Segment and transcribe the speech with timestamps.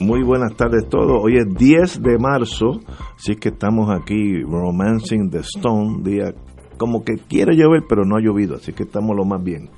[0.00, 1.20] muy buenas tardes todos.
[1.22, 2.80] Hoy es 10 de marzo,
[3.16, 6.32] así que estamos aquí romancing the stone, día
[6.76, 9.68] como que quiere llover, pero no ha llovido, así que estamos lo más bien.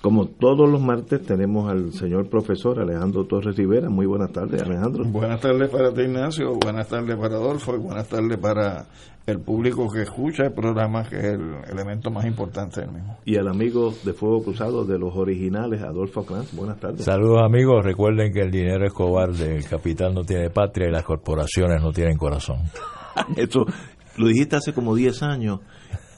[0.00, 3.90] Como todos los martes tenemos al señor profesor Alejandro Torres Rivera.
[3.90, 5.04] Muy buenas tardes, Alejandro.
[5.04, 6.54] Buenas tardes para ti, Ignacio.
[6.54, 8.86] Buenas tardes para Adolfo y buenas tardes para
[9.26, 13.18] el público que escucha el programa, que es el elemento más importante del mismo.
[13.24, 16.54] Y al amigo de Fuego Cruzado de los originales, Adolfo Clanz.
[16.54, 17.04] Buenas tardes.
[17.04, 17.84] Saludos, amigos.
[17.84, 21.90] Recuerden que el dinero es cobarde, el capital no tiene patria y las corporaciones no
[21.90, 22.58] tienen corazón.
[23.36, 23.66] Eso
[24.16, 25.60] lo dijiste hace como 10 años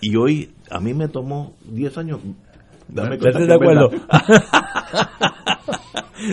[0.03, 2.21] y hoy a mí me tomó 10 años
[2.93, 3.91] Dame cuenta de acuerdo?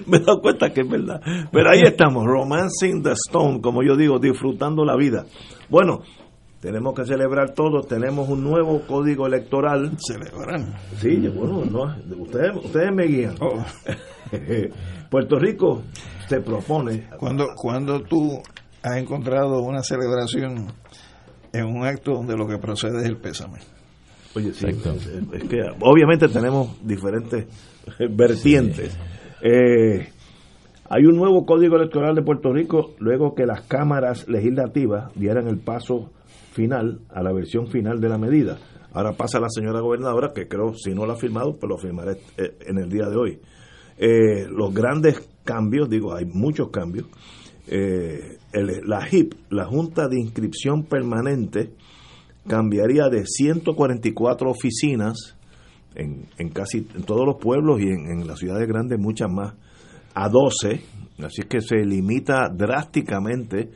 [0.07, 1.21] me he dado cuenta que es verdad.
[1.51, 5.25] Pero ahí estamos, romancing the stone, como yo digo, disfrutando la vida.
[5.69, 6.01] Bueno,
[6.59, 9.91] tenemos que celebrar todo, tenemos un nuevo código electoral.
[9.99, 10.75] ¿Celebran?
[10.97, 13.35] Sí, bueno, no, ustedes, ustedes me guían.
[13.39, 13.63] Oh.
[15.09, 15.83] Puerto Rico
[16.27, 17.07] se propone.
[17.17, 18.41] Cuando, cuando tú
[18.83, 20.67] has encontrado una celebración
[21.53, 23.59] en un acto donde lo que procede es el pésame.
[24.35, 27.47] Oye, sí, es, que obviamente tenemos diferentes
[28.11, 28.97] vertientes.
[29.41, 30.09] Eh,
[30.89, 35.59] hay un nuevo código electoral de Puerto Rico luego que las cámaras legislativas dieran el
[35.59, 36.11] paso
[36.51, 38.57] final a la versión final de la medida.
[38.93, 42.13] Ahora pasa la señora gobernadora, que creo, si no lo ha firmado, pues lo firmaré
[42.37, 43.39] eh, en el día de hoy.
[43.97, 47.07] Eh, los grandes cambios, digo, hay muchos cambios.
[48.53, 51.73] la HIP, la Junta de Inscripción Permanente,
[52.47, 55.37] cambiaría de 144 oficinas
[55.95, 59.53] en, en casi en todos los pueblos y en, en las ciudades grandes muchas más
[60.13, 60.81] a 12,
[61.23, 63.69] así que se limita drásticamente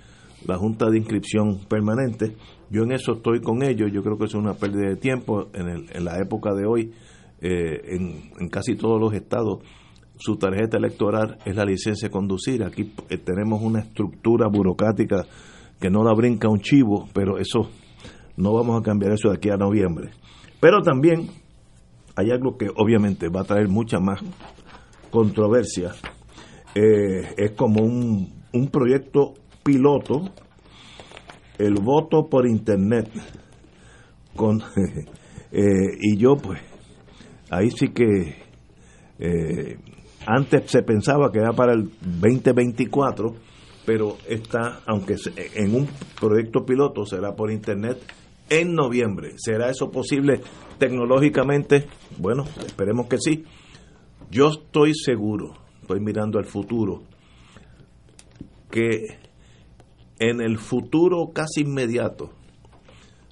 [0.46, 2.36] la Junta de Inscripción Permanente.
[2.70, 5.68] Yo en eso estoy con ellos, yo creo que es una pérdida de tiempo en,
[5.68, 6.92] el, en la época de hoy,
[7.42, 9.60] eh, en, en, casi todos los estados,
[10.18, 12.64] su tarjeta electoral es la licencia de conducir.
[12.64, 15.26] Aquí eh, tenemos una estructura burocrática
[15.80, 17.70] que no la brinca un chivo, pero eso
[18.42, 20.12] no vamos a cambiar eso de aquí a noviembre.
[20.60, 21.30] Pero también
[22.16, 24.20] hay algo que obviamente va a traer mucha más
[25.12, 25.92] controversia.
[26.76, 30.30] Eh, es como un, un proyecto piloto,
[31.58, 33.10] el voto por internet.
[34.36, 34.60] Con,
[35.52, 36.60] eh, y yo pues,
[37.50, 38.36] ahí sí que
[39.20, 39.78] eh,
[40.26, 43.36] antes se pensaba que era para el 2024,
[43.86, 45.16] pero está, aunque
[45.56, 45.88] en un
[46.20, 47.98] proyecto piloto será por internet,
[48.52, 49.36] en noviembre.
[49.38, 50.42] ¿Será eso posible
[50.78, 51.88] tecnológicamente?
[52.18, 53.46] Bueno, esperemos que sí.
[54.30, 57.04] Yo estoy seguro, estoy mirando al futuro,
[58.70, 59.20] que
[60.20, 62.32] en el futuro casi inmediato,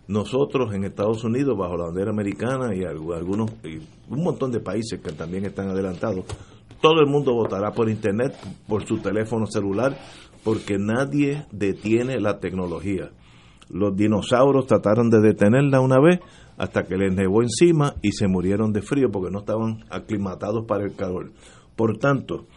[0.08, 3.78] nosotros en Estados Unidos, bajo la bandera americana y algunos, y
[4.10, 6.26] un montón de países que también están adelantados,
[6.82, 8.36] todo el mundo votará por internet,
[8.68, 9.98] por su teléfono celular,
[10.44, 13.12] porque nadie detiene la tecnología.
[13.70, 16.20] Los dinosaurios trataron de detenerla una vez
[16.58, 20.86] hasta que les nevó encima y se murieron de frío porque no estaban aclimatados para
[20.86, 21.32] el calor.
[21.76, 22.48] Por tanto,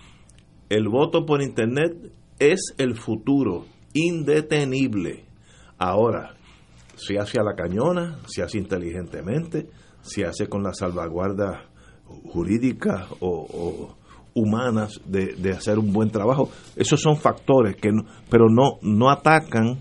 [0.68, 5.24] el voto por Internet es el futuro, indetenible.
[5.78, 6.34] Ahora,
[6.96, 9.68] se hace a la cañona, se hace inteligentemente,
[10.00, 11.66] se hace con la salvaguarda
[12.24, 13.96] jurídica o,
[14.34, 16.50] humanas de, hacer un buen trabajo.
[16.74, 17.90] Esos son factores que,
[18.30, 19.78] pero no, no atacan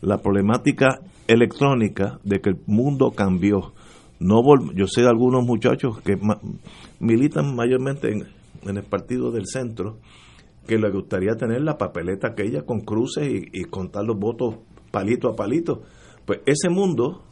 [0.00, 3.72] la problemática electrónica de que el mundo cambió.
[4.18, 4.42] No
[4.74, 6.18] yo sé de algunos muchachos que
[6.98, 8.26] militan mayormente en,
[8.76, 9.98] el partido del centro
[10.66, 14.56] que les gustaría tener la papeleta aquella con cruces y, contar los votos
[14.90, 15.82] palito a palito.
[16.26, 17.22] Pues ese mundo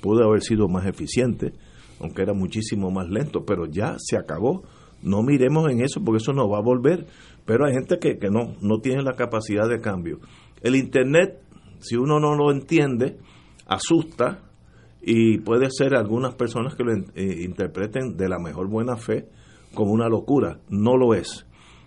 [0.00, 1.52] pudo haber sido más eficiente,
[2.00, 4.64] aunque era muchísimo más lento, pero ya se acabó.
[5.00, 7.06] No miremos en eso porque eso no va a volver.
[7.46, 10.18] Pero hay gente que, que no, no tiene la capacidad de cambio.
[10.60, 11.40] El Internet,
[11.80, 13.18] si uno no lo entiende,
[13.66, 14.40] asusta
[15.00, 19.28] y puede ser algunas personas que lo eh, interpreten de la mejor buena fe
[19.74, 20.58] como una locura.
[20.68, 21.46] No lo es.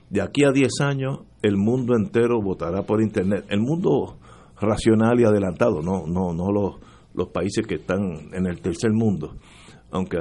[0.09, 3.45] De aquí a 10 años, el mundo entero votará por Internet.
[3.49, 4.17] El mundo
[4.59, 6.75] racional y adelantado, no, no, no los,
[7.13, 9.35] los países que están en el tercer mundo,
[9.89, 10.17] aunque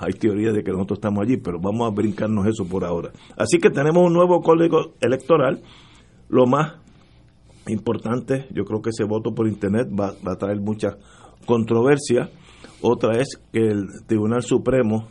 [0.00, 3.12] hay teoría de que nosotros estamos allí, pero vamos a brincarnos eso por ahora.
[3.36, 5.62] Así que tenemos un nuevo código electoral.
[6.28, 6.81] Lo más
[7.68, 10.96] importante, yo creo que ese voto por Internet va, a traer mucha
[11.46, 12.30] controversia.
[12.80, 15.08] Otra es que el Tribunal Supremo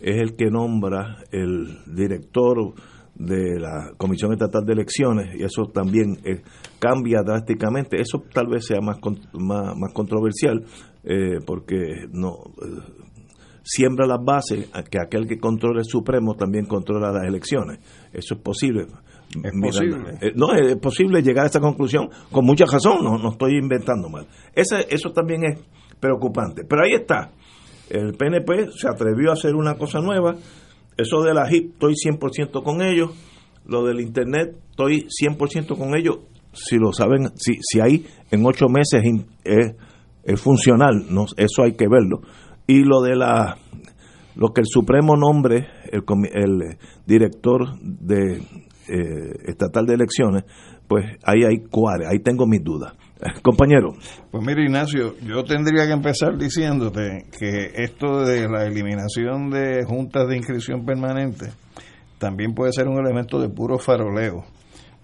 [0.00, 2.74] es el que nombra el director
[3.14, 6.42] de la Comisión Estatal de Elecciones y eso también eh,
[6.78, 8.00] cambia drásticamente.
[8.00, 8.98] Eso tal vez sea más,
[9.32, 10.64] más, más controversial
[11.04, 13.02] eh, porque no eh,
[13.62, 17.78] siembra las bases a que aquel que controla el Supremo también controla las elecciones.
[18.12, 18.86] Eso es posible.
[19.42, 20.32] Es posible.
[20.34, 24.26] no, es posible llegar a esa conclusión con mucha razón, no, no estoy inventando mal.
[24.54, 25.58] Ese, eso también es
[25.98, 26.64] preocupante.
[26.68, 27.30] Pero ahí está.
[27.88, 30.36] El PNP se atrevió a hacer una cosa nueva
[30.96, 33.10] eso de la HIP, estoy 100% con ellos.
[33.66, 36.18] Lo del Internet, estoy 100% con ellos.
[36.52, 39.02] Si lo saben, si, si hay en ocho meses
[39.44, 42.20] es, funcional, no, eso hay que verlo.
[42.66, 43.56] Y lo de la
[44.34, 46.02] lo que el Supremo nombre el,
[46.32, 48.42] el director de
[48.92, 50.44] eh, estatal de elecciones,
[50.86, 52.92] pues ahí hay cuáles, ahí tengo mis dudas.
[53.42, 53.94] Compañero.
[54.30, 60.28] Pues mira, Ignacio, yo tendría que empezar diciéndote que esto de la eliminación de juntas
[60.28, 61.50] de inscripción permanente
[62.18, 64.44] también puede ser un elemento de puro faroleo.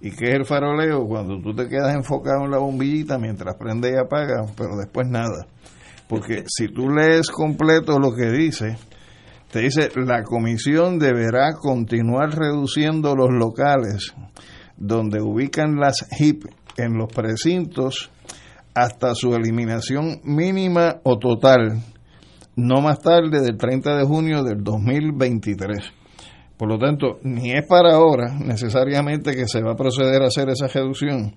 [0.00, 1.06] ¿Y qué es el faroleo?
[1.06, 5.46] Cuando tú te quedas enfocado en la bombillita mientras prende y apaga, pero después nada.
[6.08, 8.76] Porque si tú lees completo lo que dice,
[9.50, 14.14] te dice, la comisión deberá continuar reduciendo los locales
[14.76, 16.44] donde ubican las HIP
[16.76, 18.10] en los precintos
[18.74, 21.82] hasta su eliminación mínima o total,
[22.56, 25.92] no más tarde del 30 de junio del 2023.
[26.56, 30.48] Por lo tanto, ni es para ahora necesariamente que se va a proceder a hacer
[30.48, 31.34] esa reducción.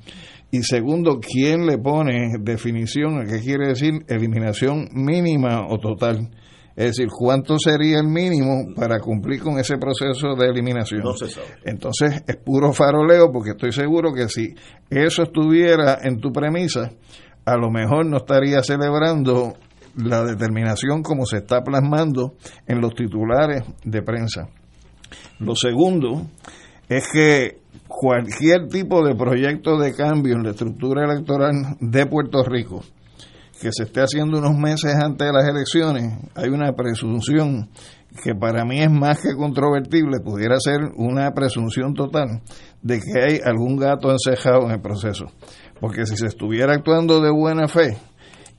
[0.52, 6.30] Y segundo, ¿quién le pone definición a qué quiere decir eliminación mínima o total?
[6.81, 11.01] Es decir, ¿cuánto sería el mínimo para cumplir con ese proceso de eliminación?
[11.04, 11.45] No se sabe.
[11.63, 14.56] Entonces es puro faroleo porque estoy seguro que si
[14.89, 16.92] eso estuviera en tu premisa,
[17.45, 19.54] a lo mejor no estaría celebrando
[19.95, 22.33] la determinación como se está plasmando
[22.66, 24.50] en los titulares de prensa.
[25.38, 26.25] Lo segundo
[26.89, 32.84] es que cualquier tipo de proyecto de cambio en la estructura electoral de Puerto Rico,
[33.62, 37.69] que se esté haciendo unos meses antes de las elecciones, hay una presunción
[38.24, 42.42] que para mí es más que controvertible, pudiera ser una presunción total
[42.81, 45.25] de que hay algún gato encejado en el proceso.
[45.80, 47.98] Porque si se estuviera actuando de buena fe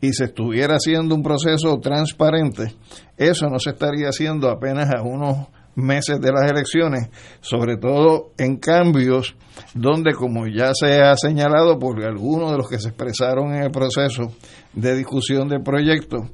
[0.01, 2.75] y se estuviera haciendo un proceso transparente,
[3.17, 7.09] eso no se estaría haciendo apenas a unos meses de las elecciones,
[7.41, 9.35] sobre todo en cambios
[9.75, 13.71] donde, como ya se ha señalado por algunos de los que se expresaron en el
[13.71, 14.33] proceso
[14.73, 16.29] de discusión del proyecto,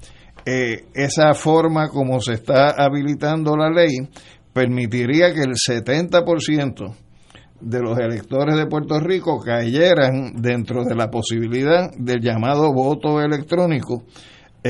[0.45, 4.09] eh, esa forma como se está habilitando la ley
[4.53, 6.95] permitiría que el 70%
[7.61, 14.05] de los electores de Puerto Rico cayeran dentro de la posibilidad del llamado voto electrónico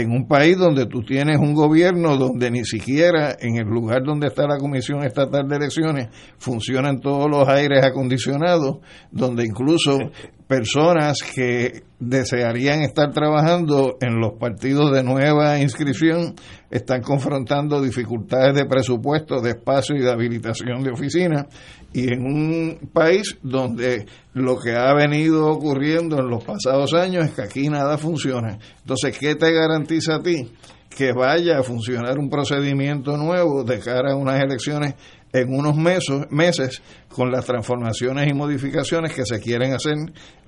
[0.00, 4.28] en un país donde tú tienes un gobierno donde ni siquiera en el lugar donde
[4.28, 8.78] está la Comisión Estatal de Elecciones funcionan todos los aires acondicionados,
[9.10, 9.98] donde incluso
[10.46, 16.34] personas que desearían estar trabajando en los partidos de nueva inscripción
[16.70, 21.46] están confrontando dificultades de presupuesto, de espacio y de habilitación de oficinas
[21.92, 27.32] y en un país donde lo que ha venido ocurriendo en los pasados años es
[27.32, 28.58] que aquí nada funciona.
[28.80, 30.50] Entonces, ¿qué te garantiza a ti
[30.90, 34.94] que vaya a funcionar un procedimiento nuevo de cara a unas elecciones
[35.32, 39.96] en unos meses, meses con las transformaciones y modificaciones que se quieren hacer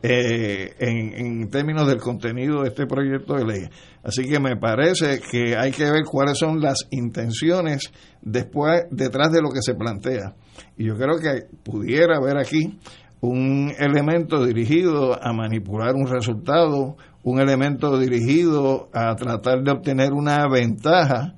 [0.02, 3.68] eh, en, en, términos del contenido de este proyecto de ley.
[4.02, 7.92] Así que me parece que hay que ver cuáles son las intenciones
[8.23, 10.35] después detrás de lo que se plantea.
[10.76, 12.79] Y yo creo que pudiera haber aquí
[13.21, 20.49] un elemento dirigido a manipular un resultado, un elemento dirigido a tratar de obtener una
[20.49, 21.35] ventaja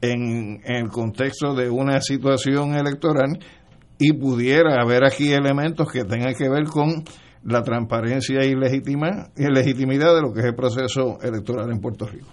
[0.00, 3.38] en, el contexto de una situación electoral
[3.98, 7.04] y pudiera haber aquí elementos que tengan que ver con
[7.42, 12.06] la transparencia y, legitima, y legitimidad de lo que es el proceso electoral en Puerto
[12.06, 12.28] Rico.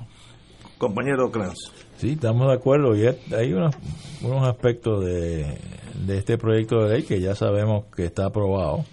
[0.77, 1.57] Compañero Kranz.
[1.97, 2.95] Sí, estamos de acuerdo.
[2.95, 3.75] Y hay unos,
[4.23, 5.57] unos aspectos de,
[6.05, 8.83] de este proyecto de ley que ya sabemos que está aprobado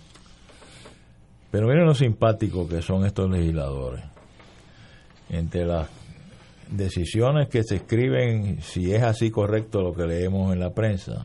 [1.50, 4.04] Pero miren lo simpático que son estos legisladores.
[5.30, 5.88] Entre las
[6.70, 11.24] decisiones que se escriben, si es así correcto lo que leemos en la prensa,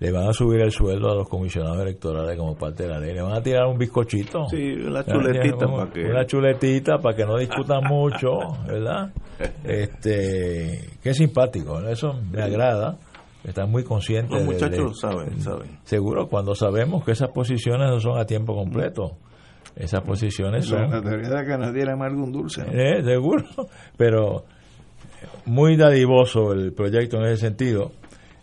[0.00, 3.14] le van a subir el sueldo a los comisionados electorales como parte de la ley.
[3.14, 4.48] Le van a tirar un bizcochito.
[4.48, 6.04] Sí, una chuletita para que...
[6.06, 9.12] Una chuletita para que no discutan mucho, ¿verdad?
[9.64, 12.98] Este, qué simpático, eso me agrada.
[13.44, 14.36] Están muy conscientes.
[14.36, 15.78] Los muchachos lo saben, saben.
[15.84, 19.16] Seguro, cuando sabemos que esas posiciones no son a tiempo completo.
[19.76, 20.90] Esas posiciones son...
[20.90, 22.62] La teoría de que nos diera algún dulce.
[22.70, 23.44] Eh, seguro,
[23.96, 24.44] pero
[25.46, 27.92] muy dadivoso el proyecto en ese sentido.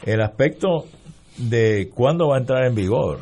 [0.06, 0.86] El aspecto
[1.38, 3.20] de cuándo va a entrar en vigor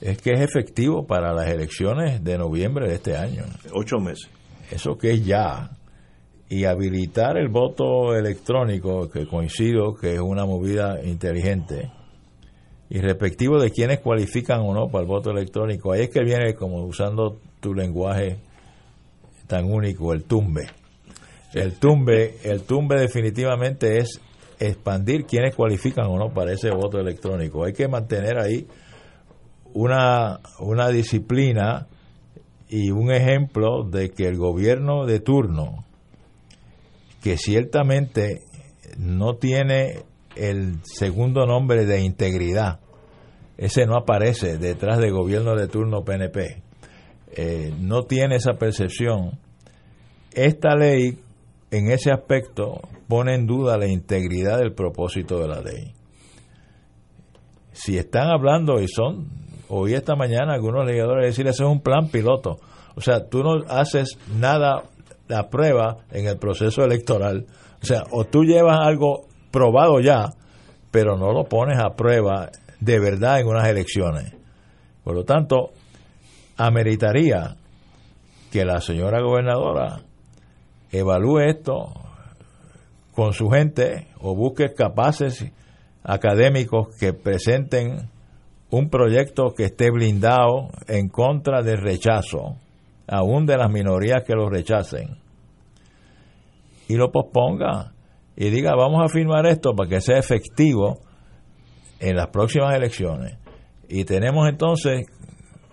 [0.00, 3.44] es que es efectivo para las elecciones de noviembre de este año.
[3.72, 4.30] Ocho meses.
[4.70, 5.70] Eso que es ya.
[6.48, 11.90] Y habilitar el voto electrónico, que coincido que es una movida inteligente,
[12.88, 16.54] y respectivo de quienes cualifican o no para el voto electrónico, ahí es que viene
[16.54, 18.36] como usando tu lenguaje
[19.46, 20.66] tan único, el tumbe.
[21.52, 24.20] El tumbe, el tumbe definitivamente es
[24.58, 27.64] expandir quienes cualifican o no para ese voto electrónico.
[27.64, 28.66] Hay que mantener ahí
[29.72, 31.86] una, una disciplina
[32.68, 35.84] y un ejemplo de que el gobierno de turno,
[37.26, 38.42] que ciertamente
[38.98, 40.04] no tiene
[40.36, 42.78] el segundo nombre de integridad,
[43.58, 46.62] ese no aparece detrás del gobierno de turno PNP,
[47.32, 49.40] eh, no tiene esa percepción.
[50.34, 51.18] Esta ley,
[51.72, 55.94] en ese aspecto, pone en duda la integridad del propósito de la ley.
[57.72, 59.26] Si están hablando y son,
[59.68, 62.60] oí esta mañana algunos legisladores decir, es un plan piloto.
[62.94, 64.84] O sea, tú no haces nada
[65.28, 67.46] la prueba en el proceso electoral.
[67.82, 70.32] O sea, o tú llevas algo probado ya,
[70.90, 74.32] pero no lo pones a prueba de verdad en unas elecciones.
[75.04, 75.72] Por lo tanto,
[76.56, 77.56] ameritaría
[78.50, 80.00] que la señora gobernadora
[80.90, 81.92] evalúe esto,
[83.12, 85.50] con su gente o busque capaces
[86.02, 88.10] académicos que presenten
[88.70, 92.56] un proyecto que esté blindado en contra del rechazo,
[93.06, 95.18] aún de las minorías que lo rechacen,
[96.88, 97.92] y lo posponga
[98.36, 101.00] y diga vamos a firmar esto para que sea efectivo
[102.00, 103.38] en las próximas elecciones.
[103.88, 105.06] Y tenemos entonces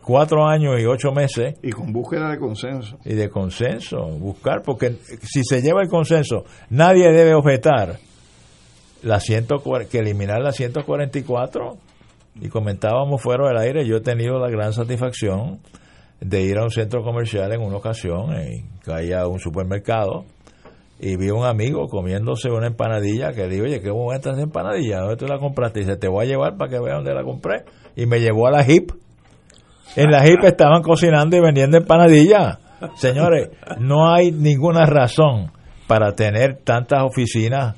[0.03, 1.55] cuatro años y ocho meses.
[1.61, 2.97] Y con búsqueda de consenso.
[3.03, 7.99] Y de consenso, buscar, porque si se lleva el consenso, nadie debe objetar
[9.01, 11.77] la ciento, que eliminar la 144.
[12.41, 15.59] Y comentábamos fuera del aire, yo he tenido la gran satisfacción
[16.19, 18.33] de ir a un centro comercial en una ocasión,
[18.83, 20.25] caí a un supermercado
[20.99, 24.39] y vi a un amigo comiéndose una empanadilla que le dije, oye, qué buena esta
[24.41, 25.81] empanadilla, ¿dónde tú la compraste?
[25.81, 27.65] Y dice, te voy a llevar para que veas dónde la compré.
[27.95, 28.91] Y me llevó a la HIP
[29.95, 32.57] en la JIP estaban cocinando y vendiendo empanadillas.
[32.95, 35.51] Señores, no hay ninguna razón
[35.87, 37.75] para tener tantas oficinas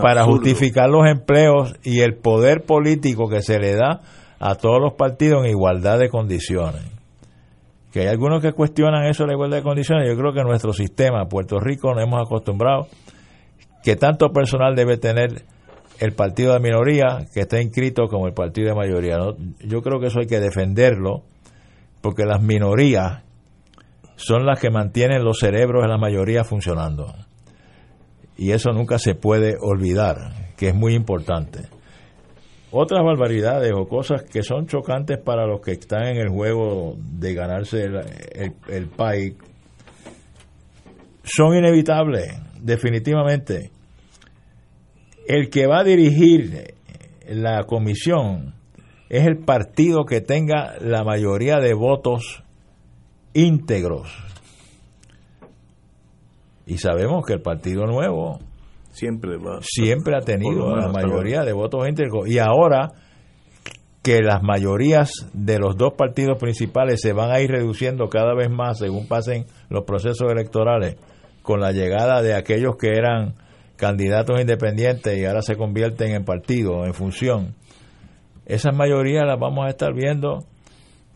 [0.00, 4.00] para justificar los empleos y el poder político que se le da
[4.38, 6.82] a todos los partidos en igualdad de condiciones.
[7.92, 10.08] Que hay algunos que cuestionan eso de la igualdad de condiciones.
[10.08, 12.86] Yo creo que nuestro sistema, Puerto Rico, nos hemos acostumbrado
[13.82, 15.44] que tanto personal debe tener
[15.98, 19.18] el partido de minoría que está inscrito como el partido de mayoría.
[19.60, 21.22] Yo creo que eso hay que defenderlo
[22.00, 23.22] porque las minorías
[24.16, 27.14] son las que mantienen los cerebros de la mayoría funcionando.
[28.36, 31.68] Y eso nunca se puede olvidar, que es muy importante.
[32.72, 37.34] Otras barbaridades o cosas que son chocantes para los que están en el juego de
[37.34, 39.34] ganarse el, el país
[41.24, 43.70] son inevitables, definitivamente
[45.30, 46.74] el que va a dirigir
[47.28, 48.54] la comisión
[49.08, 52.42] es el partido que tenga la mayoría de votos
[53.32, 54.08] íntegros.
[56.66, 58.40] Y sabemos que el Partido Nuevo
[58.92, 62.28] siempre, siempre ha tenido la mayoría de votos íntegros.
[62.28, 62.92] Y ahora
[64.02, 68.50] que las mayorías de los dos partidos principales se van a ir reduciendo cada vez
[68.50, 70.96] más según pasen los procesos electorales,
[71.42, 73.34] con la llegada de aquellos que eran
[73.76, 77.54] candidatos independientes y ahora se convierten en partidos, en función.
[78.46, 80.44] Esas mayorías las vamos a estar viendo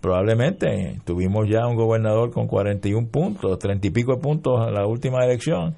[0.00, 1.00] probablemente.
[1.04, 5.24] Tuvimos ya un gobernador con 41 puntos, 30 y pico de puntos en la última
[5.24, 5.74] elección.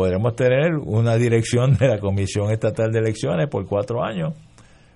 [0.00, 4.32] Podremos tener una dirección de la Comisión Estatal de Elecciones por cuatro años,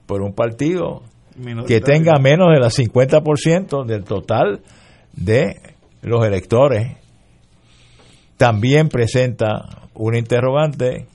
[0.07, 1.03] por un partido
[1.67, 4.63] que tenga menos del 50% del total
[5.13, 5.61] de
[6.01, 6.97] los electores.
[8.39, 11.07] También presenta un interrogante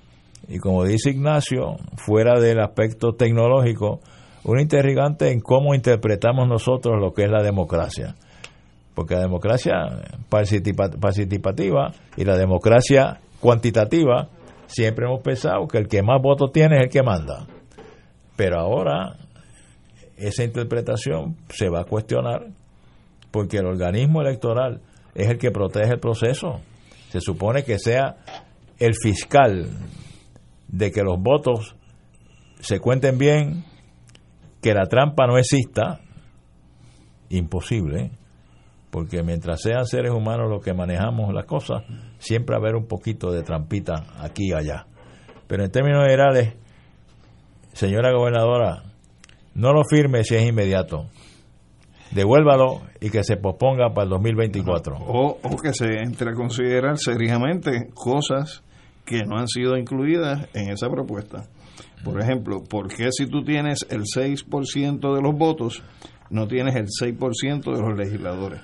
[0.47, 4.01] y como dice Ignacio, fuera del aspecto tecnológico,
[4.43, 8.13] una interrogante en cómo interpretamos nosotros lo que es la democracia.
[8.93, 9.73] Porque la democracia
[10.29, 14.29] participativa y la democracia cuantitativa,
[14.67, 17.47] siempre hemos pensado que el que más votos tiene es el que manda.
[18.35, 19.17] Pero ahora
[20.17, 22.47] esa interpretación se va a cuestionar
[23.31, 24.81] porque el organismo electoral
[25.15, 26.61] es el que protege el proceso.
[27.09, 28.17] Se supone que sea
[28.77, 29.69] el fiscal
[30.67, 31.75] de que los votos
[32.59, 33.63] se cuenten bien,
[34.61, 36.01] que la trampa no exista,
[37.29, 38.11] imposible,
[38.89, 41.83] porque mientras sean seres humanos los que manejamos las cosas,
[42.19, 44.85] siempre haber un poquito de trampita aquí y allá.
[45.47, 46.53] Pero en términos generales,
[47.73, 48.83] señora gobernadora,
[49.55, 51.07] no lo firme si es inmediato.
[52.11, 54.97] Devuélvalo y que se posponga para el 2024.
[54.97, 58.63] O, o que se entre a considerar seriamente cosas
[59.05, 61.45] que no han sido incluidas en esa propuesta.
[62.03, 65.83] Por ejemplo, ¿por qué si tú tienes el 6% de los votos,
[66.29, 68.61] no tienes el 6% de los legisladores?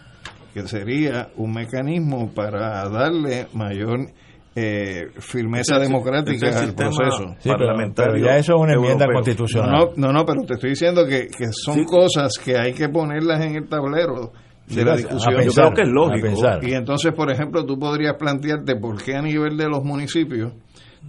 [0.55, 4.07] Que sería un mecanismo para darle mayor
[4.55, 8.25] eh, firmeza democrática al proceso parlamentario.
[8.25, 9.89] ya eso es una enmienda constitucional.
[9.97, 13.57] No, no, pero te estoy diciendo que, que son cosas que hay que ponerlas en
[13.57, 14.31] el tablero
[14.67, 15.41] de la discusión.
[15.43, 16.27] Yo creo que es lógico.
[16.61, 20.53] Y entonces, por ejemplo, tú podrías plantearte por qué a nivel de los municipios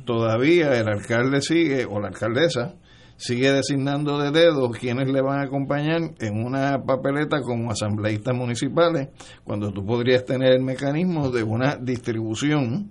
[0.05, 2.75] todavía el alcalde sigue, o la alcaldesa,
[3.17, 9.09] sigue designando de dedo quienes le van a acompañar en una papeleta como asambleístas municipales,
[9.45, 12.91] cuando tú podrías tener el mecanismo de una distribución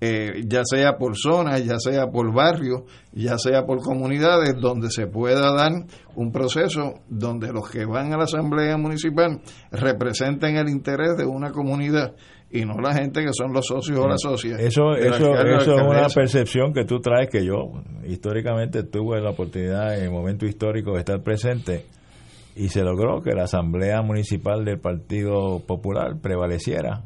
[0.00, 5.06] eh, ya sea por zonas, ya sea por barrios, ya sea por comunidades, donde se
[5.06, 5.72] pueda dar
[6.14, 9.40] un proceso donde los que van a la Asamblea Municipal
[9.70, 12.14] representen el interés de una comunidad
[12.54, 14.60] y no la gente que son los socios o las socias.
[14.60, 19.98] Eso, eso, eso es una percepción que tú traes que yo históricamente tuve la oportunidad
[19.98, 21.84] en el momento histórico de estar presente
[22.54, 27.02] y se logró que la Asamblea Municipal del Partido Popular prevaleciera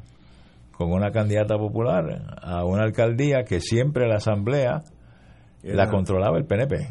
[0.72, 4.82] con una candidata popular a una alcaldía que siempre la asamblea
[5.62, 6.88] la controlaba el PNP.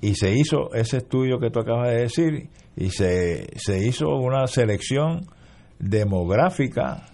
[0.00, 4.46] Y se hizo ese estudio que tú acabas de decir y se, se hizo una
[4.46, 5.26] selección
[5.80, 7.11] demográfica,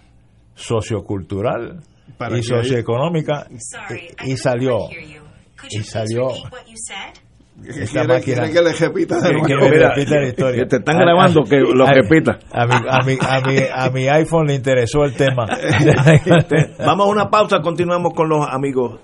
[0.59, 1.79] sociocultural
[2.35, 3.47] y socioeconómica
[4.25, 4.89] y, salió
[5.69, 6.29] y salió
[7.65, 10.67] esta máquina que le repita de la historia.
[10.67, 12.39] te están grabando que lo repita.
[12.51, 15.45] A mi, a, mi, a, mi, a mi iPhone le interesó el tema.
[16.79, 18.99] Vamos a una pausa, continuamos con los amigos.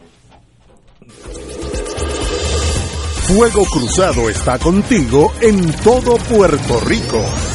[3.28, 7.55] Fuego Cruzado está contigo en todo Puerto Rico.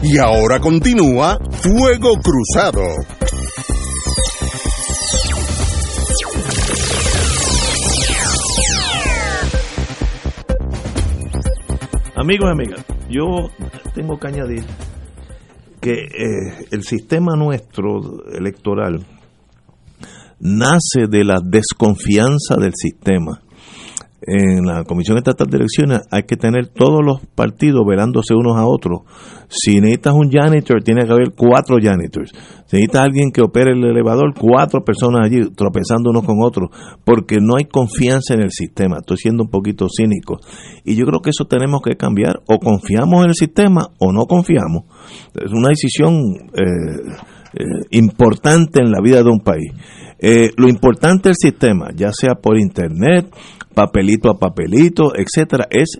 [0.04, 2.82] Y ahora continúa Fuego Cruzado.
[12.16, 13.50] Amigos y amigas, yo
[13.96, 14.66] tengo que añadir
[15.80, 19.06] que eh, el sistema nuestro electoral
[20.42, 23.43] nace de la desconfianza del sistema
[24.26, 28.66] en la Comisión Estatal de Elecciones hay que tener todos los partidos velándose unos a
[28.66, 29.02] otros.
[29.50, 32.32] Si necesitas un janitor, tiene que haber cuatro janitors.
[32.66, 36.70] Si necesitas alguien que opere el elevador, cuatro personas allí tropezando unos con otros,
[37.04, 38.98] porque no hay confianza en el sistema.
[39.00, 40.40] Estoy siendo un poquito cínico.
[40.86, 42.42] Y yo creo que eso tenemos que cambiar.
[42.48, 44.86] O confiamos en el sistema o no confiamos.
[45.36, 46.16] Es una decisión
[46.54, 47.12] eh,
[47.54, 49.72] eh, importante en la vida de un país.
[50.26, 53.28] Eh, lo importante del sistema, ya sea por internet,
[53.76, 56.00] papelito a papelito, etcétera, es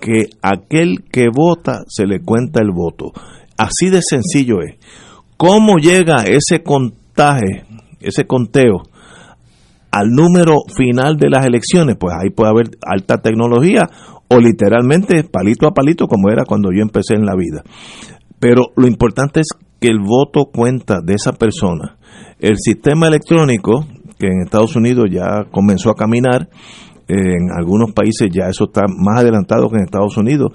[0.00, 3.12] que aquel que vota se le cuenta el voto.
[3.58, 4.76] Así de sencillo es.
[5.36, 7.66] ¿Cómo llega ese contaje,
[8.00, 8.84] ese conteo
[9.90, 11.96] al número final de las elecciones?
[12.00, 13.90] Pues ahí puede haber alta tecnología
[14.28, 17.62] o literalmente palito a palito como era cuando yo empecé en la vida.
[18.38, 19.48] Pero lo importante es
[19.80, 21.96] que el voto cuenta de esa persona.
[22.38, 23.86] El sistema electrónico,
[24.18, 26.48] que en Estados Unidos ya comenzó a caminar,
[27.08, 30.52] en algunos países ya eso está más adelantado que en Estados Unidos.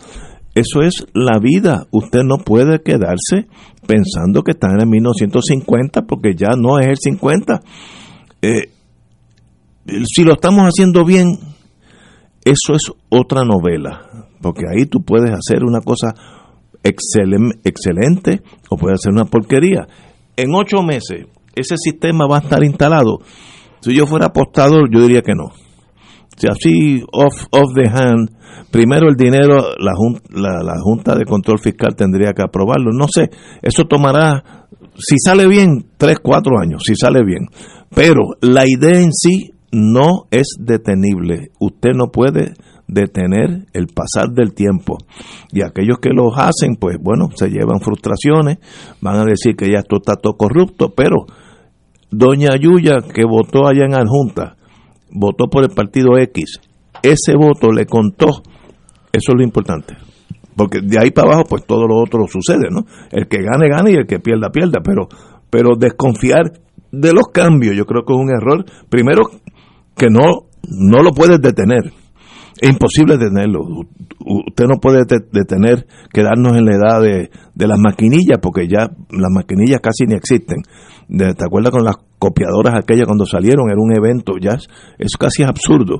[0.53, 1.85] Eso es la vida.
[1.91, 3.47] Usted no puede quedarse
[3.85, 7.61] pensando que está en el 1950 porque ya no es el 50.
[8.41, 8.69] Eh,
[10.05, 11.37] si lo estamos haciendo bien,
[12.45, 14.27] eso es otra novela.
[14.41, 16.13] Porque ahí tú puedes hacer una cosa
[16.85, 19.87] excelente o puedes hacer una porquería.
[20.37, 23.19] En ocho meses, ese sistema va a estar instalado.
[23.81, 25.51] Si yo fuera apostador, yo diría que no
[26.35, 28.29] si así off, off the hand,
[28.71, 29.93] primero el dinero, la,
[30.29, 32.91] la, la, Junta de Control Fiscal tendría que aprobarlo.
[32.91, 33.29] No sé,
[33.61, 34.67] eso tomará,
[34.97, 37.47] si sale bien, tres, cuatro años, si sale bien.
[37.93, 41.51] Pero la idea en sí no es detenible.
[41.59, 42.53] Usted no puede
[42.87, 44.97] detener el pasar del tiempo.
[45.51, 48.57] Y aquellos que lo hacen, pues bueno, se llevan frustraciones,
[49.01, 51.25] van a decir que ya esto está todo corrupto, pero
[52.11, 54.55] doña Yuya que votó allá en Adjunta,
[55.11, 56.59] votó por el partido X,
[57.01, 58.27] ese voto le contó,
[59.11, 59.95] eso es lo importante.
[60.55, 62.85] Porque de ahí para abajo, pues todo lo otro sucede, ¿no?
[63.11, 64.79] El que gane, gane y el que pierda, pierda.
[64.81, 65.09] Pero,
[65.49, 66.53] pero desconfiar
[66.91, 68.63] de los cambios, yo creo que es un error.
[68.89, 69.23] Primero,
[69.97, 71.91] que no, no lo puedes detener.
[72.59, 73.61] Es imposible detenerlo.
[74.19, 79.31] Usted no puede detener, quedarnos en la edad de, de las maquinillas, porque ya las
[79.31, 80.63] maquinillas casi ni existen.
[81.07, 83.69] ¿Te acuerdas con las copiadoras aquellas cuando salieron?
[83.69, 84.57] Era un evento, ya
[84.97, 85.99] es casi absurdo.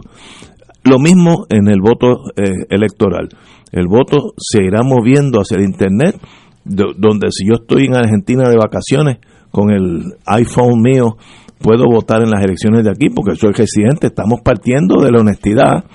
[0.83, 3.29] Lo mismo en el voto eh, electoral.
[3.71, 6.15] El voto se irá moviendo hacia el Internet,
[6.63, 9.17] donde si yo estoy en Argentina de vacaciones
[9.51, 11.17] con el iPhone mío,
[11.59, 14.07] puedo votar en las elecciones de aquí porque soy residente.
[14.07, 15.85] Estamos partiendo de la honestidad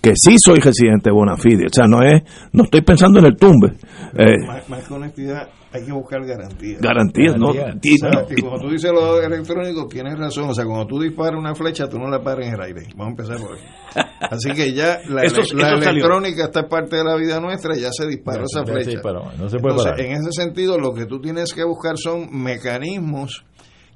[0.00, 1.66] que sí soy residente bona fide.
[1.66, 3.74] O sea, no es, no estoy pensando en el tumbe.
[4.16, 4.34] Eh,
[4.68, 6.80] más, que honestidad, hay que buscar garantías.
[6.80, 7.52] Garantías, ¿no?
[7.82, 7.98] Y,
[8.40, 10.50] cuando tú dices lo electrónico, tienes razón.
[10.50, 12.82] O sea, cuando tú disparas una flecha, tú no la paras en el aire.
[12.96, 14.04] Vamos a empezar por ahí.
[14.20, 18.64] Así que ya la, electrónica está parte de la vida nuestra, ya se disparó esa
[18.64, 19.00] flecha.
[19.38, 23.44] no se puede Entonces, en ese sentido, lo que tú tienes que buscar son mecanismos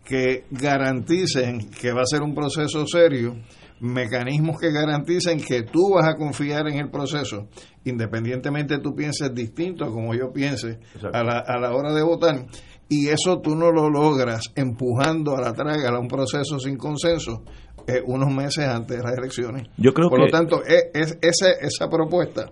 [0.04, 3.36] que garanticen que va a ser un proceso serio
[3.80, 7.48] mecanismos que garanticen que tú vas a confiar en el proceso,
[7.84, 10.78] independientemente tú pienses distinto a como yo piense
[11.12, 12.46] a la, a la hora de votar,
[12.88, 17.42] y eso tú no lo logras empujando a la traga a un proceso sin consenso
[17.86, 19.68] eh, unos meses antes de las elecciones.
[19.76, 22.50] Yo creo Por lo tanto, es, es, esa, esa propuesta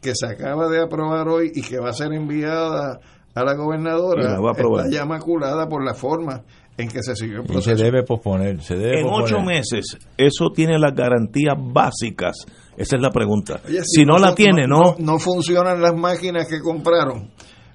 [0.00, 2.98] que se acaba de aprobar hoy y que va a ser enviada
[3.34, 6.42] a la gobernadora está ya maculada por la forma
[6.76, 7.76] en que se siguió el proceso.
[7.76, 8.60] se debe posponer.
[8.62, 12.36] Se debe en ocho meses, eso tiene las garantías básicas.
[12.76, 13.60] Esa es la pregunta.
[13.82, 17.30] si, no, la tiene, no, no, funcionan las máquinas que compraron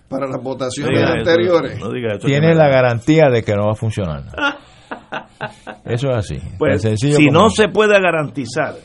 [0.10, 1.80] para las votaciones anteriores.
[2.26, 4.24] tiene la garantía de que no va a funcionar.
[5.86, 6.40] eso es así.
[6.58, 8.76] Pues, si no se puede garantizar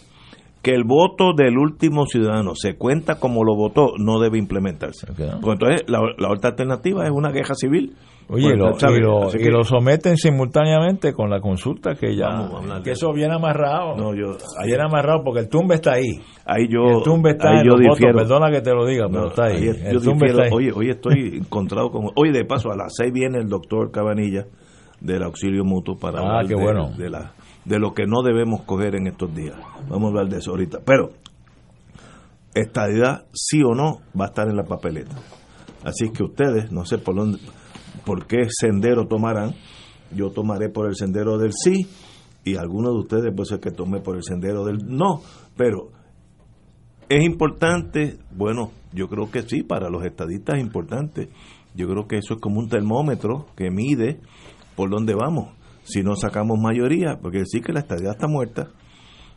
[0.61, 5.07] que el voto del último ciudadano se cuenta como lo votó, no debe implementarse.
[5.09, 7.97] entonces la, la otra alternativa es una queja civil
[8.35, 12.49] Oye, y, lo, someten simultáneamente con la consulta que ya
[12.83, 13.95] que eso viene amarrado.
[13.95, 16.19] No, yo viene amarrado porque el tumbe está ahí.
[16.47, 17.75] Ahí yo el tumbe está ahí, yo
[18.15, 19.67] perdona que te lo diga, pero está ahí.
[19.67, 20.51] el tumbe está ahí.
[20.51, 24.47] Oye, hoy estoy encontrado como Oye, de paso a las seis viene el doctor Cabanilla
[24.99, 26.91] del auxilio mutuo para ah, hablar de, bueno.
[26.97, 27.33] de, la
[27.67, 29.57] de lo que no debemos coger en estos días.
[29.91, 31.11] Vamos a hablar de eso ahorita, pero
[32.55, 35.17] estadidad sí o no va a estar en la papeleta.
[35.85, 37.39] Así que ustedes, no sé por dónde
[38.05, 39.55] por qué sendero tomarán.
[40.15, 41.87] Yo tomaré por el sendero del sí
[42.45, 45.23] y algunos de ustedes puede ser que tome por el sendero del no,
[45.57, 45.91] pero
[47.13, 48.17] ¿Es importante?
[48.31, 51.29] Bueno, yo creo que sí, para los estadistas es importante.
[51.75, 54.19] Yo creo que eso es como un termómetro que mide
[54.77, 55.51] por dónde vamos.
[55.83, 58.69] Si no sacamos mayoría, porque decir que la estadidad está muerta.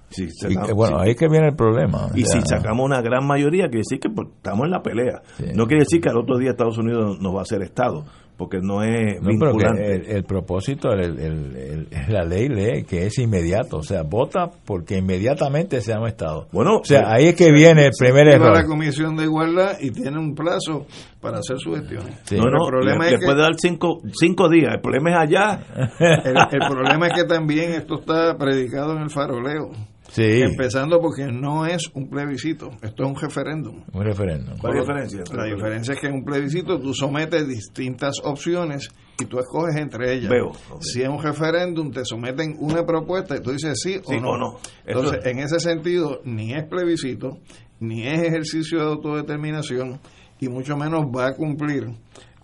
[0.09, 0.25] Si
[0.73, 2.07] bueno, ahí es que viene el problema.
[2.15, 5.21] Y si sacamos una gran mayoría, quiere decir que pues, estamos en la pelea.
[5.53, 8.05] No quiere decir que al otro día Estados Unidos nos va a hacer Estado
[8.37, 10.15] porque no es vinculante.
[10.15, 15.93] el, propósito, el, la ley lee que es inmediato, o sea, vota porque inmediatamente se
[15.97, 16.47] un Estado.
[16.51, 18.53] Bueno, o sea, eh, ahí es que viene el primer error.
[18.53, 20.85] la Comisión de Igualdad y tiene un plazo
[21.21, 22.03] para hacer su gestión.
[22.31, 25.17] No, no, el problema le, es que, puede dar cinco, cinco días, el problema es
[25.17, 25.59] allá.
[26.51, 29.71] el problema es que también esto está predicado en el faroleo.
[30.17, 33.83] Empezando porque no es un plebiscito, esto es un referéndum.
[33.93, 34.57] Un referéndum.
[34.57, 35.35] ¿Cuál es la diferencia?
[35.35, 40.13] La diferencia es que en un plebiscito tú sometes distintas opciones y tú escoges entre
[40.13, 40.29] ellas.
[40.29, 40.51] Veo.
[40.79, 44.37] Si es un referéndum, te someten una propuesta y tú dices sí, o no.
[44.37, 44.57] no.
[44.85, 47.39] Entonces, en ese sentido, ni es plebiscito,
[47.79, 49.99] ni es ejercicio de autodeterminación,
[50.39, 51.89] y mucho menos va a cumplir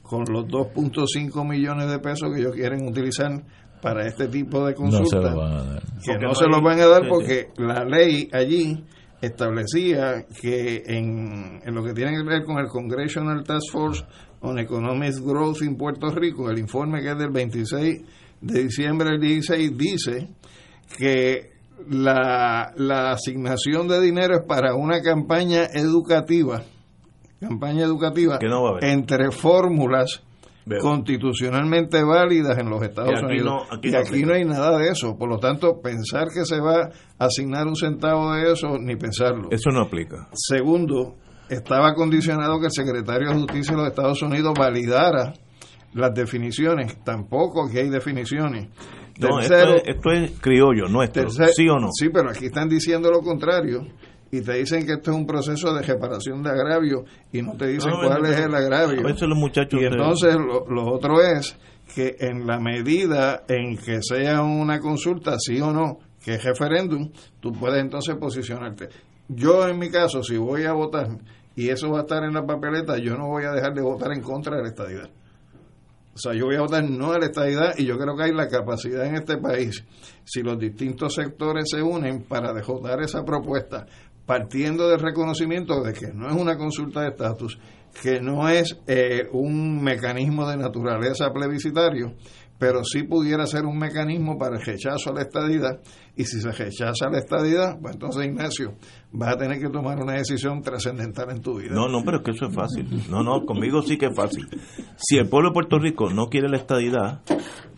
[0.01, 3.31] con los 2.5 millones de pesos que ellos quieren utilizar
[3.81, 5.35] para este tipo de consultas.
[6.03, 8.83] Que no se los van a dar porque la ley allí
[9.21, 14.03] establecía que en, en, lo que tiene que ver con el Congressional Task Force
[14.41, 18.01] on Economic Growth en Puerto Rico, el informe que es del 26
[18.41, 20.29] de diciembre del 16 dice
[20.97, 21.51] que
[21.89, 26.63] la, la asignación de dinero es para una campaña educativa,
[27.39, 28.39] campaña educativa
[28.81, 30.23] entre fórmulas
[30.81, 33.67] constitucionalmente válidas en los Estados Unidos.
[33.81, 35.17] y aquí no hay nada de eso.
[35.17, 39.49] Por lo tanto, pensar que se va a asignar un centavo de eso, ni pensarlo.
[39.51, 40.29] Eso no aplica.
[40.33, 41.15] Segundo,
[41.49, 45.33] estaba condicionado que el secretario de Justicia de los Estados Unidos validara
[45.93, 47.03] las definiciones.
[47.03, 48.69] Tampoco aquí hay definiciones.
[49.19, 51.89] No, esto, es, criollo nuestro, ¿sí o no?
[51.91, 53.85] Sí, pero aquí están diciendo lo contrario
[54.31, 57.67] y te dicen que esto es un proceso de reparación de agravio y no te
[57.67, 59.01] dicen cuál es el agravio.
[59.01, 61.57] los muchachos y entonces lo, otro es
[61.93, 67.11] que en la medida en que sea una consulta, sí o no, que es referéndum,
[67.41, 68.87] tú puedes entonces posicionarte.
[69.27, 71.09] Yo en mi caso, si voy a votar
[71.55, 74.13] y eso va a estar en la papeleta, yo no voy a dejar de votar
[74.13, 75.09] en contra de la estadidad.
[76.13, 78.33] O sea, yo voy a votar no a la estadidad y yo creo que hay
[78.33, 79.83] la capacidad en este país,
[80.25, 83.85] si los distintos sectores se unen para dejotar esa propuesta,
[84.31, 87.59] partiendo del reconocimiento de que no es una consulta de estatus,
[88.01, 92.13] que no es eh, un mecanismo de naturaleza plebiscitario,
[92.57, 95.81] pero sí pudiera ser un mecanismo para el rechazo a la estadidad.
[96.15, 98.75] Y si se rechaza la estadidad, pues entonces Ignacio,
[99.11, 101.73] vas a tener que tomar una decisión trascendental en tu vida.
[101.73, 102.87] No, no, pero es que eso es fácil.
[103.09, 104.47] No, no, conmigo sí que es fácil.
[104.95, 107.19] Si el pueblo de Puerto Rico no quiere la estadidad,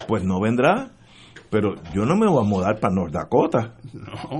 [0.07, 0.91] pues no vendrá
[1.53, 3.75] pero yo no me voy a mudar para North Dakota.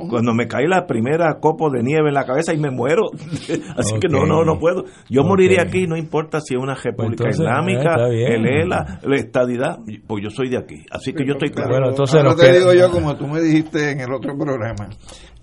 [0.10, 3.04] Cuando me cae la primera copo de nieve en la cabeza y me muero.
[3.78, 4.86] Así que no, no, no puedo.
[5.12, 9.78] Yo moriré aquí, no importa si es una república pues islámica, el ELA, la estadidad,
[10.08, 10.84] pues yo soy de aquí.
[10.89, 11.69] Así que yo estoy claro.
[11.69, 14.89] Bueno, entonces lo te digo yo, como tú me dijiste en el otro programa,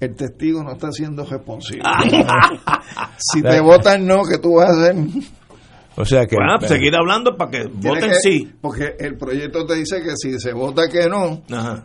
[0.00, 1.84] el testigo no está siendo responsable.
[3.16, 4.96] si te votan no, ¿qué tú vas a hacer?
[5.96, 6.36] O sea que.
[6.36, 8.50] Bueno, seguir hablando para que voten sí.
[8.60, 11.42] Porque el proyecto te dice que si se vota que no,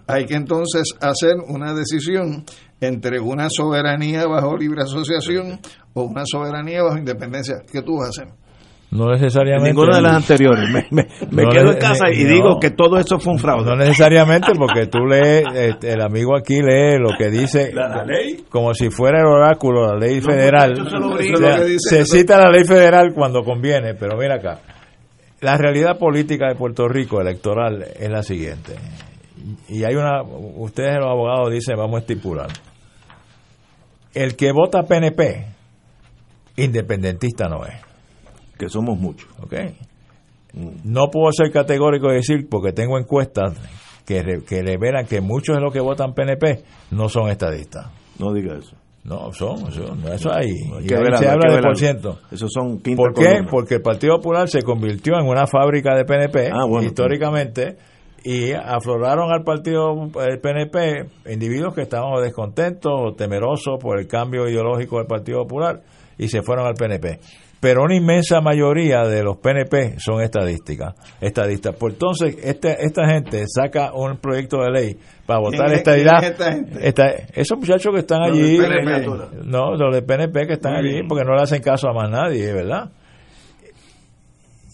[0.07, 2.45] hay que entonces hacer una decisión
[2.81, 5.59] entre una soberanía bajo libre asociación
[5.93, 7.55] o una soberanía bajo independencia.
[7.71, 8.44] ¿Qué tú vas a hacer?
[8.95, 9.71] No necesariamente.
[9.71, 10.69] Ninguna de las anteriores.
[10.89, 13.65] Me, quedo en casa y digo que todo eso fue un fraude.
[13.65, 17.73] No necesariamente, porque tú lees, este, el amigo aquí lee lo que dice,
[18.49, 20.75] como si fuera el oráculo, la ley federal.
[21.77, 24.59] se cita la ley federal cuando conviene, pero mira acá.
[25.41, 28.75] La realidad política de Puerto Rico electoral es la siguiente.
[29.67, 32.47] Y hay una, ustedes los abogados dicen, vamos a estipular.
[34.13, 35.45] El que vota PNP,
[36.55, 37.84] independentista no es
[38.57, 39.29] que somos muchos.
[39.41, 39.75] Okay.
[40.83, 43.53] No puedo ser categórico y decir, porque tengo encuestas
[44.05, 47.87] que, que revelan que muchos de los que votan PNP no son estadistas.
[48.19, 48.75] No diga eso.
[49.05, 49.67] No, son,
[50.11, 50.49] eso hay.
[50.81, 52.17] y se habla de por ciento.
[52.31, 53.43] Esos son ¿Por qué?
[53.47, 57.77] Porque el Partido Popular se convirtió en una fábrica de PNP ah, históricamente
[58.23, 64.49] y afloraron al partido el PNP individuos que estaban descontentos o temerosos por el cambio
[64.49, 65.83] ideológico del Partido Popular
[66.17, 67.19] y se fueron al PNP
[67.59, 71.73] pero una inmensa mayoría de los PNP son estadísticas, estadistas.
[71.73, 76.23] Por pues entonces, este, esta gente saca un proyecto de ley para votar estadidad.
[76.81, 78.59] Esta, esos muchachos que están allí,
[79.43, 82.53] no, los de PNP que están allí, porque no le hacen caso a más nadie,
[82.53, 82.91] ¿verdad?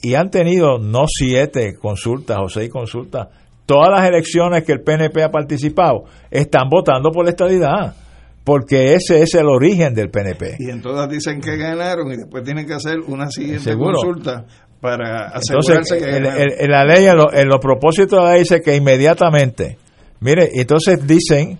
[0.04, 3.28] Y han tenido no siete consultas o seis consultas,
[3.66, 7.96] todas las elecciones que el PNP ha participado están votando por la estadidad
[8.44, 10.56] porque ese es el origen del PNP.
[10.60, 14.46] Y en todas dicen que ganaron y después tienen que hacer una siguiente consulta
[14.80, 19.78] para asegurarse que en, la ley, en, los propósitos de la ley dice que inmediatamente,
[20.20, 21.60] mire, entonces dicen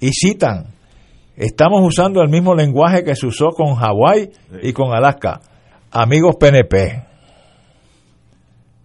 [0.00, 0.74] y citan,
[1.36, 4.30] estamos usando el mismo lenguaje que se usó con Hawái
[4.62, 5.40] y con Alaska,
[5.92, 7.04] amigos PNP.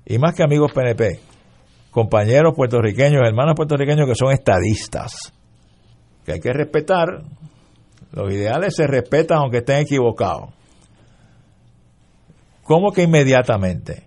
[0.06, 1.19] Y más que amigos PNP,
[1.89, 5.34] compañeros puertorriqueños, hermanos puertorriqueños que son estadistas,
[6.25, 7.23] que hay que respetar,
[8.12, 10.49] los ideales se respetan aunque estén equivocados.
[12.63, 14.03] ¿Cómo que inmediatamente?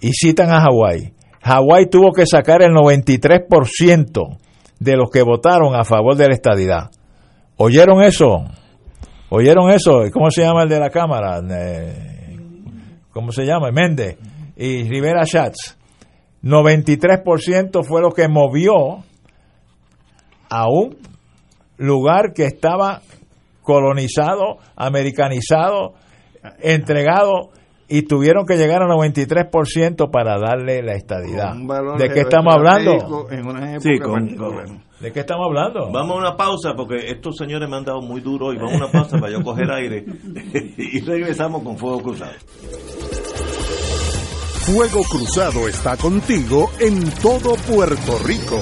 [0.00, 1.12] Y citan a Hawái.
[1.42, 4.38] Hawái tuvo que sacar el 93%
[4.78, 6.90] de los que votaron a favor de la estadidad.
[7.56, 8.44] ¿Oyeron eso?
[9.30, 10.02] ¿Oyeron eso?
[10.12, 11.40] ¿Cómo se llama el de la Cámara?
[11.50, 12.36] Eh,
[13.12, 13.70] ¿Cómo se llama?
[13.70, 14.16] Méndez
[14.56, 15.76] y Rivera Schatz.
[16.42, 19.04] 93% fue lo que movió
[20.48, 20.96] a un
[21.78, 23.00] lugar que estaba
[23.62, 25.94] colonizado, americanizado,
[26.60, 27.50] entregado
[27.88, 31.54] y tuvieron que llegar al 93% para darle la estadidad.
[31.96, 33.26] ¿De qué estamos hablando?
[35.00, 35.90] ¿De qué estamos hablando?
[35.90, 38.76] Vamos a una pausa porque estos señores me han dado muy duro y vamos a
[38.76, 40.04] una pausa para yo coger aire
[40.76, 42.32] y regresamos con Fuego Cruzado.
[44.66, 48.58] Fuego Cruzado está contigo en todo Puerto Rico.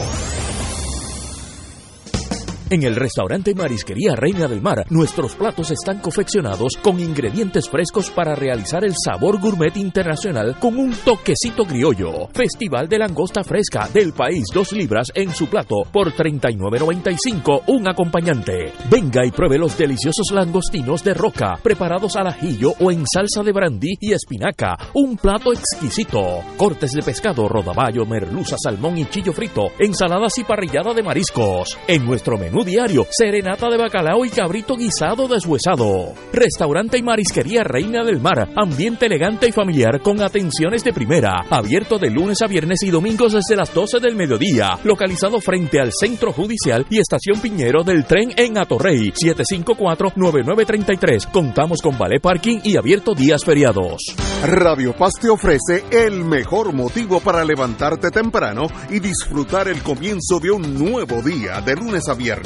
[2.69, 8.35] En el restaurante Marisquería Reina del Mar, nuestros platos están confeccionados con ingredientes frescos para
[8.35, 12.27] realizar el sabor gourmet internacional con un toquecito criollo.
[12.35, 18.73] Festival de langosta fresca del país, dos libras en su plato por 39.95 un acompañante.
[18.91, 23.53] Venga y pruebe los deliciosos langostinos de roca preparados al ajillo o en salsa de
[23.53, 24.77] brandy y espinaca.
[24.95, 26.41] Un plato exquisito.
[26.57, 31.79] Cortes de pescado, rodaballo, merluza, salmón y chillo frito, ensaladas y parrillada de mariscos.
[31.87, 36.14] En nuestro menú diario, serenata de bacalao y cabrito guisado deshuesado.
[36.33, 41.45] Restaurante y marisquería Reina del Mar, ambiente elegante y familiar con atenciones de primera.
[41.51, 44.79] Abierto de lunes a viernes y domingos desde las 12 del mediodía.
[44.85, 51.31] Localizado frente al Centro Judicial y Estación Piñero del tren en Atorrey, 754-9933.
[51.31, 54.03] Contamos con ballet parking y abierto días feriados.
[54.45, 60.51] Radio Paz te ofrece el mejor motivo para levantarte temprano y disfrutar el comienzo de
[60.51, 62.46] un nuevo día de lunes a viernes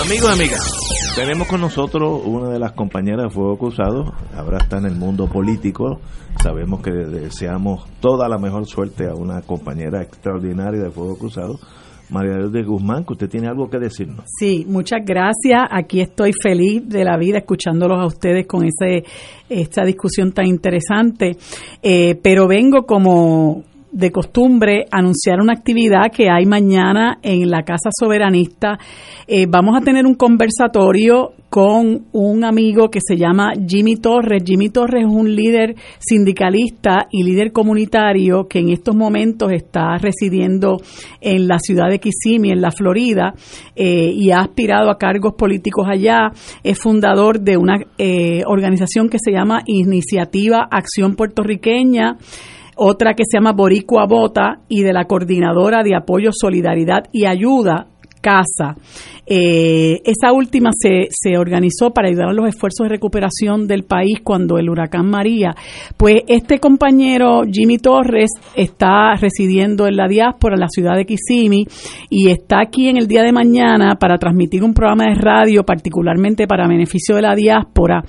[0.00, 4.86] Amigos, amigas, tenemos con nosotros una de las compañeras de Fuego Cruzado, ahora está en
[4.86, 6.00] el mundo político,
[6.40, 11.58] sabemos que deseamos toda la mejor suerte a una compañera extraordinaria de Fuego Cruzado,
[12.10, 14.24] María de Guzmán, que usted tiene algo que decirnos.
[14.38, 15.60] Sí, muchas gracias.
[15.70, 19.04] Aquí estoy feliz de la vida escuchándolos a ustedes con ese
[19.48, 21.36] esta discusión tan interesante.
[21.82, 27.90] Eh, pero vengo como de costumbre anunciar una actividad que hay mañana en la Casa
[27.98, 28.78] Soberanista.
[29.26, 34.42] Eh, vamos a tener un conversatorio con un amigo que se llama Jimmy Torres.
[34.44, 40.76] Jimmy Torres es un líder sindicalista y líder comunitario que en estos momentos está residiendo
[41.20, 43.32] en la ciudad de Kissimmee, en la Florida,
[43.74, 46.30] eh, y ha aspirado a cargos políticos allá.
[46.62, 52.18] Es fundador de una eh, organización que se llama Iniciativa Acción Puertorriqueña
[52.78, 57.88] otra que se llama Boricua Bota y de la Coordinadora de Apoyo, Solidaridad y Ayuda,
[58.20, 58.76] casa.
[59.26, 64.20] Eh, esa última se, se organizó para ayudar a los esfuerzos de recuperación del país
[64.24, 65.54] cuando el huracán María.
[65.96, 71.66] Pues este compañero Jimmy Torres está residiendo en la diáspora, en la ciudad de Kissimmee,
[72.08, 76.46] y está aquí en el día de mañana para transmitir un programa de radio, particularmente
[76.46, 78.02] para beneficio de la diáspora,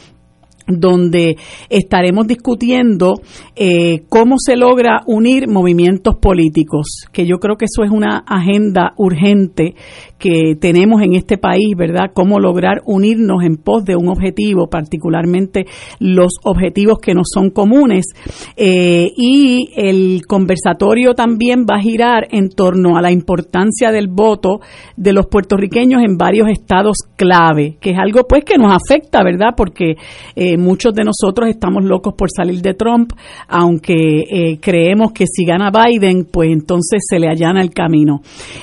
[0.70, 1.38] donde
[1.70, 3.16] estaremos discutiendo
[3.56, 8.94] eh, cómo se logra unir movimientos políticos, que yo creo que eso es una agenda
[8.98, 9.76] urgente
[10.18, 12.12] que tenemos en este país, ¿verdad?
[12.14, 15.66] Cómo lograr unirnos en pos de un objetivo, particularmente
[16.00, 18.06] los objetivos que nos son comunes.
[18.56, 24.60] Eh, y el conversatorio también va a girar en torno a la importancia del voto
[24.98, 29.54] de los puertorriqueños en varios estados clave, que es algo pues que nos afecta, ¿verdad?
[29.56, 29.96] Porque
[30.36, 33.14] eh, muchos de nosotros estamos locos por salir de Trump,
[33.47, 38.22] aunque eh, creemos que si gana Biden, pues entonces se le allana el camino.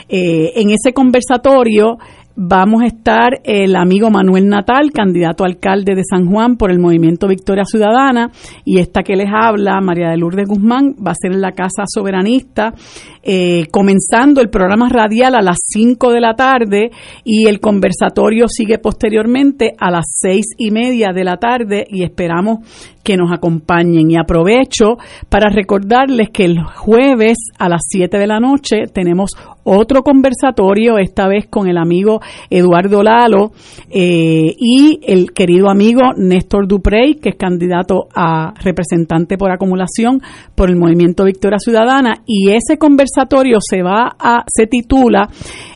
[0.09, 1.99] en ese conversatorio
[2.37, 6.79] vamos a estar el amigo Manuel Natal, candidato a alcalde de San Juan por el
[6.79, 8.31] movimiento Victoria Ciudadana,
[8.65, 11.85] y esta que les habla, María de Lourdes Guzmán, va a ser en la Casa
[11.87, 12.75] Soberanista,
[13.23, 16.91] eh, comenzando el programa radial a las 5 de la tarde
[17.25, 22.59] y el conversatorio sigue posteriormente a las seis y media de la tarde y esperamos
[23.03, 24.11] que nos acompañen.
[24.11, 24.97] Y aprovecho
[25.29, 29.31] para recordarles que el jueves a las 7 de la noche tenemos
[29.67, 33.51] otro conversatorio, esta vez con el amigo Eduardo Lalo
[33.91, 40.23] eh, y el querido amigo Néstor Duprey, que es candidato a representante por acumulación
[40.55, 42.23] por el Movimiento Victoria Ciudadana.
[42.27, 45.29] Y ese conversatorio se va a, se titula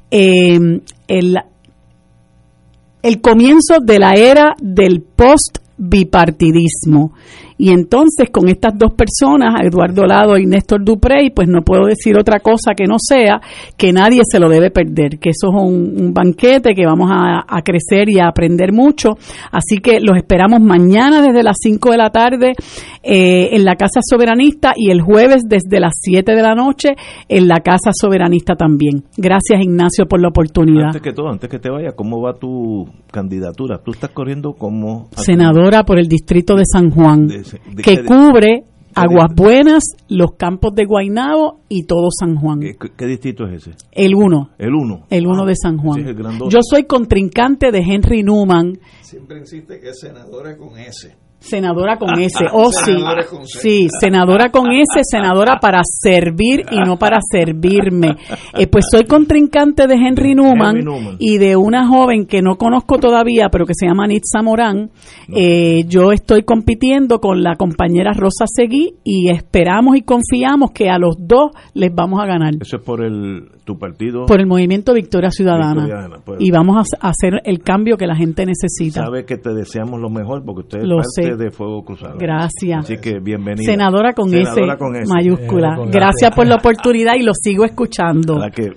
[0.08, 1.36] eh, el,
[3.02, 7.12] el comienzo de la era del post bipartidismo.
[7.62, 12.18] Y entonces con estas dos personas, Eduardo Lado y Néstor Duprey, pues no puedo decir
[12.18, 13.38] otra cosa que no sea
[13.76, 18.08] que nadie se lo debe perder, que eso es un, banquete que vamos a, crecer
[18.08, 19.10] y a aprender mucho.
[19.52, 22.54] Así que los esperamos mañana desde las 5 de la tarde
[23.02, 26.94] eh, en la Casa Soberanista y el jueves desde las 7 de la noche
[27.28, 29.04] en la Casa Soberanista también.
[29.18, 30.86] Gracias Ignacio por la oportunidad.
[30.86, 33.82] Antes que todo, antes que te vaya, ¿cómo va tu candidatura?
[33.84, 35.10] Tú estás corriendo como...
[35.14, 37.28] Senadora por el Distrito de San Juan
[37.82, 42.60] que cubre Aguas Buenas, los campos de Guainabo y todo San Juan.
[42.60, 43.76] ¿Qué, distrito es ese?
[43.92, 44.50] El 1.
[44.58, 45.06] El 1.
[45.10, 46.04] El 1 de San Juan.
[46.48, 48.78] Yo soy contrincante de Henry Newman.
[49.02, 51.16] Siempre insiste que es senadora con S.
[51.40, 52.92] Senadora con S, oh sí,
[53.44, 58.16] sí, senadora con S, senadora para servir y no para servirme.
[58.56, 60.84] Eh, pues soy contrincante de Henry Newman,
[61.18, 64.90] y de una joven que no conozco todavía, pero que se llama Nitza Morán.
[65.34, 70.98] Eh, yo estoy compitiendo con la compañera Rosa Seguí y esperamos y confiamos que a
[70.98, 72.54] los dos les vamos a ganar.
[72.60, 74.26] Eso es por el tu partido.
[74.26, 75.86] Por el movimiento Victoria Ciudadana.
[76.24, 76.40] Pues.
[76.40, 79.04] y vamos a hacer el cambio que la gente necesita.
[79.04, 82.16] Sabe que te deseamos lo mejor porque usted es parte de Fuego Cruzado.
[82.18, 82.84] Gracias.
[82.84, 83.64] Así que bienvenida.
[83.64, 84.60] Senadora con, S,
[85.08, 85.76] mayúscula.
[85.90, 88.38] Gracias por la oportunidad y lo sigo escuchando.
[88.38, 88.70] La que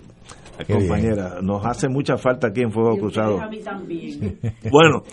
[0.68, 3.42] compañera, nos hace mucha falta aquí en Fuego Cruzado.
[3.42, 4.40] A mí también.
[4.72, 5.04] bueno,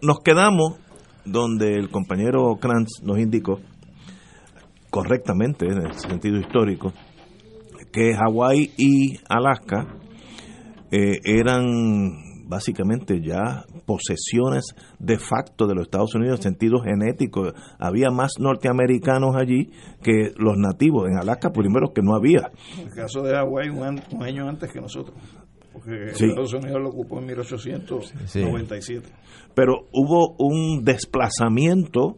[0.00, 0.78] nos quedamos
[1.24, 3.60] donde el compañero Kranz nos indicó
[4.90, 6.92] correctamente en el sentido histórico
[7.92, 9.86] que Hawái y Alaska
[10.90, 17.52] eh, eran básicamente ya posesiones de facto de los Estados Unidos en sentido genético.
[17.78, 19.70] Había más norteamericanos allí
[20.02, 21.08] que los nativos.
[21.08, 22.50] En Alaska, primero que no había.
[22.78, 25.14] En el caso de Hawái, un, año antes que nosotros.
[25.72, 29.08] Porque Estados Unidos lo ocupó en 1897.
[29.54, 32.16] Pero hubo un desplazamiento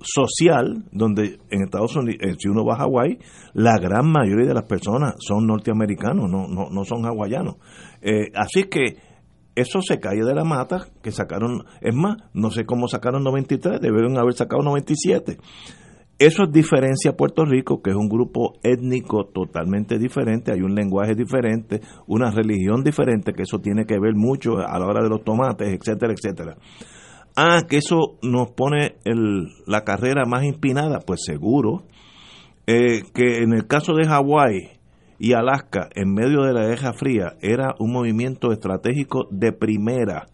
[0.00, 3.18] social donde en Estados Unidos, eh, si uno va a Hawái,
[3.54, 7.56] la gran mayoría de las personas son norteamericanos, no, no, no son hawaianos.
[8.00, 8.96] Eh, así que
[9.60, 13.80] eso se cae de la mata que sacaron, es más, no sé cómo sacaron 93,
[13.80, 15.38] debieron haber sacado 97.
[16.18, 20.74] Eso es diferencia a Puerto Rico, que es un grupo étnico totalmente diferente, hay un
[20.74, 25.08] lenguaje diferente, una religión diferente, que eso tiene que ver mucho a la hora de
[25.08, 26.56] los tomates, etcétera, etcétera.
[27.36, 28.96] Ah, que eso nos pone
[29.66, 31.84] la carrera más empinada, pues seguro.
[32.66, 34.77] Eh, que en el caso de Hawái
[35.18, 40.26] y Alaska, en medio de la Guerra Fría, era un movimiento estratégico de primera.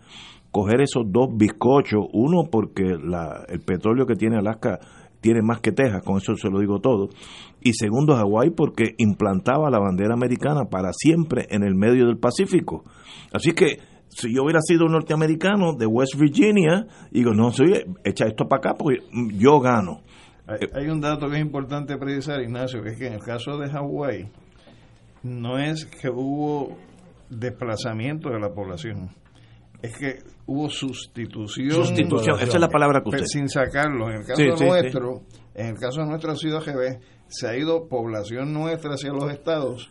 [0.51, 4.79] Coger esos dos bizcochos, uno porque la, el petróleo que tiene Alaska
[5.21, 7.09] tiene más que Texas, con eso se lo digo todo,
[7.63, 12.85] y segundo Hawái porque implantaba la bandera americana para siempre en el medio del Pacífico.
[13.33, 13.79] Así que
[14.09, 18.75] si yo hubiera sido norteamericano de West Virginia, digo, no, soy, echa esto para acá
[18.79, 18.99] porque
[19.39, 20.03] yo gano.
[20.47, 23.71] Hay, un dato que es importante precisar, Ignacio, que es que en el caso de
[23.71, 24.29] Hawái,
[25.25, 26.77] no es que hubo
[27.31, 29.11] desplazamiento de la población.
[29.83, 31.71] Es que hubo sustitución.
[31.71, 33.25] Sustitución, esa es la palabra que usted.
[33.27, 34.11] Sin sacarlo.
[34.11, 35.23] En el caso nuestro,
[35.55, 39.91] en el caso de nuestra ciudad GB, se ha ido población nuestra hacia los estados,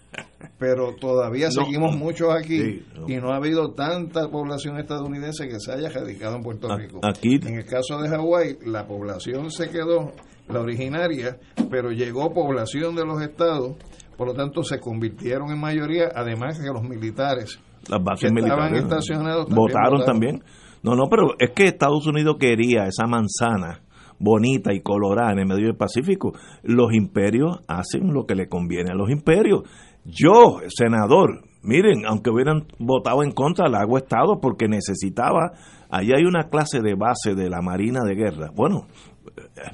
[0.60, 5.90] pero todavía seguimos muchos aquí y no ha habido tanta población estadounidense que se haya
[5.90, 7.00] radicado en Puerto Rico.
[7.04, 7.40] Aquí.
[7.44, 10.14] En el caso de Hawái, la población se quedó,
[10.48, 11.38] la originaria,
[11.70, 13.76] pero llegó población de los estados,
[14.18, 17.60] por lo tanto se convirtieron en mayoría, además que los militares
[17.90, 20.06] las bases que militares estaban estacionados también votaron votaron.
[20.06, 20.44] también.
[20.84, 23.82] No, no, pero es que Estados Unidos quería esa manzana
[24.20, 26.34] bonita y colorada en el medio del Pacífico.
[26.64, 29.64] Los imperios hacen lo que le conviene a los imperios.
[30.06, 35.54] Yo, senador, miren, aunque hubieran votado en contra, le hago Estado porque necesitaba,
[35.90, 38.52] allá hay una clase de base de la Marina de Guerra.
[38.54, 38.88] Bueno,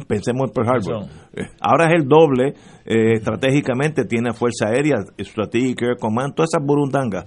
[0.07, 1.05] pensemos en Pearl Harbor.
[1.34, 2.53] Eh, Ahora es el doble,
[2.86, 7.26] eh, estratégicamente tiene Fuerza Aérea, Strategic Air Command, todas esas burundangas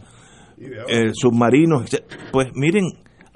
[0.89, 1.93] eh, submarinos.
[1.93, 2.05] etc.
[2.33, 2.85] Pues miren,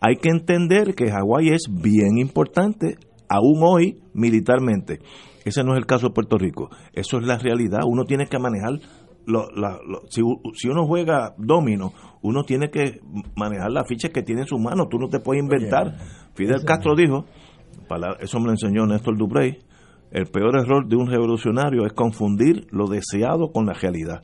[0.01, 2.97] hay que entender que Hawái es bien importante,
[3.29, 5.01] aún hoy, militarmente.
[5.45, 6.71] Ese no es el caso de Puerto Rico.
[6.93, 7.81] Eso es la realidad.
[7.87, 8.73] Uno tiene que manejar.
[9.27, 10.23] Lo, la- lo- si,
[10.55, 11.93] si uno juega domino,
[12.23, 13.01] uno tiene que
[13.37, 14.89] manejar las fichas que tiene en sus manos.
[14.89, 15.97] Tú no te puedes inventar.
[16.35, 17.25] Fidel Castro dijo,
[18.21, 19.59] eso me lo enseñó Néstor Duprey,
[20.11, 24.23] el peor error de un revolucionario es confundir lo deseado con la realidad.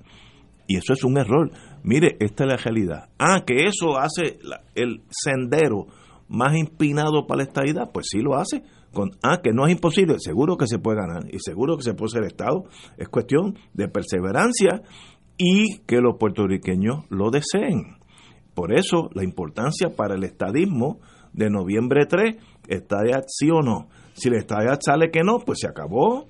[0.66, 1.50] Y eso es un error.
[1.82, 3.08] Mire, esta es la realidad.
[3.18, 4.38] Ah, que eso hace
[4.74, 5.86] el sendero
[6.28, 8.62] más empinado para la estadidad, pues sí lo hace.
[8.92, 11.94] Con, ah, que no es imposible, seguro que se puede ganar y seguro que se
[11.94, 12.64] puede ser Estado.
[12.96, 14.82] Es cuestión de perseverancia
[15.36, 17.96] y que los puertorriqueños lo deseen.
[18.54, 21.00] Por eso la importancia para el estadismo
[21.32, 22.36] de noviembre 3,
[22.74, 23.88] estadidad sí o no.
[24.14, 26.26] Si la estadidad sale que no, pues se acabó.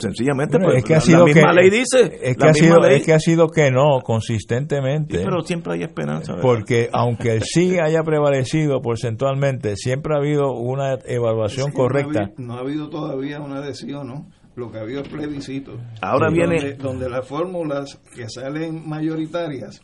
[0.00, 2.00] Sencillamente, Bueno, pues, es que ha la- sido la misma que, ley dice.
[2.02, 2.96] es que, la ha misma sido, ley.
[2.96, 5.18] es que ha sido que no consistentemente.
[5.18, 6.32] Sí, pero siempre hay esperanza.
[6.32, 6.42] ¿verdad?
[6.42, 11.88] porque aunque el sí haya prevalecido porcentualmente, siempre ha habido una evaluación que no ha
[11.88, 12.20] correcta.
[12.24, 14.26] habido- No ha, habido todavía una adhesión, ¿no?
[14.56, 15.78] Lo que ha habido es plebiscito.
[16.00, 19.80] Ahora viene- Donde, donde las fórmulas que salen mayoritarias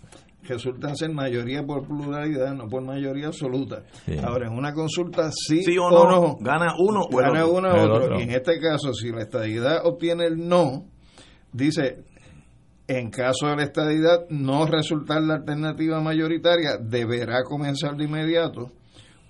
[0.48, 3.82] resultan ser mayoría por pluralidad, no por mayoría absoluta.
[4.06, 4.16] Sí.
[4.22, 7.56] Ahora, en una consulta sí, Sí o o no, no, gana uno o gana otro.
[7.56, 8.18] uno o otro.
[8.18, 10.86] Y en este caso, si la estadidad obtiene el no,
[11.52, 12.04] dice,
[12.86, 18.72] en caso de la estadidad no resultar la alternativa mayoritaria, deberá comenzar de inmediato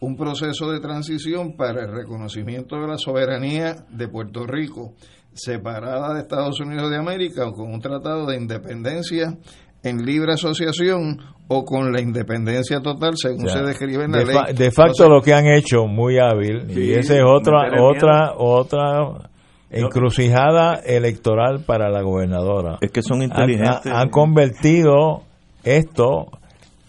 [0.00, 4.94] un proceso de transición para el reconocimiento de la soberanía de Puerto Rico,
[5.32, 9.36] separada de Estados Unidos de América o con un tratado de independencia
[9.82, 11.18] en libre asociación
[11.48, 14.34] o con la independencia total, según O sea, se describe en la de, ley.
[14.34, 19.30] fa- de facto lo que han hecho muy hábil y esa es otra otra otra
[19.70, 22.78] encrucijada electoral para la gobernadora.
[22.80, 23.86] Es que son Han, inteligentes.
[23.86, 25.22] ha- han convertido
[25.64, 26.26] esto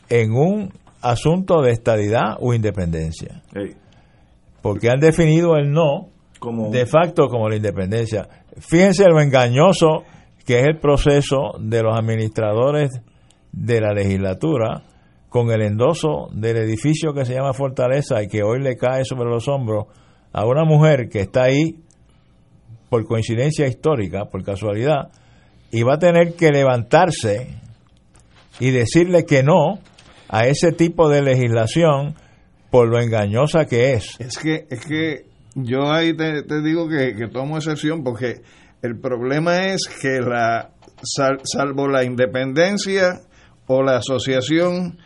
[0.09, 0.71] en un
[1.01, 3.41] asunto de estadidad o independencia,
[4.61, 6.07] porque han definido el no
[6.39, 8.27] como de facto como la independencia.
[8.59, 10.03] Fíjense lo engañoso
[10.49, 12.89] que es el proceso de los administradores
[13.51, 14.81] de la legislatura
[15.29, 19.29] con el endoso del edificio que se llama Fortaleza y que hoy le cae sobre
[19.29, 19.85] los hombros
[20.33, 21.75] a una mujer que está ahí
[22.89, 25.11] por coincidencia histórica, por casualidad,
[25.69, 27.53] y va a tener que levantarse
[28.59, 29.77] y decirle que no
[30.29, 32.15] a ese tipo de legislación
[32.71, 34.19] por lo engañosa que es.
[34.19, 38.41] Es que, es que yo ahí te, digo que, que tomo excepción porque
[38.81, 40.69] el problema es que la
[41.03, 43.21] sal- salvo la independencia
[43.67, 44.97] o la asociación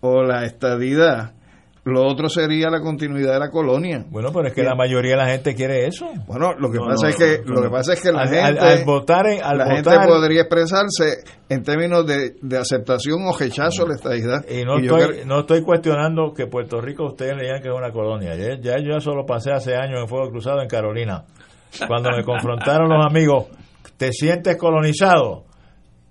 [0.00, 1.32] o la estadidad,
[1.84, 4.04] lo otro sería la continuidad de la colonia.
[4.08, 6.06] Bueno, pero es que la mayoría de la gente quiere eso.
[6.28, 8.20] Bueno, lo que No, pasa no, es que no, lo que pasa es que la
[8.22, 12.56] Al, gente al- al votar, en- al la gente podría expresarse en términos de, de
[12.58, 14.44] aceptación o rechazo a la estadidad.
[14.48, 17.68] y no Y estoy, creo- no estoy cuestionando que Puerto Rico ustedes le digan que
[17.68, 18.36] es una colonia.
[18.36, 21.24] Ya, ya yo eso lo pasé hace años en Fuego Cruzado en Carolina.
[21.86, 23.46] Cuando me confrontaron los amigos,
[23.96, 25.44] ¿te sientes colonizado?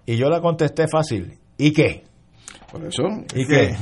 [0.05, 1.33] Y yo la contesté fácil.
[1.57, 2.03] ¿Y qué?
[2.71, 3.03] por eso
[3.35, 3.53] ¿Y qué?
[3.69, 3.75] que-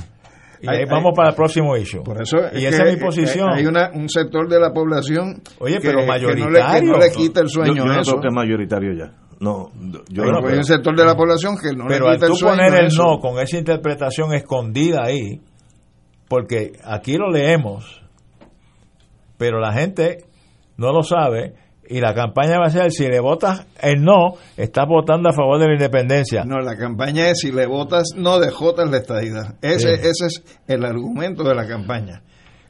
[0.61, 2.03] Y hay- ahí vamos hay- para el próximo issue.
[2.03, 3.49] Por eso y es esa que es mi posición.
[3.53, 6.45] Hay una, un sector de la población Oye, que, pero que no le, que no
[6.49, 6.97] mayoritario.
[6.97, 8.11] le quita el sueño yo no eso.
[8.11, 9.13] creo que es mayoritario ya.
[9.39, 9.69] No,
[10.09, 12.25] yo no pues hay un sector de la población que no Pero le al quita
[12.25, 13.03] el tú sueño poner a el eso.
[13.03, 15.39] no con esa interpretación escondida ahí,
[16.27, 18.01] porque aquí lo leemos,
[19.37, 20.25] pero la gente
[20.77, 21.53] no lo sabe
[21.89, 25.59] y la campaña va a ser si le votas el no, estás votando a favor
[25.59, 26.43] de la independencia.
[26.45, 29.55] No, la campaña es si le votas, no dejotas la estadidad.
[29.61, 30.07] Ese, Sí.
[30.07, 32.21] ese es el argumento de la campaña.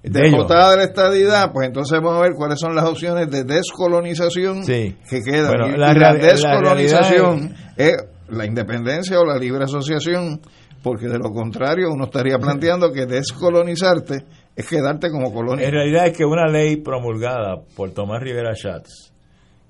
[0.01, 0.31] De ellos.
[0.31, 4.63] Dejotada de la estadidad, pues entonces vamos a ver cuáles son las opciones de descolonización
[4.63, 4.95] Sí.
[5.09, 5.47] que quedan.
[5.49, 7.97] Bueno, y, la descolonización es
[8.29, 10.39] la independencia o la libre asociación
[10.81, 14.23] porque de lo contrario uno estaría planteando que descolonizarte
[14.55, 15.65] es quedarte como colonia.
[15.65, 19.13] En realidad es que una ley promulgada por Tomás Rivera Schatz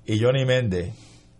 [0.06, 0.92] y Johnny Méndez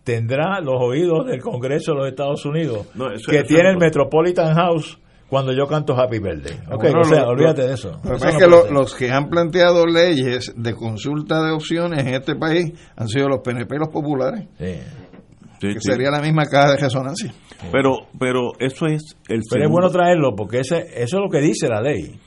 [0.03, 3.77] tendrá los oídos del Congreso de los Estados Unidos, No, eso- que eso tiene el.
[3.77, 4.97] Metropolitan House
[5.29, 6.57] cuando yo canto Happy Birthday.
[6.71, 7.91] Ok, Bueno, o sea, lo- olvídate lo- de eso.
[7.91, 11.41] Lo que Eso pasa es no que lo- los que han planteado leyes de consulta
[11.43, 15.67] de opciones en este país han sido los PNP y los populares, Sí.
[15.67, 15.91] Que sí.
[15.91, 17.31] sería la misma caja de resonancia.
[17.71, 21.39] Pero, pero eso es el Pero es bueno traerlo porque ese, eso es lo que
[21.39, 22.19] dice la ley.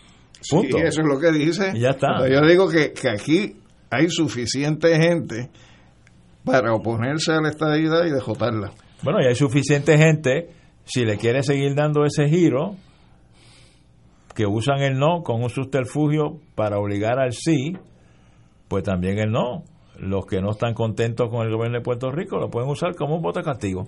[0.51, 0.79] Punto.
[0.79, 1.73] Sí, eso es lo que dice.
[1.75, 2.09] Y ya está.
[2.21, 3.57] Pero yo digo que, que aquí
[3.91, 5.51] hay suficiente gente
[6.45, 8.73] para oponerse a la estadidad y dejotarla.
[9.03, 10.51] Bueno, y hay suficiente gente,
[10.85, 12.77] si le quiere seguir dando ese giro,
[14.35, 17.77] que usan el no con un subterfugio para obligar al sí,
[18.69, 19.63] pues también el no.
[19.99, 23.17] Los que no están contentos con el gobierno de Puerto Rico lo pueden usar como
[23.17, 23.87] un voto de castigo.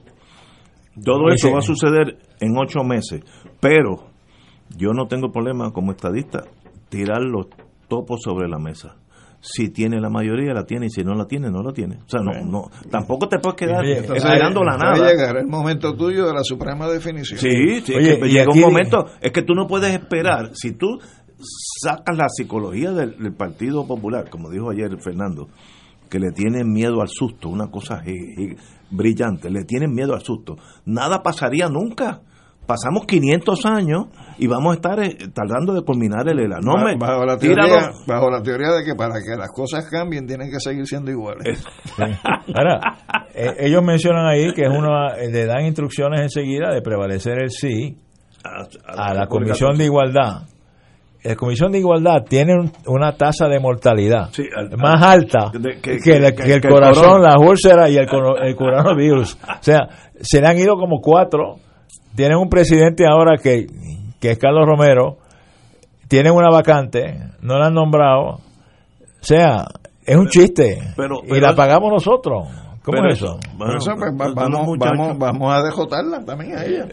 [1.05, 3.23] Todo eso va a suceder en ocho meses,
[3.61, 4.07] pero
[4.77, 6.45] yo no tengo problema como estadista
[6.89, 7.47] tirar los
[7.89, 8.97] topos sobre la mesa.
[9.41, 11.97] Si tiene la mayoría, la tiene, y si no la tiene, no la tiene.
[11.99, 15.11] O sea, no, no tampoco te puedes quedar Oye, esperando la Va a nada.
[15.11, 17.39] llegar el momento tuyo de la suprema definición.
[17.39, 20.73] Sí, sí, Oye, es que llega un momento, es que tú no puedes esperar, si
[20.73, 20.99] tú
[21.39, 25.49] sacas la psicología del, del Partido Popular, como dijo ayer Fernando,
[26.09, 28.03] que le tienen miedo al susto, una cosa
[28.91, 32.21] brillante, le tienen miedo al susto, nada pasaría nunca.
[32.67, 34.07] Pasamos 500 años
[34.39, 36.59] y vamos a estar eh, tardando de culminar el ELA.
[36.61, 37.69] No Ba- me, bajo, la tíralo.
[37.69, 41.11] teoría, bajo la teoría de que para que las cosas cambien tienen que seguir siendo
[41.11, 41.65] iguales.
[42.55, 42.81] Ahora,
[43.35, 47.51] eh, ellos mencionan ahí que es una, eh, le dan instrucciones enseguida de prevalecer el
[47.51, 47.97] sí
[48.87, 50.43] a la Comisión de Igualdad.
[51.25, 55.51] La Comisión de Igualdad tiene un- una tasa de mortalidad Sí, al- más al- alta
[55.59, 58.39] de- que, que- el, que- que el que el corazón, las úlceras y el, coro-
[58.41, 59.35] el coronavirus.
[59.35, 59.89] O sea,
[60.21, 61.57] se le han ido como cuatro.
[62.17, 63.67] Tienen un presidente ahora que,
[64.21, 65.19] que es Carlos Romero.
[66.09, 68.35] Tienen una vacante, no la han nombrado.
[68.37, 68.41] O
[69.23, 69.67] sea,
[70.05, 70.79] es un chiste.
[70.97, 72.49] pero- y la pagamos nosotros.
[72.83, 73.39] ¿Cómo Pero es eso?
[73.57, 76.87] bueno, eso, pues, va- vamos, vamos, vamos a dejotarla también a ella.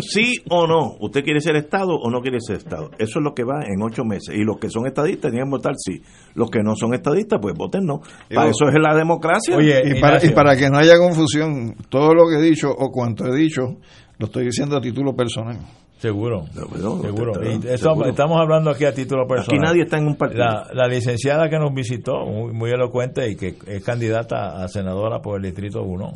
[0.00, 2.90] Sí o no, usted quiere ser Estado o no quiere ser Estado.
[2.98, 4.34] Eso es lo que va en ocho meses.
[4.34, 6.02] Y los que son estadistas tienen que votar sí.
[6.34, 8.00] Los que no son estadistas, pues voten no.
[8.32, 9.56] Para eso es la democracia.
[9.56, 12.90] Oye, Y para, y para que no haya confusión, todo lo que he dicho o
[12.90, 13.76] cuanto he dicho,
[14.18, 15.58] lo estoy diciendo a título personal.
[15.98, 17.32] Seguro, bueno, seguro.
[17.42, 18.08] está- Y eso- seguro.
[18.08, 19.60] estamos hablando aquí a título Aquí personal.
[19.62, 20.44] nadie está en un partido.
[20.44, 25.20] La, la licenciada que nos visitó, muy, muy elocuente y que es candidata a senadora
[25.20, 26.12] por el Distrito 1,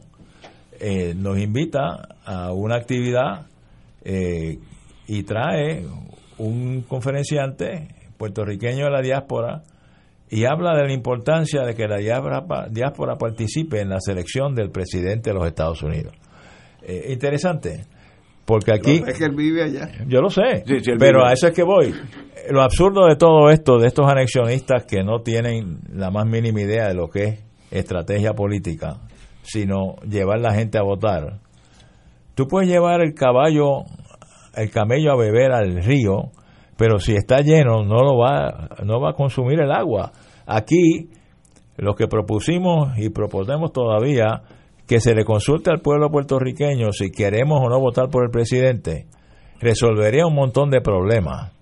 [0.78, 3.46] eh, nos invita a una actividad
[4.05, 4.59] eh,
[5.09, 5.84] y trae
[6.38, 7.88] un conferenciante
[8.18, 9.62] puertorriqueño de la diáspora
[10.30, 14.70] y habla de la importancia de que la diáspora, diáspora participe en la selección del
[14.70, 16.14] presidente de los Estados Unidos.
[16.85, 17.85] Eh, interesante,
[18.45, 19.03] porque aquí...
[19.07, 19.89] Es que él vive allá.
[20.09, 21.30] Yo lo sé, Sí, sí, él pero vive.
[21.30, 21.95] a eso es que voy.
[22.51, 26.89] Lo absurdo de todo esto, de estos anexionistas que no tienen la más mínima idea
[26.89, 28.97] de lo que es estrategia política,
[29.43, 31.39] sino llevar la gente a votar.
[32.35, 33.85] Tú puedes llevar el caballo,
[34.57, 36.33] el camello a beber al río,
[36.76, 40.11] pero si está lleno no lo va, no va a consumir el agua.
[40.47, 41.11] Aquí
[41.76, 44.43] lo que propusimos y proponemos todavía
[44.87, 49.07] que se le consulte al pueblo puertorriqueño si queremos o no votar por el presidente,
[49.61, 51.53] resolvería un montón de problemas.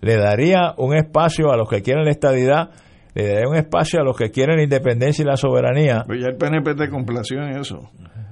[0.00, 2.70] Le daría un espacio a los que quieren la estadidad,
[3.14, 6.04] le daría un espacio a los que quieren la independencia y la soberanía.
[6.06, 7.90] Pues ya el PNP te complació en eso.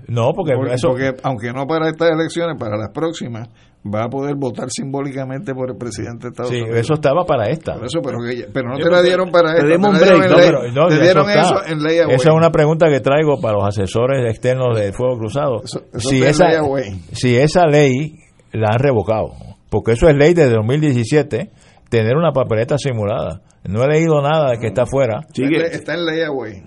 [0.09, 3.47] No, porque, Porque, eso porque aunque no para estas elecciones, para las próximas,
[3.87, 6.79] va a poder votar simbólicamente por el presidente de Estados sí, Unidos.
[6.79, 7.75] eso estaba para esta.
[7.75, 10.31] Por eso, pero, que- pero no te la dieron para un te dieron break, en
[10.31, 12.17] No, ley- pero- no, te ya dieron eso en ley away.
[12.17, 15.57] Esa es una pregunta que traigo para los asesores externos de Fuego Cruzado.
[15.63, 17.01] Eso- eso si, esa, ley away.
[17.13, 18.15] si esa ley
[18.53, 19.29] la han revocado,
[19.71, 21.51] porque eso es ley desde 2017,
[21.91, 23.43] tener una papeleta simulada.
[23.65, 25.21] No he leído nada de que está afuera.
[25.35, 25.67] Sigue.
[25.71, 26.63] Está en ley away.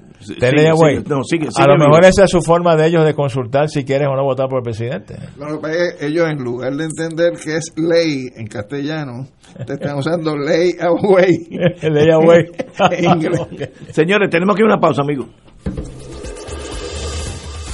[0.71, 0.97] Away.
[0.97, 1.09] sigue.
[1.09, 1.87] No, sigue, a lo vivo.
[1.89, 4.59] mejor esa es su forma de ellos de consultar si quieres o no votar por
[4.59, 5.15] el presidente.
[5.37, 9.27] Lo que pasa es que ellos, en lugar de entender que es ley en castellano,
[9.65, 11.47] te están usando ley away.
[11.81, 12.45] ley away.
[12.91, 13.69] en inglés.
[13.91, 15.27] Señores, tenemos que ir a una pausa, amigos.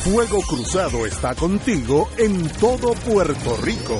[0.04, 4.00] Fuego Cruzado está contigo en todo Puerto Rico.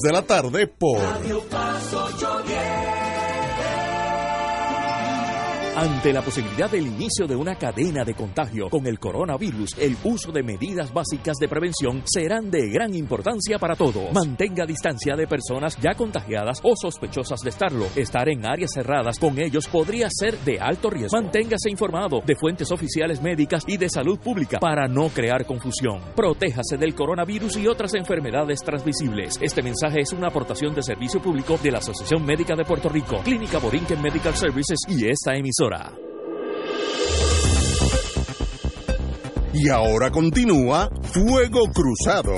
[0.00, 1.00] de la tarde por
[5.74, 10.30] Ante la posibilidad del inicio de una cadena de contagio con el coronavirus, el uso
[10.30, 14.12] de medidas básicas de prevención serán de gran importancia para todos.
[14.12, 17.86] Mantenga distancia de personas ya contagiadas o sospechosas de estarlo.
[17.96, 21.18] Estar en áreas cerradas con ellos podría ser de alto riesgo.
[21.18, 26.02] Manténgase informado de fuentes oficiales médicas y de salud pública para no crear confusión.
[26.14, 29.38] Protéjase del coronavirus y otras enfermedades transmisibles.
[29.40, 33.22] Este mensaje es una aportación de servicio público de la Asociación Médica de Puerto Rico,
[33.24, 35.92] Clínica Borinquen Medical Services y esta emisora.
[39.54, 42.32] Y ahora continúa Fuego Cruzado.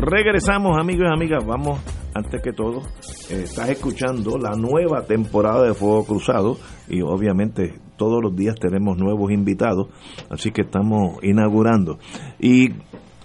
[0.00, 1.80] Regresamos amigos y amigas, vamos
[2.14, 2.82] antes que todo,
[3.30, 6.56] eh, estás escuchando la nueva temporada de Fuego Cruzado
[6.88, 9.88] y obviamente todos los días tenemos nuevos invitados,
[10.30, 11.98] así que estamos inaugurando.
[12.40, 12.70] Y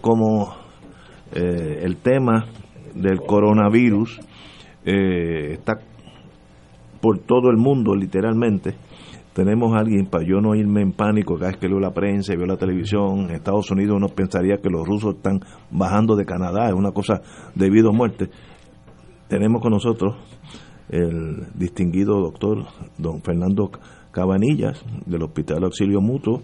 [0.04, 0.54] como
[1.32, 2.46] eh, el tema
[2.94, 4.20] del coronavirus
[4.84, 5.78] eh, está
[7.00, 8.76] por todo el mundo literalmente,
[9.32, 12.34] tenemos a alguien, para yo no irme en pánico cada vez que leo la prensa
[12.34, 15.40] y veo la televisión, en Estados Unidos uno pensaría que los rusos están
[15.72, 17.22] bajando de Canadá, es una cosa
[17.56, 18.30] debido a muerte.
[19.30, 20.18] Tenemos con nosotros
[20.90, 22.66] el distinguido doctor
[22.98, 23.72] don Fernando
[24.12, 26.42] Cabanillas del Hospital Auxilio Mutuo,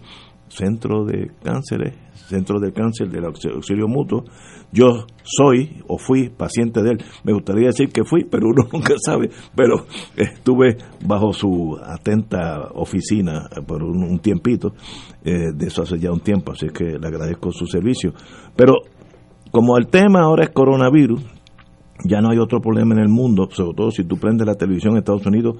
[0.49, 1.95] Centro de Cánceres,
[2.27, 4.25] Centro de Cáncer del Auxilio Mutuo.
[4.71, 6.97] Yo soy o fui paciente de él.
[7.23, 9.29] Me gustaría decir que fui, pero uno nunca sabe.
[9.55, 9.85] Pero
[10.15, 14.73] estuve bajo su atenta oficina por un, tiempito.
[15.23, 18.13] Eh, de eso hace ya un tiempo, así que le agradezco su servicio.
[18.55, 18.73] Pero
[19.51, 21.23] como el tema ahora es coronavirus,
[22.05, 24.93] ya no hay otro problema en el mundo, sobre todo si tú prendes la televisión
[24.93, 25.57] en Estados Unidos,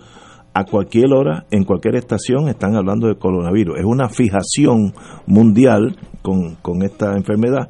[0.53, 3.77] a cualquier hora, en cualquier estación, están hablando de coronavirus.
[3.79, 4.93] Es una fijación
[5.25, 7.69] mundial con, con esta enfermedad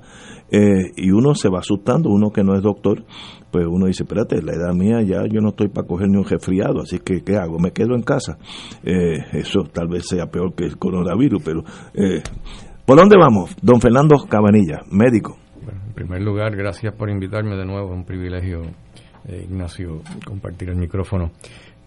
[0.52, 3.04] eh, y uno se va asustando, uno que no es doctor,
[3.52, 6.26] pues uno dice, espérate, la edad mía ya yo no estoy para coger ni un
[6.26, 7.60] resfriado, así que ¿qué hago?
[7.60, 8.38] Me quedo en casa.
[8.84, 11.64] Eh, eso tal vez sea peor que el coronavirus, pero...
[11.94, 12.22] Eh,
[12.86, 13.56] ¿Por dónde vamos?
[13.62, 15.38] Don Fernando Cabanilla, médico.
[15.62, 18.62] En primer lugar, gracias por invitarme de nuevo, es un privilegio,
[19.28, 21.30] Ignacio, compartir el micrófono.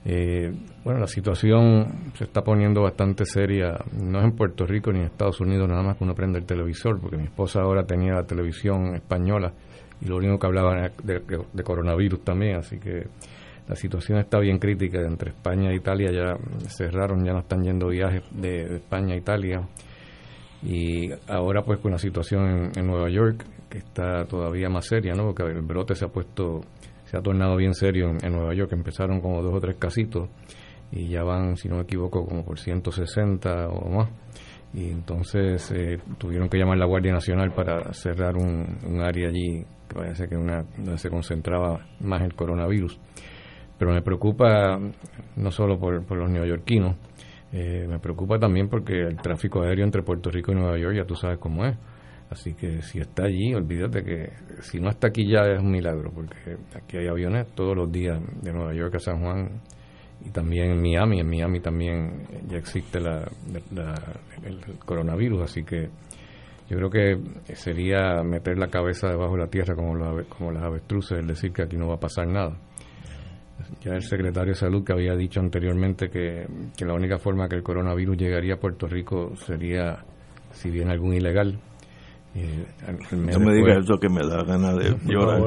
[0.05, 0.53] Eh,
[0.85, 5.05] bueno, la situación se está poniendo bastante seria, no es en Puerto Rico ni en
[5.07, 8.25] Estados Unidos, nada más que uno prende el televisor, porque mi esposa ahora tenía la
[8.25, 9.53] televisión española
[10.01, 13.07] y lo único que hablaba era de, coronavirus también, así que
[13.69, 15.01] la situación está bien crítica.
[15.01, 19.69] Entre España e Italia ya cerraron, ya no están yendo viajes de, España a Italia.
[20.65, 25.15] Y ahora pues con la situación en, en Nueva York, que está todavía más seria,
[25.15, 25.27] ¿no?
[25.27, 26.63] Porque el brote se ha puesto
[27.13, 28.73] se ha tornado bien serio en, Nueva York.
[28.73, 30.31] Empezaron como dos o tres casitos
[30.91, 34.09] y ya van, si no me equivoco, como por 160 o más.
[34.73, 39.95] Y entonces eh, tuvieron que llamar la Guardia Nacional para cerrar un, área allí que
[39.95, 42.99] parece que una donde se concentraba más el coronavirus.
[43.79, 44.81] Pero me preocupa
[45.37, 46.97] no solo por, los neoyorquinos,
[47.53, 51.05] eh, me preocupa también porque el tráfico aéreo entre Puerto Rico y Nueva York ya
[51.05, 51.77] tú sabes cómo es.
[52.33, 56.11] Así que si está allí, olvídate que si no está aquí ya es un milagro,
[56.15, 59.61] porque aquí hay aviones todos los días de Nueva York a San Juan
[60.25, 61.21] y también en Miami.
[61.21, 63.31] En Miami también ya existe la,
[64.45, 65.91] el coronavirus, así que
[66.71, 69.93] yo creo que sería meter la cabeza debajo de la tierra como,
[70.31, 72.57] como las avestruces, es decir que aquí no va a pasar nada.
[73.83, 76.47] Ya el secretario de Salud que había dicho anteriormente que,
[76.79, 80.03] que la única forma que el coronavirus llegaría a Puerto Rico sería
[80.53, 81.61] si viene algún ilegal
[82.35, 85.43] no me digas eso que me da ganas de llorar.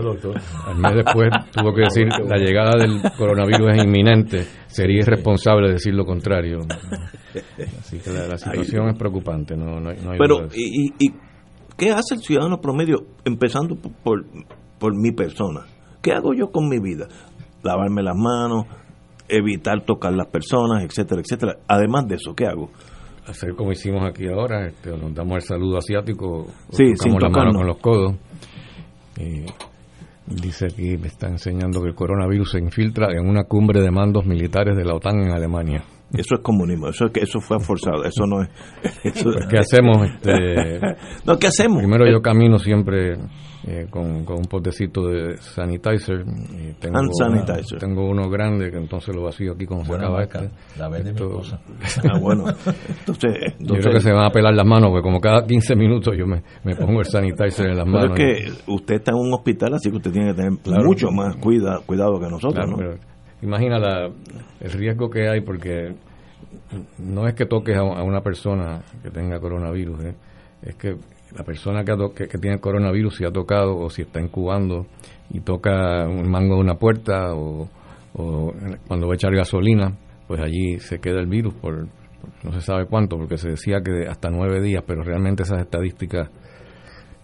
[0.67, 4.45] Al mes después tuvo que decir la llegada del coronavirus es inminente.
[4.67, 6.59] Sería irresponsable decir lo contrario.
[7.79, 9.55] Así que la, situación es preocupante.
[9.57, 9.81] No,
[10.17, 11.13] Pero, y, y,
[11.75, 14.25] qué hace el ciudadano promedio empezando por,
[14.79, 15.65] por mi persona?
[16.01, 17.07] ¿Qué hago yo con mi vida?
[17.63, 18.65] Lavarme las manos,
[19.27, 21.57] evitar tocar las personas, etcétera, etcétera.
[21.67, 22.69] Además de eso, ¿qué hago?
[23.28, 27.53] Hacer como hicimos aquí ahora, este, nos damos el saludo asiático, Sí, tocamos la mano
[27.53, 28.15] con los codos.
[29.17, 29.45] Eh,
[30.28, 34.26] dice aquí, me está enseñando que el coronavirus se infiltra en una cumbre de mandos
[34.26, 35.84] militares de la OTAN en Alemania.
[36.13, 38.49] Eso es comunismo, eso, es que eso fue forzado, eso no es...
[39.03, 39.97] eso- Pues, ¿Qué hacemos?
[40.07, 40.79] Este,
[41.25, 41.79] no, ¿qué hacemos?
[41.79, 43.17] Primero yo camino siempre
[43.67, 46.23] eh, con, con un potecito de sanitizer.
[46.51, 47.79] y tengo, sanitizer.
[47.79, 50.79] Tengo uno grande que entonces lo vacío aquí como se Buena acaba marca, este.
[50.79, 51.41] la Esto-.
[52.13, 52.45] Ah, bueno.
[52.99, 56.15] Entonces, Yo creo que se van a pelar las manos, porque como cada 15 minutos
[56.17, 58.19] yo me, me pongo el sanitizer en las pero manos.
[58.19, 58.25] es
[58.63, 61.79] que usted está en un hospital, así que usted tiene que tener mucho más cuida,
[61.85, 62.77] cuidado que nosotros, Claro, ¿no?
[62.77, 63.14] pero
[63.45, 63.77] imagina
[64.59, 65.95] el riesgo que hay porque
[66.99, 70.15] no es que toques a, una persona que tenga coronavirus, ¿eh?
[70.63, 70.95] es que
[71.35, 74.85] la persona que, que, que tiene coronavirus si ha tocado o si está incubando
[75.29, 77.69] y toca un mango de una puerta o,
[78.13, 78.53] o
[78.87, 82.61] cuando va a echar gasolina, pues allí se queda el virus por, por no se
[82.61, 86.29] sabe cuánto, porque se decía que hasta nueve días, pero realmente esas estadísticas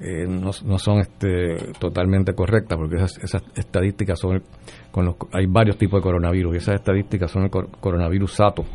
[0.03, 4.41] eh, no, son este, totalmente correctas porque esas, estadísticas son
[4.89, 8.65] con los, hay varios tipos de coronavirus y esas estadísticas son el cor- coronavirus sato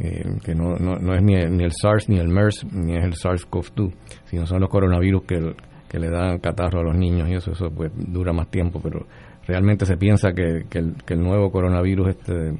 [0.00, 2.96] eh, que no, no, no es ni el, ni el SARS ni el MERS ni
[2.96, 3.92] es el SARS-CoV-2
[4.24, 7.92] sino son los coronavirus que, le dan catarro a los niños y eso eso pues
[7.94, 9.06] dura más tiempo pero
[9.46, 12.58] realmente se piensa que, que, el, que el nuevo coronavirus este de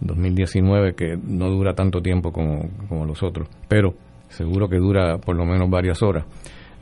[0.00, 3.94] 2019 que no dura tanto tiempo como, como los otros pero
[4.28, 6.24] seguro que dura por lo menos varias horas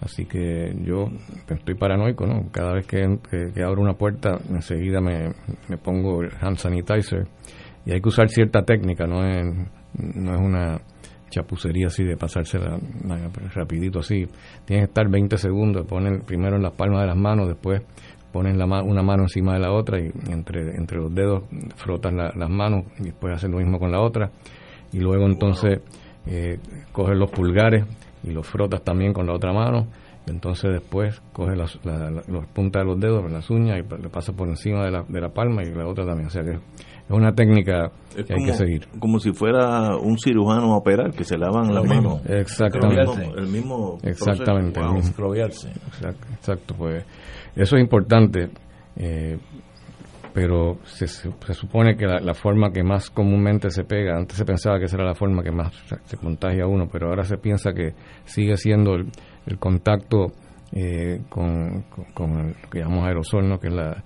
[0.00, 1.08] Así que yo
[1.48, 2.48] estoy paranoico, ¿no?
[2.52, 5.30] Cada vez que, que- que abro una puerta, enseguida me,
[5.68, 7.26] me pongo el hand sanitizer.
[7.84, 9.44] Y hay que usar cierta técnica, no es,
[9.94, 10.80] no es una
[11.30, 12.78] chapucería así de pasársela
[13.54, 14.26] rapidito así.
[14.64, 17.82] Tienes que estar 20 segundos, ponen primero en las palmas de las manos, después
[18.32, 21.44] ponen la una mano encima de la otra y entre, entre los dedos
[21.76, 24.30] frotas la- las manos y después hacen lo mismo con la otra.
[24.92, 25.80] Y luego entonces
[26.26, 26.58] eh,
[26.92, 27.84] coges los pulgares
[28.24, 29.86] y los frotas también con la otra mano.
[30.26, 34.02] Y entonces después coges las, la, la- los puntas de los dedos, las uñas y
[34.02, 36.26] le pasas por encima de la, de la palma y la otra también.
[36.26, 36.60] O sea que es
[37.16, 38.86] una técnica Es que hay que seguir.
[39.00, 42.20] como si fuera un cirujano a operar, que se lavan las manos.
[42.26, 43.00] Exactamente.
[43.00, 44.72] El mismo, el mismo Exactamente.
[44.80, 44.94] proceso.
[45.00, 45.08] Wow.
[45.08, 45.68] Microbiarse.
[45.70, 47.04] Exacto, exacto, pues
[47.56, 48.50] eso es importante,
[48.96, 49.38] eh,
[50.34, 54.36] pero se, se- se supone que la, la forma que más comúnmente se pega, antes
[54.36, 55.72] se pensaba que esa era la forma que más
[56.04, 59.06] se- contagia a uno, pero ahora se piensa que sigue siendo el,
[59.46, 60.32] el contacto
[60.72, 63.58] eh, con, con, con lo que llamamos aerosol, ¿no?
[63.58, 64.02] que es la,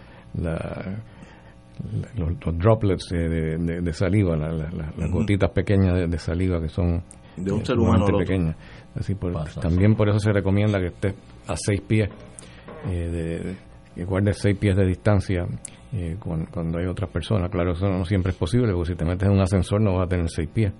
[2.17, 6.07] los, los droplets de, de- de- de saliva, la- la- la- las gotitas pequeñas de,
[6.07, 7.03] de saliva que son
[7.37, 8.57] De un eh, ser humano pequeñas.
[8.95, 11.15] Así por- Pasa, también por eso se recomienda que estés
[11.49, 12.09] a seis pies,
[12.89, 13.57] eh, de,
[13.95, 15.47] que guardes seis pies de distancia
[15.93, 17.51] eh, cuando, cuando hay otras personas.
[17.51, 20.07] Claro, eso no siempre es posible, porque si te metes en un ascensor no vas
[20.07, 20.73] a tener seis pies.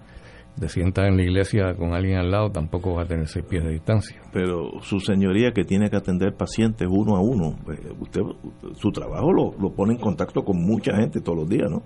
[0.61, 3.65] Te sientas en la iglesia con alguien al lado, tampoco vas a tener seis pies
[3.65, 4.21] de distancia.
[4.35, 8.21] Pero su señoría que tiene que atender pacientes uno a uno, eh, usted
[8.75, 11.83] su trabajo lo, lo pone en contacto con mucha gente todos los días, ¿no?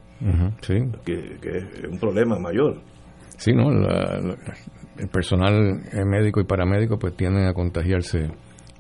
[0.63, 0.75] Sí,
[1.05, 2.81] Que, que es un problema mayor.
[3.37, 3.71] Sí, ¿no?
[3.71, 4.37] La- la-
[4.99, 8.31] el personal médico y paramédico pues tienden a contagiarse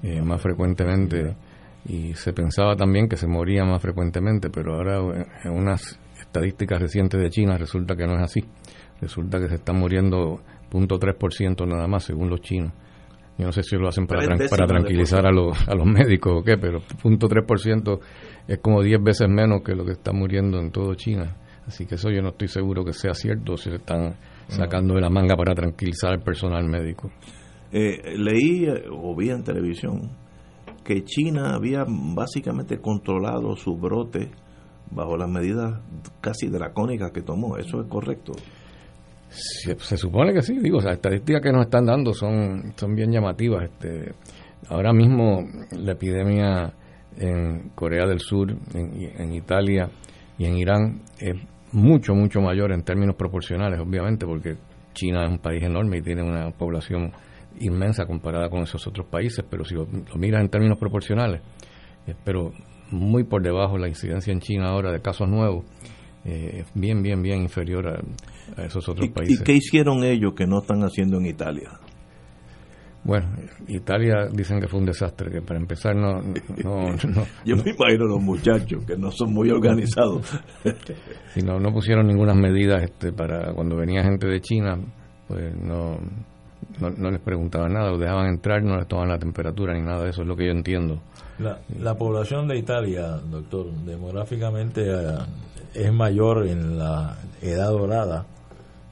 [0.02, 1.36] eh, más frecuentemente
[1.88, 4.98] y se pensaba también que se moría más frecuentemente, pero ahora
[5.44, 8.40] en unas estadísticas recientes de China resulta que no es así.
[9.00, 12.72] Resulta que se están muriendo 0.3% nada más según los chinos.
[13.38, 16.40] Yo no sé si lo hacen para, tran- para tranquilizar a los, a los médicos
[16.40, 18.00] o qué, pero 0.3%
[18.48, 21.36] es como 10 veces menos que lo que está muriendo en todo China.
[21.66, 24.14] Así que eso yo no estoy seguro que sea cierto si le están
[24.48, 27.10] sacando de la manga para tranquilizar al personal médico.
[27.72, 30.10] Eh, leí eh, o vi en televisión
[30.86, 34.30] que China había básicamente controlado su brote
[34.90, 35.80] bajo las medidas
[36.20, 37.56] casi dracónicas que tomó.
[37.56, 38.32] ¿Eso es correcto?
[39.28, 43.64] Se, supone que sí, digo, las estadísticas que nos están dando son, son bien llamativas.
[43.64, 44.14] Este,
[44.68, 46.72] ahora mismo la epidemia
[47.18, 49.90] en Corea del Sur, en, en Italia
[50.38, 51.34] y en Irán es
[51.72, 54.54] mucho, mucho mayor en términos proporcionales, obviamente, porque
[54.94, 57.12] China es un país enorme y tiene una población
[57.60, 61.40] inmensa comparada con esos otros países, pero si lo, lo miras en términos proporcionales,
[62.06, 62.52] eh, pero
[62.90, 65.64] muy por debajo la incidencia en China ahora de casos nuevos,
[66.24, 69.40] eh, es bien, bien, bien inferior a, a esos otros ¿Y, países.
[69.40, 71.70] y qué hicieron ellos que no están haciendo en Italia?
[73.04, 73.28] Bueno,
[73.68, 76.20] Italia dicen que fue un desastre, que para empezar no...
[76.22, 80.26] no, no- Yo me imagino los muchachos que no son muy organizados.
[81.34, 84.76] si no, no pusieron ninguna medidas este, para cuando venía gente de China,
[85.28, 85.98] pues no,
[86.80, 90.04] no, no les preguntaban nada, los dejaban entrar, no les tomaban la temperatura ni nada
[90.04, 91.00] de eso, es lo que yo entiendo.
[91.38, 95.18] La, la población de Italia, doctor, demográficamente eh,
[95.74, 98.24] es mayor en la edad dorada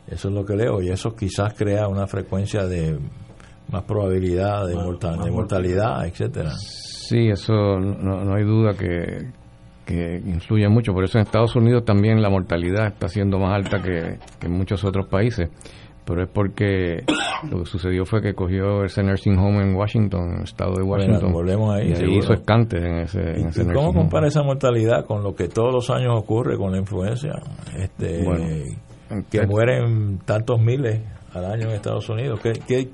[0.07, 2.99] Eso es lo que leo y eso quizás crea una frecuencia de
[3.71, 6.51] más probabilidad de, de mortalidad, etcétera.
[6.59, 9.33] Sí, eso no, no hay duda que,
[9.85, 10.93] que influye mucho.
[10.93, 14.85] Por eso en Estados Unidos también la mortalidad está siendo más alta que, en muchos
[14.85, 15.51] otros países.
[16.07, 17.05] Pero es porque
[17.51, 21.33] lo que sucedió fue que cogió ese nursing home en Washington, estado de Washington.
[21.33, 25.23] volvemos ahí, y ahí hizo escantes en ese, en ese ¿Cómo compara esa mortalidad con
[25.23, 27.33] lo que todos los años ocurre con la influencia?
[27.77, 28.25] Este,
[29.31, 31.01] que mueren tantos miles
[31.33, 32.41] al año en Estados Unidos.
[32.41, 32.89] ¿Qué,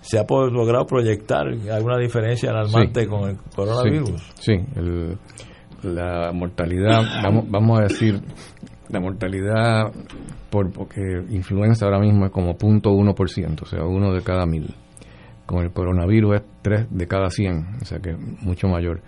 [0.00, 4.32] se ha logrado proyectar alguna diferencia alarmante con el coronavirus?
[4.34, 5.16] Sí, el,
[5.84, 8.20] la mortalidad, vamos, vamos a decir,
[8.94, 9.92] la mortalidad
[10.50, 14.74] por porque influenza ahora mismo es como 0.1%, o sea, uno de cada mil.
[15.46, 19.02] Con el coronavirus es 3 de cada 100, o sea que es mucho mayor.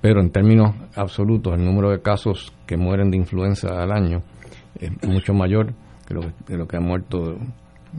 [0.00, 4.22] Pero en términos absolutos, el número de casos que mueren de influenza al año
[4.80, 5.74] es mucho mayor
[6.06, 7.36] que lo que, de lo que ha muerto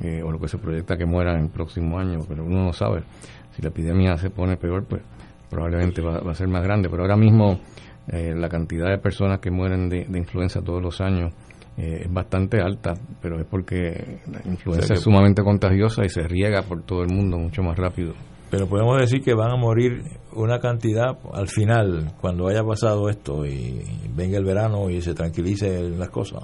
[0.01, 2.73] eh, o lo que se proyecta que muera en el próximo año, pero uno no
[2.73, 3.03] sabe.
[3.51, 5.03] Si la epidemia se pone peor, pues
[5.49, 6.89] probablemente va, va a ser más grande.
[6.89, 7.59] Pero ahora mismo
[8.07, 11.33] eh, la cantidad de personas que mueren de, influenza todos los años
[11.77, 16.63] eh, es bastante alta, pero es porque la influenza es sumamente contagiosa y se riega
[16.63, 18.13] por todo el mundo mucho más rápido.
[18.49, 23.45] Pero podemos decir que van a morir una cantidad al final, cuando haya pasado esto
[23.45, 23.81] y
[24.15, 26.43] venga el verano y se tranquilice las cosas,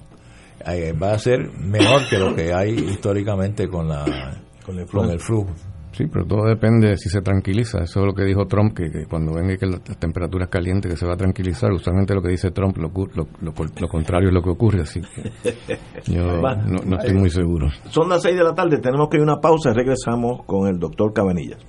[0.65, 4.05] eh, va a ser menor que lo que hay históricamente con, la,
[4.65, 5.45] con, el, con el flu.
[5.99, 7.79] Sí, pero todo depende de si se tranquiliza.
[7.79, 10.95] Eso es lo que dijo Trump, que, cuando venga que la, temperatura es caliente, que
[10.95, 11.73] se va a tranquilizar.
[11.73, 15.51] Usualmente lo que dice Trump, lo, lo, contrario es lo que ocurre, así que
[16.09, 17.67] yo no, estoy muy seguro.
[17.89, 20.69] Son las seis de la tarde, tenemos que ir a una pausa y regresamos con
[20.69, 21.59] el doctor Cabanillas.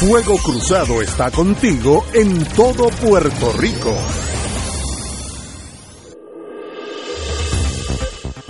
[0.00, 3.96] Fuego Cruzado está contigo en todo Puerto Rico.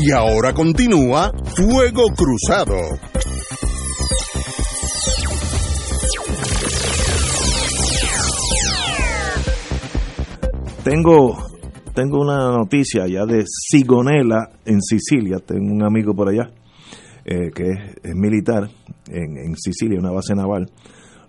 [0.00, 2.76] Y ahora continúa Fuego Cruzado.
[10.84, 11.36] Tengo,
[11.94, 15.38] tengo una noticia ya de Sigonela en Sicilia.
[15.44, 16.48] Tengo un amigo por allá
[17.24, 18.70] eh, que es, militar
[19.08, 20.70] en, en Sicilia, una base naval.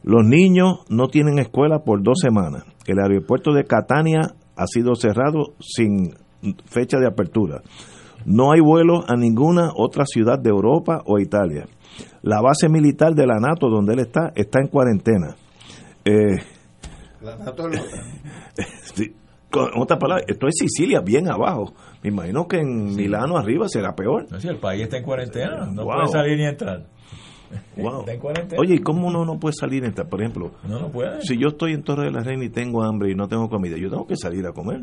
[0.04, 2.66] Los niños no tienen escuela por dos semanas.
[2.86, 6.14] El aeropuerto de Catania ha sido cerrado sin
[6.66, 7.62] fecha de apertura.
[8.26, 11.66] No hay vuelos a ninguna otra ciudad de Europa o Italia.
[12.22, 15.36] La base militar de la NATO, donde él está, está en cuarentena.
[16.06, 16.38] Eh,
[17.22, 17.76] La NATO es
[18.58, 18.64] lo-
[18.94, 19.14] sí,
[19.50, 21.74] con otras palabras, esto es Sicilia, bien abajo.
[22.04, 24.28] Me imagino que en Milano arriba será peor.
[24.32, 25.94] No, si el país está en cuarentena, no Wow.
[25.96, 26.86] puede salir ni entrar.
[27.78, 28.02] Wow.
[28.02, 28.62] Está en cuarentena.
[28.62, 29.84] Oye, ¿y cómo uno no puede salir?
[29.84, 31.22] en esta- Por ejemplo, No, no puede.
[31.24, 33.76] si yo estoy en Torre de la Reina y tengo hambre y no tengo comida,
[33.76, 34.82] yo tengo que salir a comer.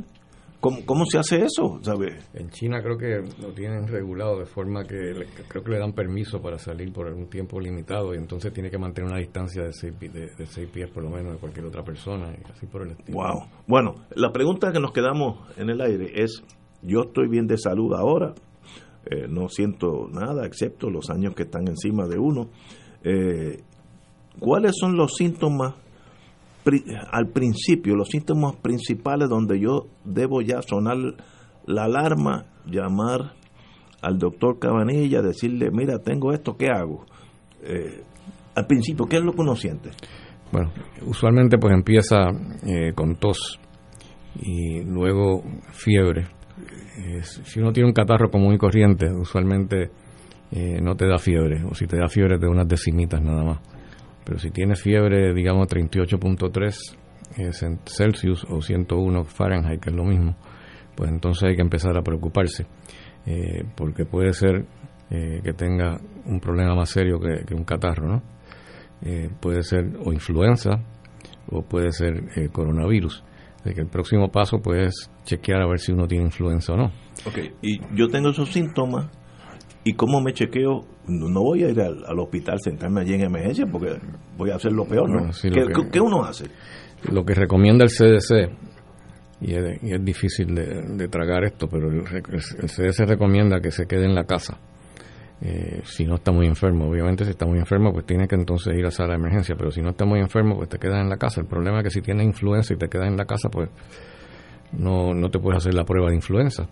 [0.60, 1.78] ¿Cómo, cómo se hace eso?
[1.82, 2.28] ¿Sabes?
[2.34, 5.92] En China creo que lo tienen regulado de forma que le- creo que le dan
[5.92, 9.72] permiso para salir por un tiempo limitado y entonces tiene que mantener una distancia de
[9.72, 12.82] 6 de, de seis pies por lo menos de cualquier otra persona y así por
[12.82, 13.18] el estilo.
[13.18, 13.42] Wow.
[13.66, 16.42] Bueno, la pregunta que nos quedamos en el aire es,
[16.82, 18.34] yo estoy bien de salud ahora,
[19.10, 22.48] eh, no siento nada excepto los años que están encima de uno.
[23.04, 23.60] Eh,
[24.40, 25.74] ¿Cuáles son los síntomas
[27.12, 30.96] al principio, los síntomas principales donde yo debo ya sonar
[31.66, 33.34] la alarma, llamar
[34.02, 37.06] al doctor Cabanilla, decirle, mira, tengo esto, ¿qué hago?
[37.62, 38.02] Eh,
[38.54, 39.90] al principio, ¿qué es lo que uno siente?
[40.52, 40.72] Bueno,
[41.04, 42.30] usualmente pues empieza
[42.64, 43.60] eh, con tos
[44.40, 45.42] y luego
[45.72, 46.26] fiebre.
[47.20, 49.90] Si uno tiene un catarro común y corriente, usualmente
[50.50, 53.42] eh, no te da fiebre, o si te da fiebre te da unas decimitas nada
[53.42, 53.75] más.
[54.26, 56.96] Pero si tienes fiebre, digamos 38.3
[57.38, 57.52] eh,
[57.86, 60.36] Celsius o 101 Fahrenheit, que es lo mismo,
[60.96, 62.66] pues entonces hay que empezar a preocuparse,
[63.24, 64.66] eh, porque puede ser
[65.10, 68.22] eh, que tenga un problema más serio que, un catarro, ¿no?
[69.40, 70.82] Puede ser o influenza
[71.48, 73.22] o puede ser coronavirus.
[73.60, 76.76] Así que el próximo paso pues es chequear a ver si uno tiene influenza o
[76.76, 76.86] no.
[77.26, 79.06] Ok, y yo tengo esos síntomas,
[79.86, 80.84] ¿y cómo me chequeo?
[81.08, 83.96] No, no voy a ir al, al hospital, sentarme allí en emergencia, porque
[84.36, 85.32] voy a hacer lo peor, ¿no?
[85.32, 86.46] Sí, ¿Qué, lo que- qué- qué uno hace?
[87.12, 88.50] Lo que recomienda el CDC,
[89.40, 93.70] y es, y es difícil de, de tragar esto, pero el, el CDC recomienda que
[93.70, 94.58] se quede en la casa.
[95.42, 98.74] eh, si no está muy enfermo, obviamente si está muy enfermo pues tiene que entonces
[98.74, 101.10] ir a sala de emergencia, pero si no está muy enfermo pues te quedas en
[101.10, 101.42] la casa.
[101.42, 103.68] El problema es que si tienes influenza y te quedas en la casa pues
[104.72, 106.66] no, no te puedes hacer la prueba de influenza.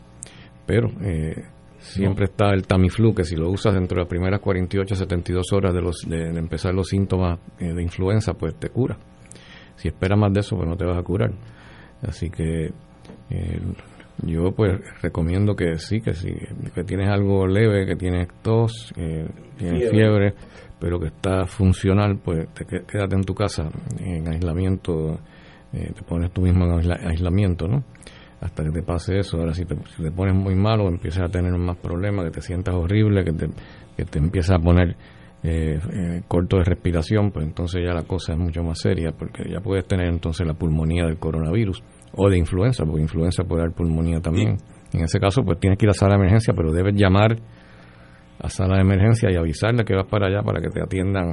[0.67, 1.35] Pero eh,
[1.85, 5.75] siempre está el Tamiflu, que si lo usas dentro de las primeras 48 72 horas
[5.75, 8.97] de, los, de, de empezar los síntomas eh, de influenza, pues te cura.
[9.77, 11.33] Si esperas más de eso, pues no te vas a curar.
[12.03, 12.71] Así que
[13.31, 13.61] eh,
[14.23, 16.33] yo pues recomiendo que sí, que si
[16.75, 19.27] que tienes algo leve, que tienes tos, eh,
[19.59, 20.31] tienes Fiebre.
[20.31, 20.35] fiebre,
[20.79, 23.69] pero que está funcional, pues te quédate en tu casa
[23.99, 25.19] en aislamiento,
[25.73, 27.83] eh, te pones tú mismo en aisla- aislamiento, ¿no?
[28.45, 29.39] Hasta que te pase eso.
[29.39, 32.43] Ahora, si te, si te pones muy malo, empiezas a tener más problemas, que te
[32.43, 33.49] sientas horrible, que te,
[33.97, 34.97] que te empiezas a poner
[35.43, 39.51] eh, eh, corto de respiración, pues entonces ya la cosa es mucho más seria, porque
[39.51, 41.83] ya puedes tener entonces la pulmonía del coronavirus
[42.13, 44.59] o de influenza, porque influenza puede dar pulmonía también.
[44.93, 47.37] En ese caso, pues tienes que ir a sala de emergencia, pero debes llamar
[48.41, 51.31] a sala de emergencia y avisarle que vas para allá para que te atiendan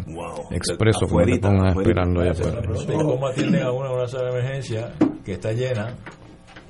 [0.49, 1.70] expreso, como te afuerita.
[1.76, 2.62] esperando allá afuera.
[2.95, 4.93] ¿Cómo atienden a una sala de emergencia
[5.26, 5.93] que está llena?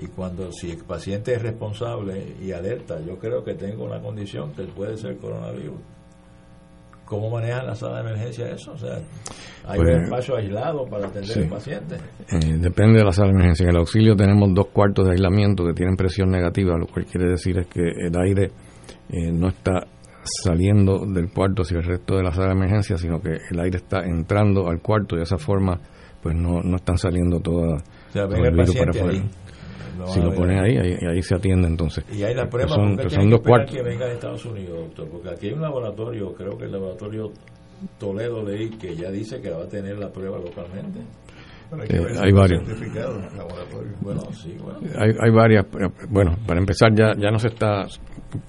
[0.02, 4.52] Y cuando, si el paciente es responsable y alerta, yo creo que tengo una condición
[4.54, 5.80] que puede ser coronavirus.
[7.06, 8.72] ¿Cómo manejan la sala de emergencia eso?
[8.72, 8.95] O sea,
[9.68, 11.39] hay Pues, un espacio aislado para atender sí.
[11.41, 11.95] al paciente.
[12.32, 13.66] Eh, depende de la sala de emergencia.
[13.66, 17.30] En el auxilio tenemos dos cuartos de aislamiento que tienen presión negativa, lo cual quiere
[17.30, 18.51] decir es que el aire
[19.09, 19.86] eh, no está
[20.24, 23.78] saliendo del cuarto hacia el resto de la sala de emergencia, sino que el aire
[23.78, 25.80] está entrando al cuarto y de esa forma
[26.21, 27.80] pues no, no están saliendo toda,
[28.13, 29.24] sea, todo el el virus para afuera.
[30.02, 30.78] Lo Si lo ponen ahí.
[30.78, 32.04] ahí, se atiende entonces.
[32.12, 33.76] Y hay la Que prueba son, porque son dos cuartos.
[33.76, 37.32] que venga de Estados Unidos, doctor, porque aquí hay un laboratorio, creo que el laboratorio
[38.00, 41.00] Toledo leí que ya dice que va a tener la prueba localmente.
[41.90, 42.64] Eh, hay está varios.
[44.02, 44.80] Bueno, sí, bueno.
[44.98, 47.86] Hay, hay varias, eh, bueno, para empezar ya ya no se está,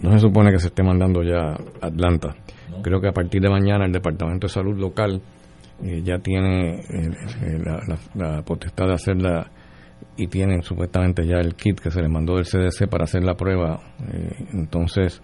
[0.00, 2.34] no se supone que se esté mandando ya a Atlanta.
[2.82, 5.20] Creo que a partir de mañana el Departamento de Salud local
[5.84, 9.50] eh, ya tiene eh, eh, la, la- la potestad de hacerla
[10.22, 13.34] y tienen supuestamente ya el kit que se les mandó del CDC para hacer la
[13.34, 13.80] prueba.
[14.12, 15.22] Eh, entonces,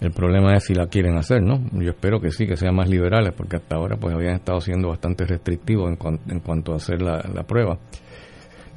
[0.00, 1.60] el problema es si la quieren hacer, ¿no?
[1.80, 4.88] Yo espero que sí, que sean más liberales, porque hasta ahora pues habían estado siendo
[4.88, 7.78] bastante restrictivos en, cuan- en cuanto a hacer la, la prueba.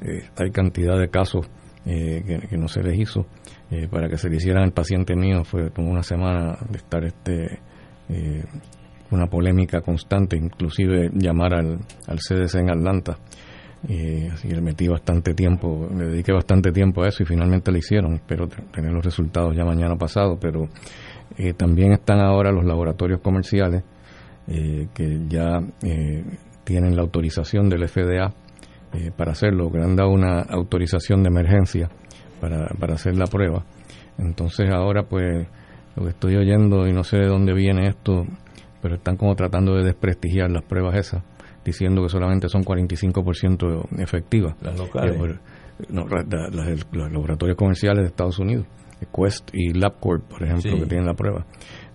[0.02, 1.46] Eh, hay cantidad de casos
[1.86, 3.26] eh, que, no se les hizo.
[3.90, 7.60] Para que se le hicieran al paciente mío fue como una semana de estar este
[9.12, 13.18] una polémica constante, inclusive llamar al, al CDC en Atlanta.
[13.88, 17.78] Eh, así que metí bastante tiempo, le dediqué bastante tiempo a eso y finalmente lo
[17.78, 18.14] hicieron.
[18.14, 20.68] Espero te- tener los resultados ya mañana pasado, pero
[21.38, 23.82] eh, también están ahora los laboratorios comerciales
[24.48, 26.24] eh, que ya eh,
[26.64, 28.34] tienen la autorización del FDA
[28.92, 31.88] eh, para hacerlo, que han dado una autorización de emergencia
[32.40, 33.64] para, para hacer la prueba.
[34.18, 35.46] Entonces ahora pues
[35.96, 38.26] lo que estoy oyendo y no sé de dónde viene esto,
[38.82, 41.22] pero están como tratando de desprestigiar las pruebas esas,
[41.70, 44.54] diciendo que solamente son 45% efectivas.
[44.62, 45.14] Las locales.
[45.16, 45.40] Eh, por-
[45.88, 48.66] no, la- la- las- los laboratorios comerciales de Estados Unidos,
[49.00, 50.78] eh, Quest y LabCorp, por ejemplo, Sí.
[50.78, 51.46] que tienen la prueba.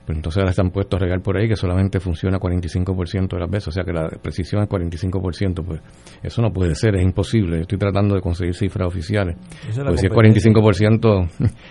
[0.05, 3.49] Pero entonces ahora están puestos a regar por ahí que solamente funciona 45% de las
[3.49, 5.81] veces, o sea que la precisión es 45%, pues
[6.21, 7.55] eso no puede ser, es imposible.
[7.57, 9.35] Yo estoy tratando de conseguir cifras oficiales.
[9.67, 10.51] Es Pues si es competencia.
[10.51, 11.29] 45%,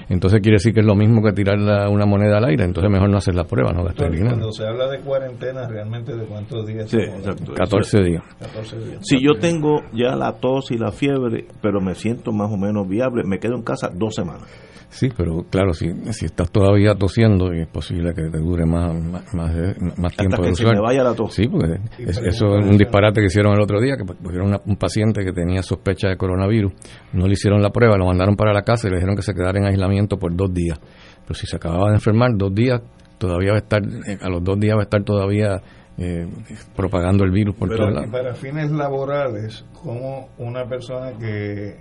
[0.09, 2.91] entonces quiere decir que es lo mismo que tirar la- una moneda al aire, entonces
[2.91, 4.31] mejor no hacer la prueba, no gastar dinero.
[4.31, 7.55] Cuando se habla de cuarentena, realmente de cuántos días Sí, exacto.
[7.55, 8.23] 14 días.
[8.41, 8.99] 14 días.
[9.03, 12.89] Si yo tengo ya la tos y la fiebre, pero me siento más o menos
[12.89, 14.43] viable, me quedo en casa dos semanas.
[14.89, 18.95] Sí, pero claro, si, si estás todavía tosiendo, y es posible que te dure más,
[18.95, 21.35] más, más, de- más tiempo que de se me vaya la tos.
[21.35, 24.61] Sí, porque es- eso es un disparate que hicieron el otro día, que pusieron una-
[24.67, 26.73] un paciente que tenía sospecha de coronavirus,
[27.13, 29.35] no le hicieron la prueba, lo mandaron para la casa y le dijeron que se
[29.35, 30.79] quedara en aislamiento por dos días.
[31.23, 32.81] Pero si se acababa de enfermar, dos días,
[33.19, 35.61] todavía va a estar, eh, a los dos días va a estar todavía
[35.97, 36.27] eh,
[36.75, 38.11] propagando el virus por Pero todos y lados.
[38.11, 41.77] para fines laborales, como una persona que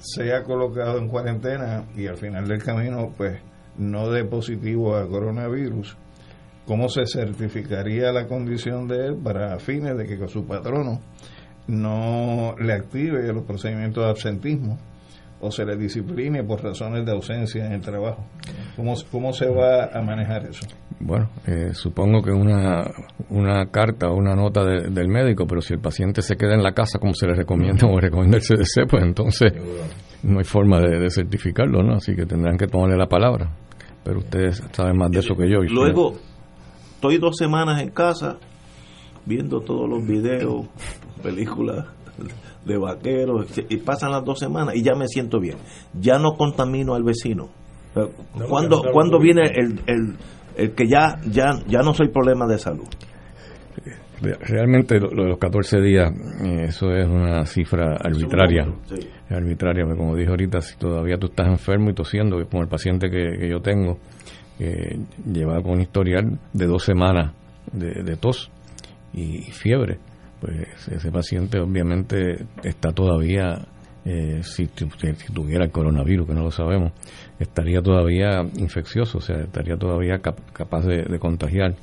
[0.00, 3.38] sea colocado en cuarentena y al final del camino, pues
[3.76, 5.96] no dé positivo a coronavirus,
[6.66, 11.00] ¿cómo se certificaría la condición de él para fines de que su patrono
[11.66, 14.78] no le active los procedimientos de absentismo
[15.40, 18.24] o se le discipline por razones de ausencia en el trabajo?
[18.76, 20.66] ¿Cómo, cómo se va a manejar eso?
[21.00, 22.84] Bueno, eh, supongo que una,
[23.30, 26.62] una carta o una nota de- del médico, pero si el paciente se queda en
[26.62, 29.52] la casa como se le recomienda o recomienda el CDC, pues entonces
[30.24, 31.94] no hay forma de, de certificarlo, ¿no?
[31.94, 33.48] Así que tendrán que tomarle la palabra.
[34.02, 35.62] Pero ustedes saben más de eso que yo.
[35.62, 36.14] y Luego,
[36.94, 38.36] estoy dos semanas en casa
[39.24, 40.66] viendo todos los videos,
[41.22, 41.86] películas
[42.68, 45.56] de vaqueros, y pasan las dos semanas y ya me siento bien.
[46.00, 47.48] Ya no contamino al vecino.
[48.48, 50.16] ¿Cuándo, no ¿cuándo lo viene el, el,
[50.56, 52.86] el que ya, ya, ya no soy problema de salud?
[54.20, 56.10] Re- Realmente lo, lo de los 14 días,
[56.44, 58.66] eh, eso es una cifra arbitraria.
[58.86, 59.08] Sí.
[59.30, 63.10] Arbitraria, porque como dije ahorita, si todavía tú estás enfermo y tosiendo, como el paciente
[63.10, 63.98] que, que yo tengo,
[64.58, 64.98] que
[65.32, 67.32] lleva con un historial de dos semanas
[67.72, 68.50] de, de tos
[69.12, 69.98] y fiebre,
[70.40, 73.66] pues ese paciente obviamente está todavía,
[74.04, 76.92] eh, si, si tuviera el coronavirus, que no lo sabemos,
[77.38, 81.74] estaría todavía infeccioso, o sea, estaría todavía cap- capaz de, contagiar.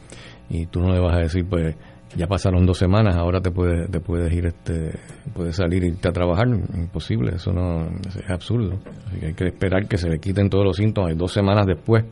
[0.50, 1.76] Y tú no le vas a decir, pues,
[2.16, 4.92] ya pasaron dos semanas, ahora te puedes, te puedes ir, este,
[5.34, 6.48] puedes salir y irte a trabajar.
[6.48, 8.80] Imposible, eso no es absurdo.
[9.08, 11.66] Así que hay que esperar que se le quiten todos los síntomas y dos semanas
[11.66, 12.06] después,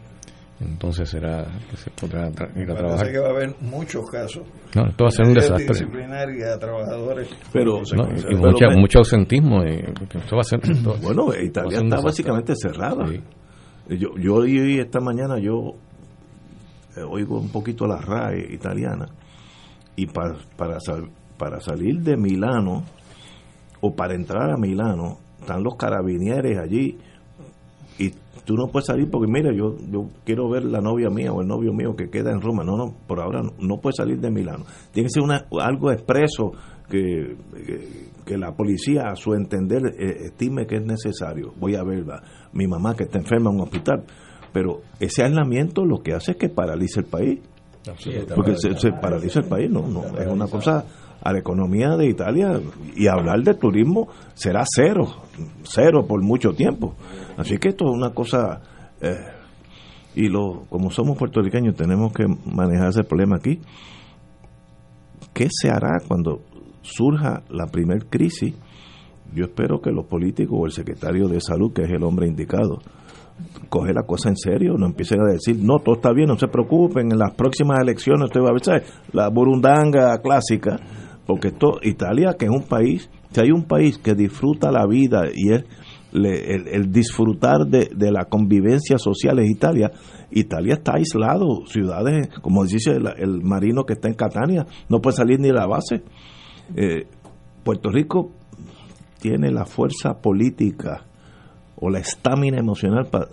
[0.68, 2.98] entonces será que se podrá ir a trabajar.
[2.98, 4.44] Parece que va a haber muchos casos.
[4.76, 5.66] No, esto va a ser un desastre.
[5.68, 7.30] disciplinarias a trabajadores.
[7.52, 9.64] Pero- No, y Pero mucha- me- mucho ausentismo.
[9.64, 9.70] y
[10.20, 13.08] esto va a ser, esto- Bueno, Italia está básicamente cerrada.
[13.08, 13.22] Sí.
[13.98, 15.74] Yo, yo oí esta mañana, yo
[16.96, 19.08] eh, oigo un poquito la RAE italiana,
[19.96, 22.84] y pa- para, sal- para salir de Milano
[23.82, 26.98] o para entrar a Milano, están los carabinieres allí,
[28.00, 28.12] y
[28.46, 31.48] tú no puedes salir porque, mira, yo, yo quiero ver la novia mía o el
[31.48, 32.64] novio mío que queda en Roma.
[32.64, 34.66] No, no, por ahora no, no puedes salir de Milano.
[34.92, 36.52] Tiene que ser una, algo expreso
[36.90, 41.54] que, que, que la policía, a su entender, eh, estime que es necesario.
[41.60, 42.22] Voy a ver a
[42.54, 44.04] mi mamá que está enferma en un hospital.
[44.52, 47.40] Pero ese aislamiento lo que hace es que paralice el país.
[48.36, 50.86] Porque se, se paraliza el país, no, no, es una cosa
[51.24, 52.60] a la economía de Italia
[52.96, 55.08] y hablar de turismo será cero,
[55.64, 56.96] cero por mucho tiempo.
[57.38, 58.62] Así que esto es una cosa,
[59.00, 59.16] eh,
[60.16, 63.62] y lo como somos puertorriqueños tenemos que manejar ese problema aquí.
[65.34, 66.42] ¿Qué se hará cuando
[66.82, 68.54] surja la primer crisis?
[69.34, 72.80] Yo espero que los políticos o el secretario de salud, que es el hombre indicado,
[73.70, 76.48] coge la cosa en serio, no empiecen a decir, no, todo está bien, no se
[76.48, 78.84] preocupen, en las próximas elecciones usted va a ver, ¿sabe?
[79.12, 80.78] la burundanga clásica,
[81.26, 85.24] porque esto, Italia, que es un país, si hay un país que disfruta la vida
[85.34, 85.64] y es
[86.12, 89.92] le- el, el disfrutar de, de la convivencia social es Italia,
[90.32, 95.18] Italia está aislado, ciudades, como dice el, el marino que está en Catania, no puede
[95.18, 96.04] salir ni de la base.
[96.76, 97.08] Eh,
[97.64, 98.32] Puerto Rico
[99.20, 101.06] tiene la fuerza política
[101.78, 103.28] o la estamina emocional para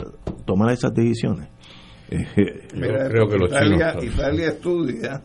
[0.47, 1.49] tomar esas decisiones.
[2.11, 5.23] Eh, Mira, creo que los Italia, chinos- Italia estudia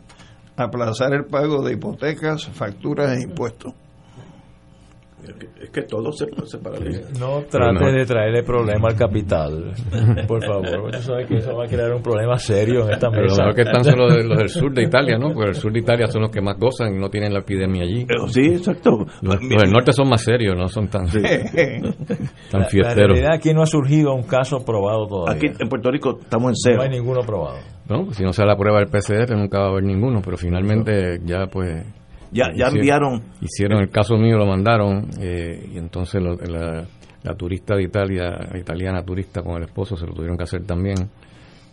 [0.56, 3.74] aplazar el pago de hipotecas, facturas e impuestos.
[5.62, 7.02] Es que todo se, se paraliza.
[7.20, 9.72] No trate de traerle problema al capital,
[10.28, 10.86] por favor.
[10.86, 13.42] Usted sabe que eso va a crear un problema serio en esta Pero lo mesa.
[13.44, 15.34] mejor que están son los, de- los del sur de Italia, ¿no?
[15.34, 17.84] Porque el sur de Italia son los que más gozan y no tienen la epidemia
[17.84, 18.06] allí.
[18.30, 18.92] Sí, exacto.
[19.22, 21.12] Los, los del norte son más serios, no son tan, La,
[22.52, 22.96] tan la fiesteros.
[23.08, 25.36] realidad aquí no ha surgido un caso probado todavía.
[25.52, 26.82] Aquí en Puerto Rico estamos en no cero.
[26.84, 27.58] hay ninguno probado.
[27.88, 30.22] No, pues si no se da la prueba del PCR nunca va a haber ninguno,
[30.24, 31.86] pero finalmente ya pues...
[32.36, 36.86] Ya- ya enviaron- Hicieron el caso mío, lo mandaron eh, y entonces lo- la,
[37.24, 40.64] la turista de Italia, la italiana turista con el esposo se lo tuvieron que hacer
[40.66, 40.98] también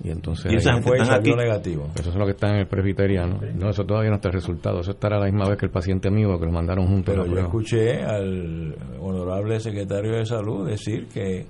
[0.04, 0.46] y entonces...
[0.52, 1.32] Y ahí- Fue están aquí.
[1.34, 1.88] negativo.
[1.94, 3.40] Eso es lo que está en el presbiteriano.
[3.54, 4.80] No, eso todavía no está el resultado.
[4.80, 7.04] Eso estará la misma vez que el paciente mío que lo mandaron juntos.
[7.06, 7.48] Pero a la yo prueba.
[7.48, 11.46] escuché al honorable secretario de salud decir que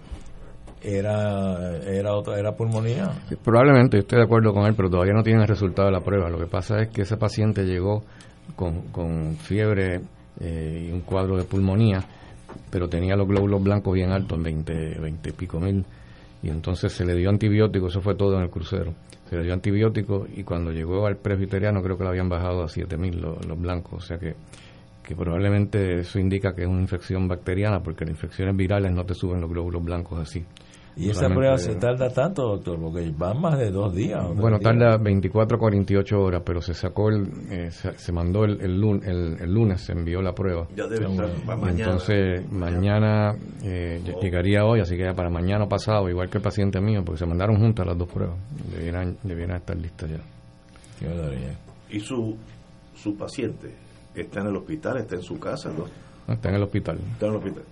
[0.82, 3.10] era era otra era pulmonía.
[3.44, 6.00] Probablemente, yo estoy de acuerdo con él, pero todavía no tiene el resultado de la
[6.00, 6.28] prueba.
[6.28, 8.02] Lo que pasa es que ese paciente llegó
[8.56, 10.00] con, con fiebre
[10.40, 12.04] eh, y un cuadro de pulmonía,
[12.70, 15.84] pero tenía los glóbulos blancos bien altos, en 20, 20 y pico mil,
[16.42, 18.94] y entonces se le dio antibiótico, eso fue todo en el crucero.
[19.28, 22.68] Se le dio antibiótico y cuando llegó al presbiteriano creo que lo habían bajado a
[22.68, 24.34] 7 mil los, los blancos, o sea que,
[25.02, 29.14] que probablemente eso indica que es una infección bacteriana, porque las infecciones virales no te
[29.14, 30.44] suben los glóbulos blancos así.
[30.94, 34.22] Y esa prueba se tarda tanto, doctor, porque van más de dos días.
[34.36, 34.70] Bueno, días.
[34.78, 38.78] tarda 24 a 48 horas, pero se sacó el, eh, se, se mandó el, el,
[38.78, 40.68] lun- el- el lunes, se envió la prueba.
[40.76, 41.84] Ya debe estar para mañana.
[41.84, 46.44] Entonces, mañana eh, ll- llegaría hoy, así que ya para mañana pasado, igual que el
[46.44, 48.36] paciente mío, porque se mandaron juntas las dos pruebas.
[48.70, 50.20] Debieran, debieran estar listas ya.
[50.98, 51.96] Qué.
[51.96, 52.36] Y su,
[52.94, 53.74] su paciente
[54.14, 55.86] está en el hospital, está en su casa, ¿no?
[56.28, 56.98] Ah, Está en el hospital.
[57.14, 57.62] Está en el hospital.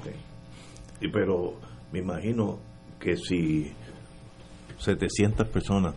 [0.00, 0.12] Ok.
[1.00, 1.54] Y pero
[1.92, 2.58] me imagino
[2.98, 3.72] que si
[4.78, 5.94] 700 personas,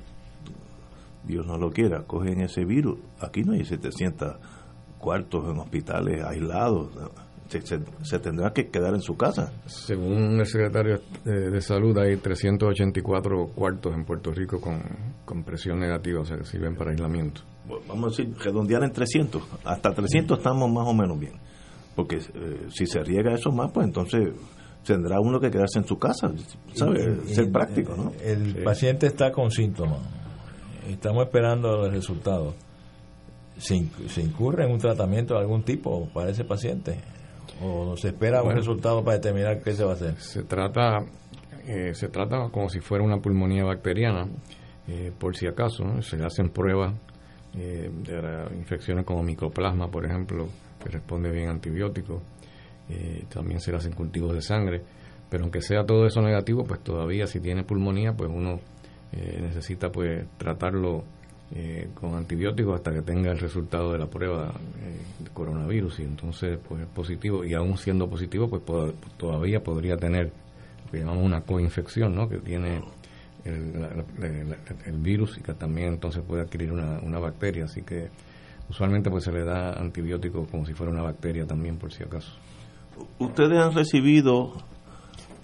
[1.26, 4.36] Dios no lo quiera, cogen ese virus, aquí no hay 700
[4.98, 6.90] cuartos en hospitales aislados.
[7.50, 9.52] Se, se- se tendrá que quedar en su casa.
[9.68, 14.82] Según el secretario de, Salud, hay 384 cuartos en Puerto Rico con,
[15.24, 17.42] con presión negativa, o sea, que sirven para aislamiento.
[17.88, 19.44] Vamos a decir, redondear en 300.
[19.66, 21.34] Hasta 300 estamos más o menos bien.
[21.96, 24.30] Porque eh, si se riega eso más, pues entonces
[24.86, 26.32] tendrá uno que quedarse en su casa,
[26.74, 27.18] ¿sabe?
[27.26, 28.12] Y- y- Ser práctico, ¿no?
[28.24, 28.62] El Sí.
[28.64, 30.00] paciente está con síntomas.
[30.90, 32.56] Estamos esperando los resultados.
[33.58, 36.98] ¿Se, inc- se incurre en un tratamiento de algún tipo para ese paciente?
[37.62, 40.16] ¿O se espera un resultado para determinar qué se va a hacer?
[40.18, 41.06] Se trata,
[41.68, 44.28] eh, se trata como si fuera una pulmonía bacteriana,
[44.88, 46.02] eh, por si acaso, ¿no?
[46.02, 46.94] se le hacen pruebas
[47.56, 50.48] eh, de infecciones como micoplasma, por ejemplo,
[50.84, 52.22] que responde bien a antibióticos,
[52.90, 54.82] eh, también se le hacen cultivos de sangre,
[55.30, 58.60] pero aunque sea todo eso negativo, pues todavía si tiene pulmonía, pues uno
[59.12, 61.04] eh, necesita pues tratarlo
[61.56, 64.50] eh, con antibióticos hasta que tenga el resultado de la prueba
[64.82, 66.00] eh, de coronavirus.
[66.00, 67.44] Y entonces pues es positivo.
[67.46, 68.64] Y aún siendo positivo pues
[69.18, 70.32] todavía podría tener
[70.86, 72.28] lo que llamamos una coinfección ¿no?
[72.28, 72.82] que tiene
[73.46, 77.66] el, la- la- el virus y que también entonces puede adquirir una, una bacteria.
[77.66, 78.10] Así que
[78.70, 82.32] usualmente pues se le da antibióticos como si fuera una bacteria también por si acaso
[83.20, 84.54] Ustedes han recibido,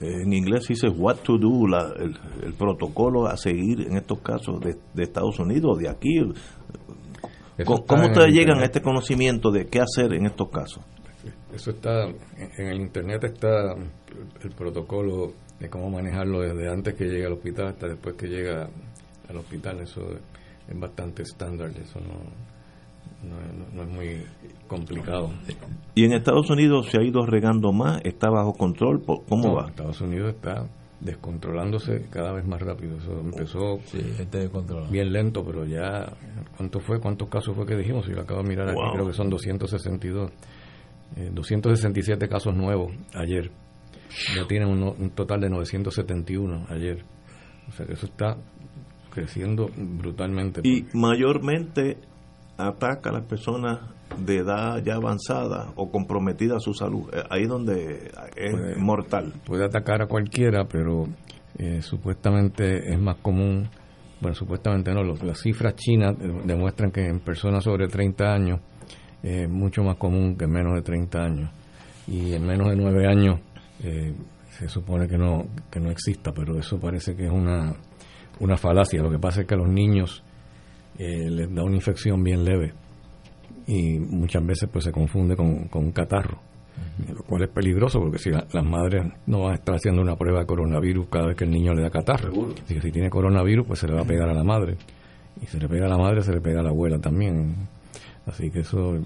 [0.02, 4.20] eh, en inglés dice what to do, la- el, el protocolo a seguir en estos
[4.20, 6.18] casos de, de Estados Unidos, de aquí.
[7.58, 10.84] Eso ¿Cómo, ustedes llegan a este conocimiento de qué hacer en estos casos?
[11.54, 12.16] Eso está, en
[12.58, 17.68] en el internet está el protocolo de cómo manejarlo desde antes que llegue al hospital
[17.70, 18.70] hasta después que llega
[19.28, 19.82] al hospital.
[19.82, 20.02] Eso
[20.70, 22.14] es bastante estándar, eso no,
[23.24, 24.24] no, es- no es muy
[24.68, 25.32] complicado.
[25.96, 29.56] Y en Estados Unidos se ha ido regando más, está bajo control, ¿Por- ¿cómo No,
[29.56, 29.68] va?
[29.70, 30.68] Estados Unidos está
[31.02, 32.98] descontrolándose cada vez más rápido.
[32.98, 33.80] Eso empezó
[34.92, 36.12] bien lento, pero ya,
[36.58, 37.00] ¿cuánto fue?
[37.00, 38.06] ¿Cuántos casos fue que dijimos?
[38.08, 38.84] Yo lo acabo de mirar Wow.
[38.84, 40.32] aquí, creo que son 262.
[41.16, 43.50] Eh, 267 casos nuevos ayer.
[44.36, 47.04] Ya tienen un, un total de 971 ayer.
[47.68, 48.38] O sea que eso está
[49.10, 50.62] creciendo brutalmente.
[50.64, 51.98] Y mayormente
[52.60, 53.80] ataca a las personas
[54.18, 57.10] de edad ya avanzada o comprometida a su salud.
[57.14, 59.34] Eh, Ahí donde es Puede- mortal.
[59.46, 61.08] Puede atacar a cualquiera, pero
[61.58, 63.70] eh, supuestamente es más común,
[64.22, 68.60] bueno, supuestamente no, los- las cifras chinas eh, demuestran que en personas sobre 30 años
[69.24, 71.52] es mucho más común que en menos de 30 años.
[72.08, 73.40] Y en menos de 9 años
[73.84, 74.14] eh,
[74.58, 77.74] se supone que no, que no exista, pero eso parece que es una,
[78.40, 79.02] una falacia.
[79.02, 80.24] Lo que pasa es que los niños
[81.00, 82.74] eh, les da una infección bien leve
[83.66, 86.40] y muchas veces pues se confunde con, con un catarro
[87.14, 90.16] lo cual es peligroso porque si la- las madres no van a estar haciendo una
[90.16, 92.32] prueba de coronavirus cada vez que el niño le da catarro.
[92.64, 94.78] Así que si tiene coronavirus, pues se le va a pegar a la madre.
[95.42, 97.56] Y si le pega a la madre, se le pega a la abuela también.
[98.26, 98.98] Así que eso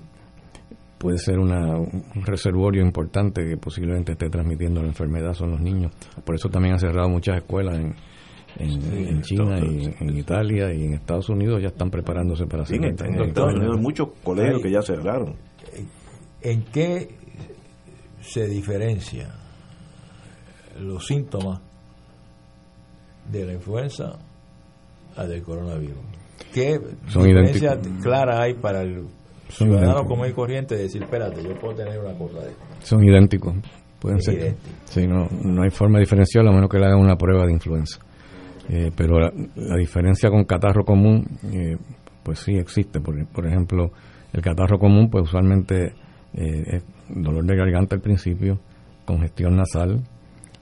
[1.00, 5.92] puede ser una, un reservorio importante que posiblemente esté transmitiendo la enfermedad son los niños.
[6.24, 7.96] Por eso también han cerrado muchas escuelas en,
[8.58, 12.84] en, China y en Italia y en Estados Unidos ya están preparándose para hacer.
[12.84, 15.36] en, Estados Unidos muchos colegios que ya cerraron.
[16.42, 17.10] ¿En qué
[18.22, 19.34] se diferencia
[20.80, 21.62] los síntomas
[23.32, 24.20] de la influenza
[25.16, 26.00] a del coronavirus?
[26.54, 29.08] ¿Qué diferencia clara hay para el
[29.50, 33.56] ciudadano común y corriente de decir, espérate, yo puedo tener una cosa de Son idénticos,
[34.00, 34.56] pueden ser.
[34.86, 37.54] Sí, no, no hay forma de diferenciarlo a menos que le hagan una prueba de
[37.54, 38.00] influenza.
[38.70, 39.32] Eh, pero la,
[39.78, 41.78] diferencia con catarro común, eh,
[42.24, 43.00] pues sí existe.
[43.00, 43.92] Por, por ejemplo,
[44.32, 45.94] el catarro común, pues usualmente
[46.34, 48.60] eh, es dolor de garganta al principio,
[49.06, 50.02] congestión nasal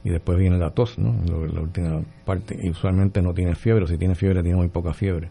[0.04, 1.14] y después viene la tos, ¿no?
[1.26, 2.58] La, última parte.
[2.62, 5.30] Y usualmente no tiene fiebre, si tiene fiebre tiene muy poca fiebre.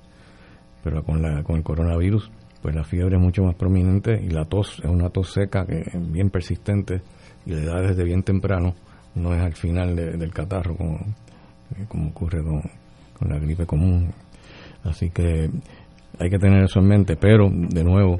[0.82, 2.30] Pero con, la, con el coronavirus,
[2.62, 5.82] pues la fiebre es mucho más prominente y la tos es una tos seca que
[5.98, 7.02] bien persistente
[7.44, 8.74] y le da desde bien temprano,
[9.14, 10.98] no es al final del catarro como
[11.88, 12.62] como ocurre con,
[13.28, 14.12] la gripe común.
[14.84, 15.50] Así que
[16.18, 18.18] hay que tener eso en mente, pero de nuevo,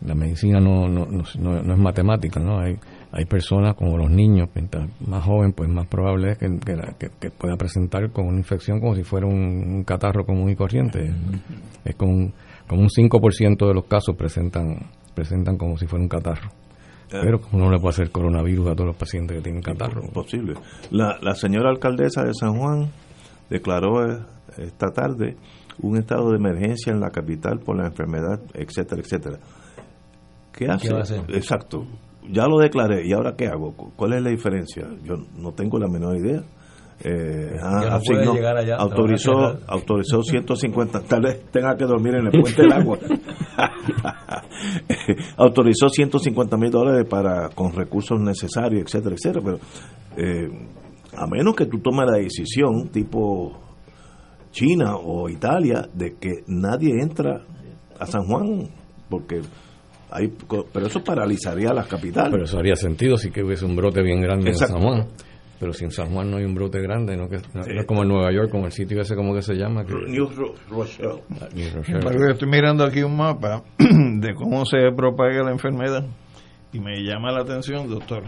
[0.00, 2.58] la medicina no, no, no, es matemática, ¿no?
[2.58, 2.78] Hay,
[3.12, 6.48] hay personas como los niños, mientras más joven, pues más probable es que,
[7.20, 11.12] que, pueda presentar con una infección como si fuera un, catarro común y corriente.
[11.84, 12.32] Es como,
[12.66, 14.78] como un 5% de los casos presentan,
[15.14, 16.50] presentan como si fuera un catarro.
[17.10, 17.20] Eh.
[17.22, 20.02] Pero como no le puede hacer coronavirus a todos los pacientes que tienen catarro.
[20.04, 20.54] Imposible.
[20.90, 22.90] La, la señora alcaldesa de San Juan
[23.48, 24.18] declaró eh,
[24.58, 25.36] esta tarde
[25.82, 29.38] un estado de emergencia en la capital por la enfermedad, etcétera, etcétera.
[30.52, 31.16] ¿Qué hace?
[31.28, 31.86] Exacto.
[32.28, 33.74] Ya lo declaré, ¿y ahora qué hago?
[33.94, 34.88] ¿Cuál es la diferencia?
[35.04, 36.42] Yo no tengo la menor idea.
[36.98, 38.00] Eh, ah,
[38.78, 42.98] autorizó autorizó 150 tal vez tenga que dormir en el puente del agua
[45.36, 49.58] autorizó 150 mil dólares para con recursos necesarios etcétera etcétera pero
[50.16, 50.48] eh,
[51.16, 53.58] a menos que tú tomes la decisión tipo
[54.50, 57.44] China o Italia de que nadie entra
[57.98, 58.68] a San Juan
[59.08, 59.40] porque
[60.10, 60.32] hay,
[60.72, 64.20] pero eso paralizaría las capitales pero eso haría sentido si que hubiese un brote bien
[64.20, 65.08] grande en San Juan
[65.58, 68.08] pero si en San Juan no hay un brote grande, no, que, es como en
[68.08, 69.84] Nueva York, como el sitio ese, como que se llama?
[69.84, 70.28] Que, New
[70.68, 71.22] Rochelle.
[71.40, 71.48] Ah,
[72.30, 76.04] estoy mirando aquí un mapa de cómo se propaga la enfermedad
[76.72, 78.24] y me llama la atención, doctor,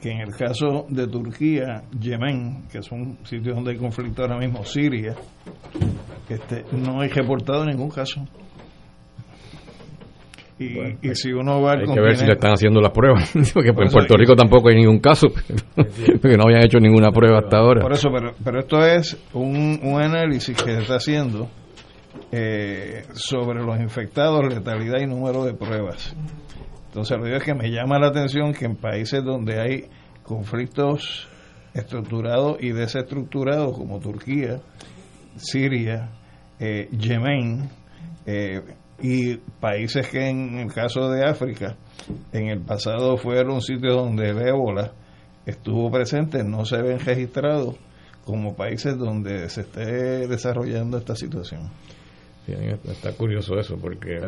[0.00, 4.38] que en el caso de Turquía, Yemen, que es un sitio donde hay conflicto ahora
[4.38, 5.14] mismo, Siria,
[6.28, 8.26] este, no hay reportado ningún caso.
[11.02, 13.32] Y, si uno va Hay que ver si le están haciendo las pruebas.
[13.54, 15.28] Porque en Puerto Rico tampoco hay ningún caso,
[15.74, 17.82] porque no habían hecho ninguna prueba hasta ahora.
[17.82, 21.48] Por eso, pero, pero esto es un, un análisis que se está haciendo
[22.30, 26.14] eh, sobre los infectados, letalidad y número de pruebas.
[26.86, 29.84] Entonces, lo que es que me llama la atención que en países donde hay
[30.22, 31.28] conflictos
[31.74, 34.60] estructurados y desestructurados, como Turquía,
[35.36, 36.10] Siria,
[36.58, 37.70] eh, Yemen,
[38.26, 38.60] eh,
[39.00, 41.76] y países que en el caso de África
[42.32, 44.92] en el pasado fueron sitios donde el ébola
[45.46, 47.76] estuvo presente, no se ven registrados
[48.24, 51.70] como países donde se esté desarrollando esta situación.
[52.46, 54.18] está curioso eso, porque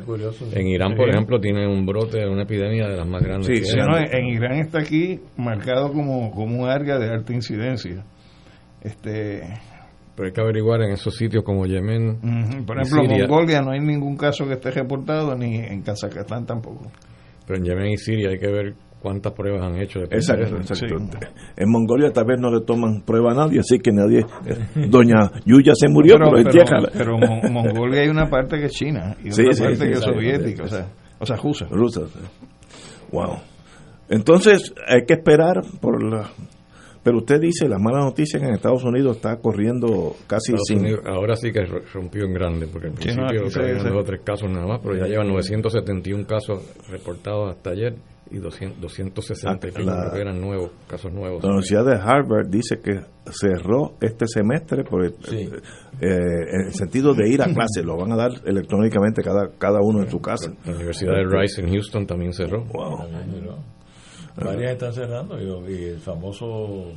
[0.52, 3.46] en Irán, por ejemplo, tiene un brote, una epidemia de las más grandes.
[3.46, 8.04] Sí, en Irán está aquí marcado como, como un área de alta incidencia.
[8.82, 9.42] Este,
[10.14, 12.64] pero hay que averiguar en esos sitios como Yemen.
[12.66, 16.90] Por ejemplo, en Mongolia no hay ningún caso que esté reportado, ni en Kazajstán tampoco.
[17.46, 18.74] Pero en Yemen y Siria hay que ver
[19.04, 20.00] cuántas pruebas han hecho.
[20.00, 20.56] De exacto,
[21.56, 24.20] En Mongolia tal vez no le toman prueba a nadie, así que nadie.
[24.46, 28.72] Eh, doña Yuya se murió, pero, pero, pero en Mongolia hay una parte que es
[28.72, 30.86] China y otra parte que es soviética, o sea,
[31.18, 31.66] o sea, rusa.
[31.70, 32.00] Rusa.
[33.12, 33.40] Wow.
[34.08, 36.30] Entonces hay que esperar por la
[37.04, 40.86] pero usted dice, la mala noticia que en Estados Unidos está corriendo casi sin...
[41.06, 41.60] ahora sí que
[41.92, 45.06] rompió en grande, porque en principio no, dos o tres casos nada más, pero ya
[45.06, 47.94] llevan 971 casos reportados hasta ayer
[48.30, 51.42] y 200, 260 ah, que eran nuevos, casos nuevos.
[51.42, 53.00] La Universidad de Harvard dice que
[53.30, 55.50] cerró este semestre por el, eh,
[56.00, 60.02] en el sentido de ir a clase, lo van a dar electrónicamente cada, cada uno
[60.02, 60.52] en su casa.
[60.64, 62.64] La Universidad de Rice en Houston también cerró.
[62.64, 63.08] Wow.
[64.36, 66.92] Varias están cerrando y, el famoso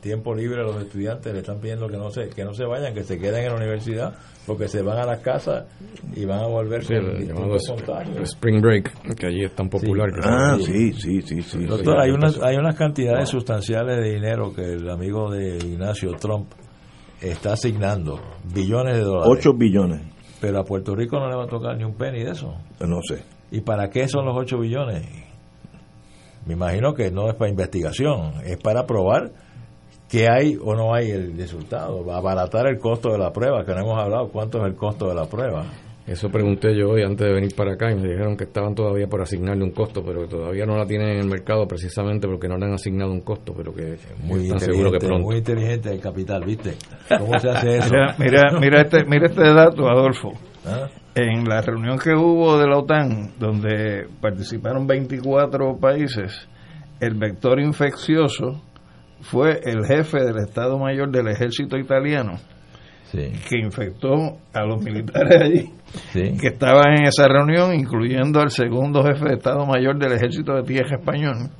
[0.00, 2.94] tiempo libre a los estudiantes le están pidiendo que no se que no se vayan,
[2.94, 4.14] que se queden en la universidad
[4.46, 5.66] porque se van a las casas
[6.14, 7.28] y van a volver sí, el,
[8.22, 10.10] Spring Break, que allí es tan popular.
[10.22, 11.64] ah, sí, sí, sí, sí.
[11.64, 16.48] Doctor, hay unas hay unas cantidades sustanciales de dinero que el amigo de Ignacio Trump
[17.20, 18.20] está asignando,
[18.54, 19.38] billones de dólares.
[19.38, 20.00] 8 billones.
[20.40, 22.54] Pero a Puerto Rico no le va a tocar ni un penny de eso.
[22.80, 23.24] No sé.
[23.50, 25.27] ¿Y para qué son los 8 billones?
[26.48, 29.32] Me imagino que no es para investigación, es para probar
[30.08, 33.80] que hay o no hay el resultado, abaratar el costo de la prueba, que no
[33.80, 35.66] hemos hablado cuánto es el costo de la prueba.
[36.06, 39.06] Eso pregunté yo hoy antes de venir para acá y me dijeron que estaban todavía
[39.08, 42.48] por asignarle un costo, pero que todavía no la tienen en el mercado precisamente porque
[42.48, 45.26] no le han asignado un costo, pero que muy están seguro que pronto.
[45.26, 46.76] Muy inteligente el capital, ¿viste?
[47.18, 47.90] ¿Cómo se hace eso?
[47.92, 50.32] Mira, mira, mira este, mira este dato, Adolfo.
[50.64, 50.88] ¿Ah?
[51.20, 56.48] En la reunión que hubo de la OTAN, donde participaron 24 países,
[57.00, 58.62] el vector infeccioso
[59.22, 62.34] fue el jefe del Estado Mayor del Ejército Italiano,
[63.10, 65.72] Sí, que infectó a los militares allí,
[66.12, 66.36] sí.
[66.40, 70.62] que estaban en esa reunión, incluyendo al segundo jefe de Estado Mayor del Ejército de
[70.62, 71.50] Tierra Español.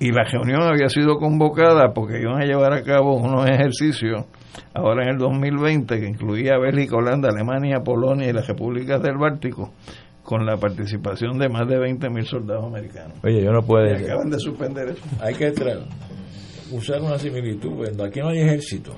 [0.00, 4.26] Y la reunión había sido convocada porque iban a llevar a cabo unos ejercicios
[4.74, 9.72] ahora en el 2020 que incluía Bélgica, Holanda, Alemania, Polonia y las repúblicas del Báltico
[10.22, 13.18] con la participación de más de 20.000 soldados americanos.
[13.24, 13.94] Oye, yo no Y puedo...
[13.96, 15.02] acaban de suspender eso.
[15.20, 15.52] Hay que
[16.70, 17.70] usar una similitud.
[17.70, 18.92] Bueno, aquí no hay ejército,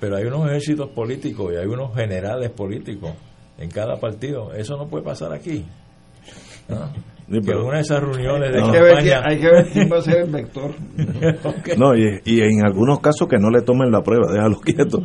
[0.00, 3.12] pero hay unos ejércitos políticos y hay unos generales políticos
[3.58, 4.52] en cada partido.
[4.52, 5.64] Eso no puede pasar aquí.
[6.68, 6.90] ¿no?
[7.30, 8.96] Sí, pero- una de esas reuniones de Hay que, ver
[9.26, 10.70] hay que ver quién va a ser el vector.
[11.44, 11.76] Ok.
[11.76, 14.98] No, y, y en algunos casos que no le tomen la prueba, déjalo quieto.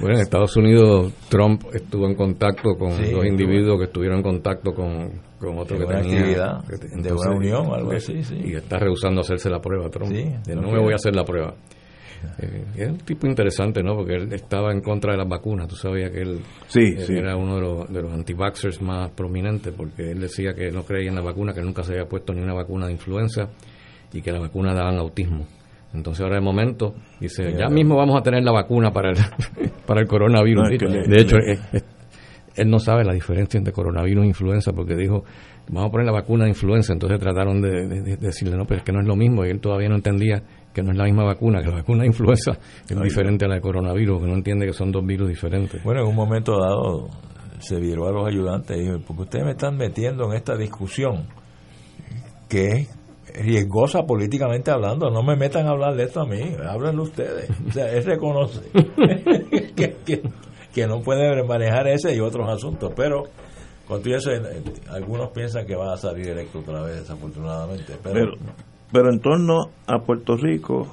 [0.00, 4.22] Bueno, en Estados Unidos Trump estuvo en contacto con Sí, dos individuos que estuvieron en
[4.24, 5.10] contacto con,
[5.40, 6.18] con otro De que una tenía...
[6.18, 8.40] actividad, te- de entonces, una unión o algo y- así, sí.
[8.44, 10.10] Y está rehusando hacerse la prueba Trump.
[10.12, 11.54] Sí, De, no no me voy a hacer la prueba.
[12.40, 13.96] Eh, es un tipo interesante, ¿no?
[13.96, 15.68] Porque él estaba en contra de las vacunas.
[15.68, 17.14] Tú sabías que él Sí, eh, sí.
[17.16, 21.08] era uno de los, de los anti-vaxxers más prominentes porque él decía que no creía
[21.08, 23.48] en la vacuna, que nunca se había puesto ni una vacuna de influenza
[24.12, 25.46] y que las vacunas daban autismo.
[25.94, 29.16] Entonces ahora de momento dice, ya mismo vamos a tener la vacuna para el,
[29.86, 30.64] para el coronavirus.
[30.68, 31.58] No, es que le- de hecho, le-
[32.56, 35.24] él no sabe la diferencia entre coronavirus e influenza porque dijo,
[35.68, 36.92] vamos a poner la vacuna de influenza.
[36.92, 39.46] Entonces trataron de, de- de decirle, no, pero es que no es lo mismo.
[39.46, 40.42] Y él todavía no entendía
[40.72, 42.52] que no es la misma vacuna, que la vacuna de influenza
[42.88, 45.82] es diferente a la de coronavirus, que no entiende que son dos virus diferentes.
[45.82, 47.08] Bueno, en un momento dado
[47.60, 51.26] se viró a los ayudantes y dijo, porque ustedes me están metiendo en esta discusión
[52.48, 52.88] que es
[53.44, 57.48] riesgosa políticamente hablando, no me metan a hablar de esto a mí, háblenlo ustedes.
[57.68, 58.60] O sea, él reconoce
[59.76, 60.22] que, que-
[60.72, 63.24] que no puede manejar ese y otros asuntos, pero
[63.88, 64.40] con todo eso, eh,
[64.90, 67.94] algunos piensan que va a salir electo otra vez, desafortunadamente.
[68.02, 68.32] Pero, Pero,
[68.92, 70.86] pero en torno a Puerto Rico,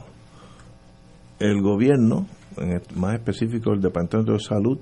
[1.39, 2.27] el gobierno,
[2.57, 4.79] en más específico el Departamento de Salud,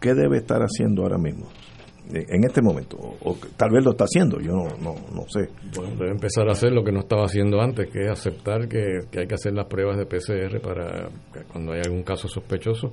[0.00, 1.46] ¿qué debe estar haciendo ahora mismo?
[2.12, 5.48] Eh, En este momento, o, tal vez lo está haciendo, yo no, no, no sé.
[5.76, 9.08] Bueno, debe empezar a hacer lo que no estaba haciendo antes, que es aceptar que,
[9.10, 11.08] que hay que hacer las pruebas de PCR para
[11.52, 12.92] cuando hay algún caso sospechoso,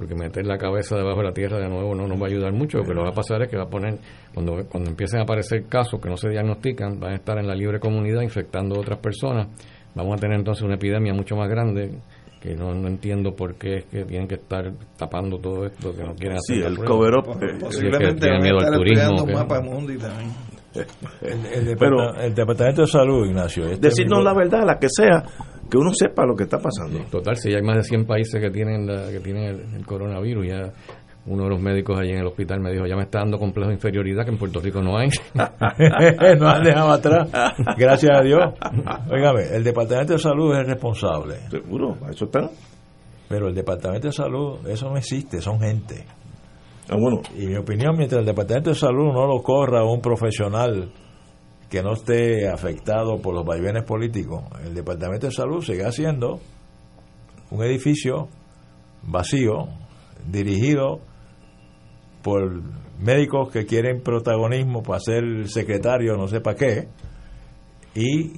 [0.00, 2.54] porque meter la cabeza debajo de la tierra de nuevo no nos va a ayudar
[2.54, 2.78] mucho.
[2.78, 3.98] Lo que lo va a pasar es que va a poner,
[4.32, 7.54] cuando, cuando empiecen a aparecer casos que no se diagnostican, van a estar en la
[7.54, 9.48] libre comunidad infectando a otras personas.
[9.94, 11.98] Vamos a tener entonces una epidemia mucho más grande
[12.40, 16.02] que no, no entiendo por qué es que tienen que estar tapando todo esto, que
[16.02, 19.38] no quieren hacer Sí, el cover-up, eh, Posiblemente a miedo al turismo, estudiando que- un
[19.38, 20.30] mapa mundi también.
[21.20, 24.86] el, el Pero- el Departamento de Salud, Ignacio, este Decirnos mismo- la verdad, la que
[24.88, 25.22] sea,
[25.70, 26.98] que uno sepa lo que está pasando.
[27.10, 30.46] Total, si hay más de 100 países que tienen la- que tienen el, el coronavirus,
[30.46, 30.72] ya
[31.26, 33.68] uno de los médicos allí en el hospital me dijo, ya me está dando complejo
[33.68, 35.08] de inferioridad que en Puerto Rico no hay.
[36.38, 37.28] no han dejado atrás.
[37.76, 38.40] Gracias a Dios.
[39.10, 41.36] Óigame, el Departamento de Salud es el responsable.
[41.50, 42.50] Seguro, a eso está.
[43.28, 46.04] Pero el Departamento de Salud, eso no existe, son gente.
[46.90, 50.90] Ah, bueno, Y mi opinión, mientras el Departamento de Salud no lo corra un profesional
[51.70, 56.40] que no esté afectado por los vaivenes políticos, el Departamento de Salud sigue siendo
[57.50, 58.28] un edificio
[59.02, 59.68] vacío,
[60.26, 61.00] dirigido
[62.22, 62.60] por
[62.98, 66.88] médicos que quieren protagonismo para ser secretario, no sé para qué,
[67.94, 68.32] y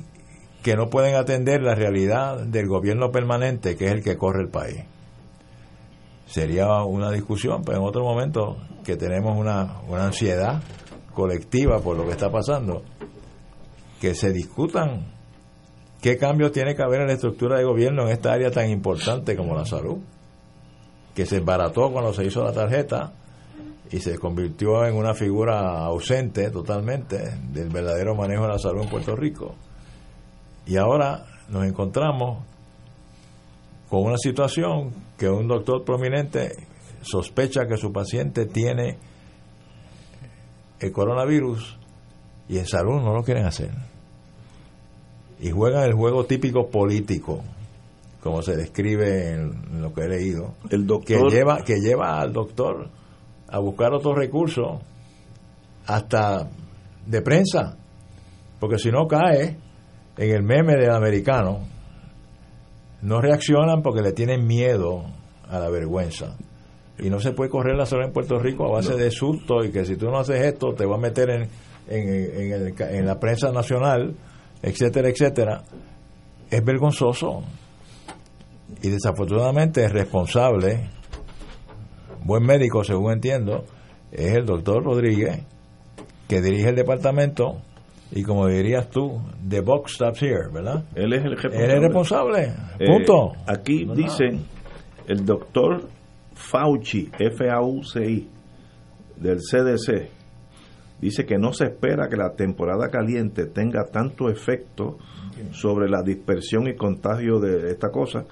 [0.62, 4.50] que no pueden atender la realidad del gobierno permanente, que es el que corre el
[4.50, 4.84] país.
[6.26, 10.62] Sería una discusión, pero en otro momento que tenemos una, una ansiedad
[11.12, 12.82] colectiva por lo que está pasando,
[14.02, 15.12] que se discutan
[16.00, 19.36] qué cambios tiene que haber en la estructura de gobierno en esta área tan importante
[19.36, 19.98] como la salud,
[21.14, 23.12] que se embarató cuando se hizo la tarjeta
[23.92, 28.88] y se convirtió en una figura ausente totalmente del verdadero manejo de la salud en
[28.88, 29.54] Puerto Rico.
[30.66, 32.44] Y ahora nos encontramos
[33.88, 36.50] con una situación que un doctor prominente
[37.02, 38.98] sospecha que su paciente tiene
[40.80, 41.78] el coronavirus
[42.48, 43.91] y en salud no lo quieren hacer.
[45.43, 47.43] Y juegan el juego típico político,
[48.23, 52.89] como se describe en lo que he leído, el que lleva, que lleva al doctor
[53.48, 54.81] a buscar otros recursos
[55.86, 56.48] hasta
[57.06, 57.77] de prensa,
[58.60, 59.56] porque si no cae
[60.16, 61.60] en el meme del americano,
[63.02, 65.02] no reaccionan porque le tienen miedo
[65.48, 66.36] a la vergüenza.
[66.98, 69.73] Y no se puede correr la sola en Puerto Rico a base de susto y
[69.73, 71.43] que si tú no haces esto te va a meter en,
[71.89, 74.14] en, en, el- en la prensa nacional,
[74.62, 75.62] etcétera, etcétera.
[76.51, 77.43] Es vergonzoso.
[78.82, 80.89] Y desafortunadamente el responsable,
[82.24, 83.64] buen médico según entiendo,
[84.10, 85.44] es el doctor Rodríguez,
[86.28, 87.60] que dirige el departamento
[88.14, 90.84] y como dirías tú, the box stops here, ¿verdad?
[90.94, 91.64] Él es el responsable.
[91.64, 92.43] Él es responsable.
[92.78, 93.32] Eh, Punto.
[93.47, 94.44] aquí No, dicen
[95.09, 95.89] el doctor
[96.34, 98.28] Fauci, F-A-U-C-I,
[99.16, 100.10] del CDC,
[101.02, 104.96] dice que no se espera que la temporada caliente tenga tanto efecto
[105.50, 108.24] sobre la dispersión y contagio de esta cosa,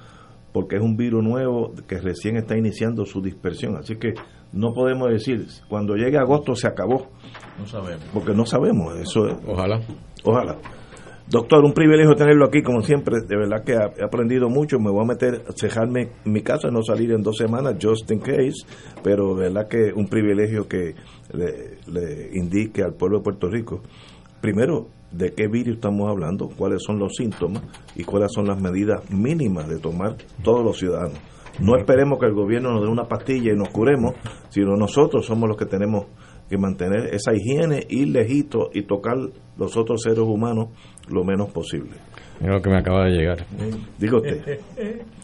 [0.52, 3.76] porque es un virus nuevo que recién está iniciando su dispersión.
[3.76, 4.14] Así que
[4.52, 7.09] no podemos decir, cuando llegue agosto se acabó,
[7.59, 8.05] No sabemos.
[8.12, 8.97] porque no sabemos.
[8.97, 9.80] Eso es- Ojalá.
[10.24, 10.56] Ojalá.
[11.31, 13.20] Doctor, un privilegio tenerlo aquí, como siempre.
[13.20, 14.81] De verdad que he aprendido mucho.
[14.81, 18.19] Me voy a meter, cejarme en mi casa, no salir en dos semanas, just in
[18.19, 18.66] case.
[19.05, 20.97] Pero de verdad que un privilegio que
[21.32, 23.81] le, le indique al pueblo de Puerto Rico,
[24.40, 27.62] primero, de qué virus estamos hablando, cuáles son los síntomas
[27.94, 31.20] y cuáles son las medidas mínimas de tomar todos los ciudadanos.
[31.61, 34.15] No esperemos que el gobierno nos dé una pastilla y nos curemos,
[34.48, 36.07] sino nosotros somos los que tenemos
[36.48, 39.16] que mantener esa higiene, ir lejito y tocar
[39.57, 40.70] los otros seres humanos
[41.11, 41.93] lo menos posible.
[42.41, 43.45] Mira lo que me acaba de llegar.
[43.99, 44.61] Diga usted.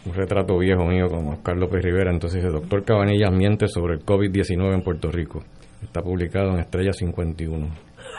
[0.04, 2.10] Un retrato viejo mío con Oscar López Rivera.
[2.10, 5.42] Entonces dice, doctor Cabanillas miente sobre el COVID-19 en Puerto Rico.
[5.82, 7.68] Está publicado en Estrella 51.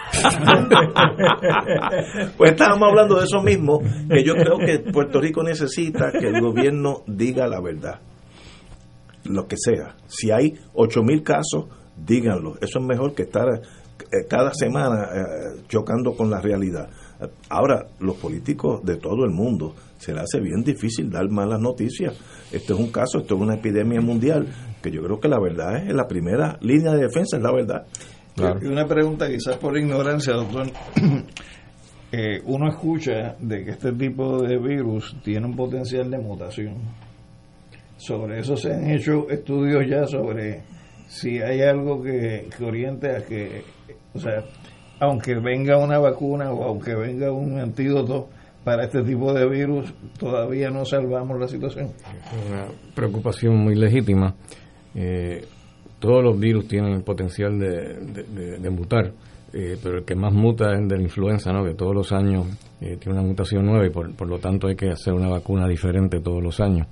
[2.38, 6.41] Pues estábamos hablando de eso mismo, que yo creo que Puerto Rico necesita que el
[6.41, 7.99] gobierno diga la verdad,
[9.26, 9.95] lo que sea.
[10.07, 11.65] Si hay ocho mil casos,
[11.95, 12.56] díganlo.
[12.61, 16.89] Eso es mejor que estar eh, cada semana eh, chocando con la realidad.
[17.49, 22.14] Ahora, los políticos de todo el mundo se les hace bien difícil dar malas noticias.
[22.52, 24.48] Esto es un caso, esto es una epidemia mundial,
[24.81, 27.88] que yo creo que la verdad es la primera línea de defensa, es la verdad.
[28.61, 30.68] Y una pregunta, quizás por ignorancia, doctor.
[32.10, 36.76] Eh, uno escucha de que este tipo de virus tiene un potencial de mutación.
[37.98, 40.61] Sobre eso se han hecho estudios ya sobre
[41.10, 43.61] si hay algo que, que oriente a que,
[44.14, 44.41] o sea,
[44.99, 48.29] aunque venga una vacuna o aunque venga un antídoto
[48.63, 51.91] para este tipo de virus, todavía no salvamos la situación.
[52.49, 54.35] Una preocupación muy legítima.
[54.93, 55.45] Eh,
[55.99, 59.13] todos los virus tienen el potencial de, mutar,
[59.53, 61.63] eh, pero el que más muta es el de la influenza, ¿no?
[61.63, 62.45] que todos los años
[62.81, 65.67] eh, tiene una mutación nueva y por, por lo tanto hay que hacer una vacuna
[65.67, 66.87] diferente todos los años,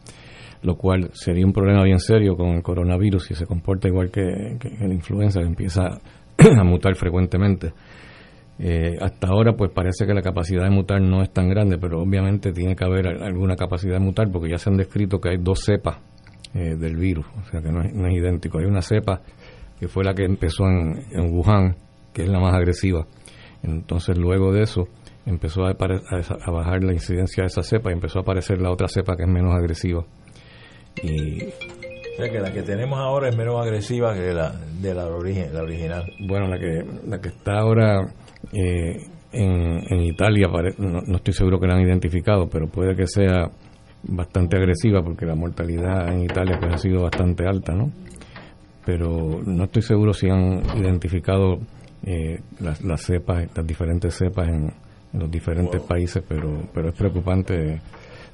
[0.64, 4.58] lo cual sería un problema bien serio con el coronavirus si se comporta igual que,
[4.60, 6.00] que la influenza, que empieza
[6.60, 7.74] a mutar frecuentemente.
[8.58, 12.02] Eh, hasta ahora pues parece que la capacidad de mutar no es tan grande, pero
[12.02, 15.30] obviamente tiene que haber al- alguna capacidad de mutar porque ya se han descrito que
[15.30, 15.98] hay dos cepas
[16.54, 18.60] eh, del virus, o sea que no es, no idéntico.
[18.60, 19.22] Hay una cepa
[19.80, 21.76] que fue la que empezó en, en Wuhan,
[22.14, 23.06] que es la más agresiva.
[23.62, 24.88] Entonces luego de eso
[25.26, 28.88] empezó a, a bajar la incidencia de esa cepa y empezó a aparecer la otra
[28.88, 30.06] cepa que es menos agresiva.
[31.04, 31.40] Y
[32.16, 35.54] O sea que la que tenemos ahora es menos agresiva que la de la, origen,
[35.54, 36.06] la original.
[36.26, 38.08] Bueno, la que, la que está ahora
[38.54, 40.48] eh, en, en Italia,
[40.78, 43.52] no, no estoy seguro que la han identificado, pero puede que sea
[44.04, 47.92] bastante agresiva porque la mortalidad en Italia pues, ha sido bastante alta, ¿no?
[48.86, 51.60] Pero no estoy seguro si han identificado
[52.06, 54.72] eh, las, las cepas, las diferentes cepas en,
[55.16, 57.82] en los diferentes países, pero, pero es preocupante.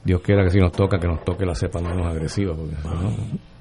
[0.03, 3.11] Dios quiera que si nos toca, que nos toque la cepa menos agresiva, porque no,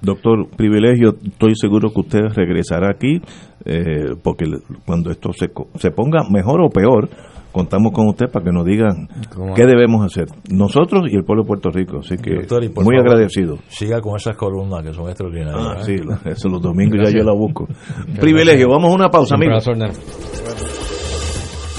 [0.03, 3.21] Doctor, privilegio, estoy seguro que usted regresará aquí,
[3.67, 4.47] eh, porque
[4.87, 7.11] cuando esto se, co- se ponga mejor o peor,
[7.53, 9.09] contamos con usted para que nos digan
[9.55, 11.99] qué debemos hacer, nosotros y el pueblo de Puerto Rico.
[11.99, 13.59] Así que Doctor, muy favor, agradecido.
[13.69, 15.67] Siga con esas columnas que son extraordinarias.
[15.69, 15.85] Ah, ¿eh?
[15.85, 17.69] sí, lo- eso los domingos ya yo la busco.
[18.21, 19.69] Privilegio, vamos a una pausa, amigos.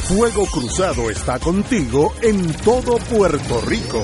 [0.08, 4.04] Fuego Cruzado está contigo en todo Puerto Rico.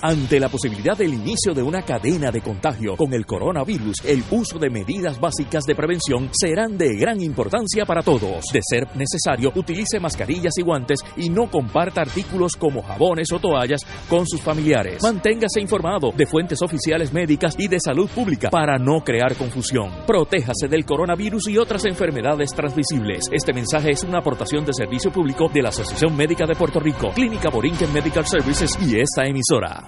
[0.00, 4.56] Ante la posibilidad del inicio de una cadena de contagio con el coronavirus, el uso
[4.58, 8.44] de medidas básicas de prevención serán de gran importancia para todos.
[8.52, 13.80] De ser necesario, utilice mascarillas y guantes y no comparta artículos como jabones o toallas
[14.08, 15.02] con sus familiares.
[15.02, 19.90] Manténgase informado de fuentes oficiales médicas y de salud pública para no crear confusión.
[20.06, 23.24] Protéjase del coronavirus y otras enfermedades transmisibles.
[23.32, 27.10] Este mensaje es una aportación de servicio público de la Asociación Médica de Puerto Rico,
[27.12, 29.87] Clínica Borinquen Medical Services y esta emisora.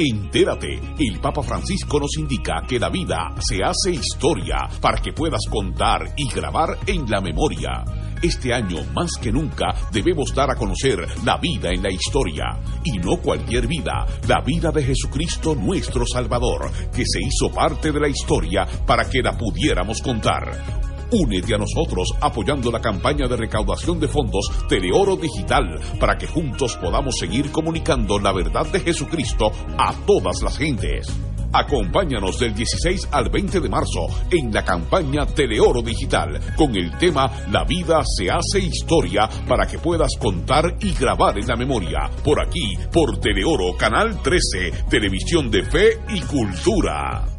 [0.00, 5.40] Entérate, el Papa Francisco nos indica que la vida se hace historia para que puedas
[5.50, 7.82] contar y grabar en la memoria.
[8.22, 12.44] Este año, más que nunca, debemos dar a conocer la vida en la historia.
[12.84, 17.98] Y no cualquier vida, la vida de Jesucristo nuestro Salvador, que se hizo parte de
[17.98, 20.97] la historia para que la pudiéramos contar.
[21.10, 26.76] Únete a nosotros apoyando la campaña de recaudación de fondos Teleoro Digital para que juntos
[26.76, 31.06] podamos seguir comunicando la verdad de Jesucristo a todas las gentes.
[31.50, 37.30] Acompáñanos del 16 al 20 de marzo en la campaña Teleoro Digital con el tema
[37.50, 42.10] La vida se hace historia para que puedas contar y grabar en la memoria.
[42.22, 47.37] Por aquí, por Teleoro, Canal 13, Televisión de Fe y Cultura.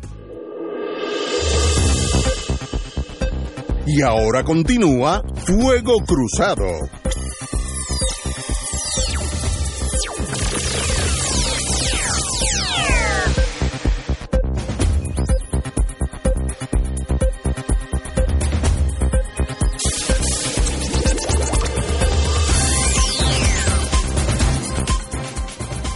[3.85, 6.65] Y ahora continúa Fuego Cruzado.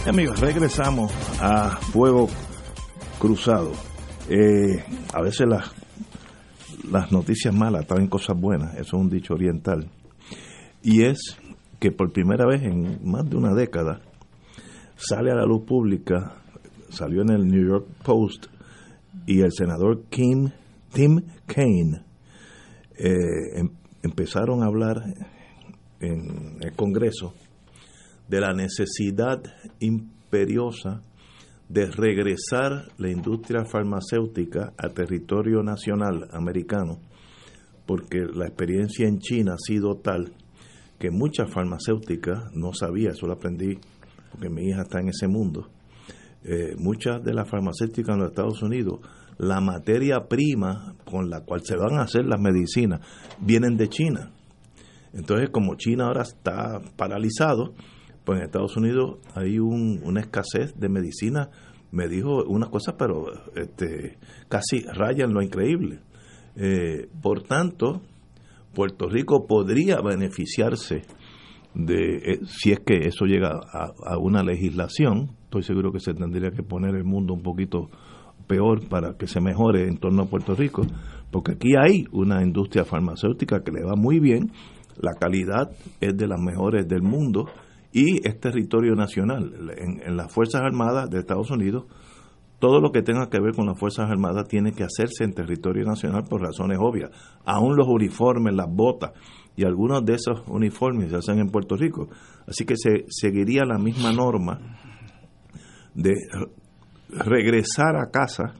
[0.06, 2.28] Amigos, regresamos a Fuego
[3.18, 3.72] Cruzado.
[4.28, 5.64] Eh, a veces las,
[6.90, 9.88] las noticias malas traen cosas buenas, eso es un dicho oriental.
[10.82, 11.36] Y es
[11.80, 14.00] que por primera vez en más de una década
[14.96, 16.36] sale a la luz pública,
[16.90, 18.46] salió en el New York Post,
[19.26, 20.50] y el senador Kim,
[20.92, 22.02] Tim Kaine
[22.96, 23.70] eh, em-
[24.02, 25.02] empezaron a hablar
[26.00, 27.34] en el Congreso
[28.28, 29.42] de la necesidad
[29.80, 31.00] imperiosa
[31.68, 36.98] de regresar la industria farmacéutica a territorio nacional americano,
[37.86, 40.32] porque la experiencia en China ha sido tal
[40.98, 43.78] que muchas farmacéuticas, no sabía, eso lo aprendí
[44.30, 45.68] porque mi hija está en ese mundo,
[46.44, 49.00] eh, muchas de las farmacéuticas en los Estados Unidos,
[49.38, 53.00] la materia prima con la cual se van a hacer las medicinas,
[53.40, 54.30] vienen de China.
[55.12, 57.74] Entonces, como China ahora está paralizado,
[58.24, 61.50] pues en Estados Unidos hay un- una escasez de medicina.
[61.92, 64.18] Me dijo una cosa, pero este,
[64.48, 66.00] casi raya en lo increíble.
[66.56, 68.02] Eh, por tanto,
[68.74, 71.02] Puerto Rico podría beneficiarse
[71.74, 76.14] de, eh, si es que eso llega a, a una legislación, estoy seguro que se
[76.14, 77.90] tendría que poner el mundo un poquito
[78.46, 80.82] peor para que se mejore en torno a Puerto Rico,
[81.30, 84.52] porque aquí hay una industria farmacéutica que le va muy bien,
[85.00, 85.70] la calidad
[86.00, 87.46] es de las mejores del mundo
[87.94, 89.72] y es territorio nacional.
[89.78, 91.84] En, en las Fuerzas Armadas de Estados Unidos,
[92.58, 95.84] todo lo que tenga que ver con las Fuerzas Armadas tiene que hacerse en territorio
[95.84, 97.10] nacional por razones obvias.
[97.44, 99.12] Aún los uniformes, las botas
[99.56, 102.08] y algunos de esos uniformes se hacen en Puerto Rico.
[102.48, 104.58] Así que se seguiría la misma norma
[105.94, 106.14] de
[107.10, 108.54] regresar a casa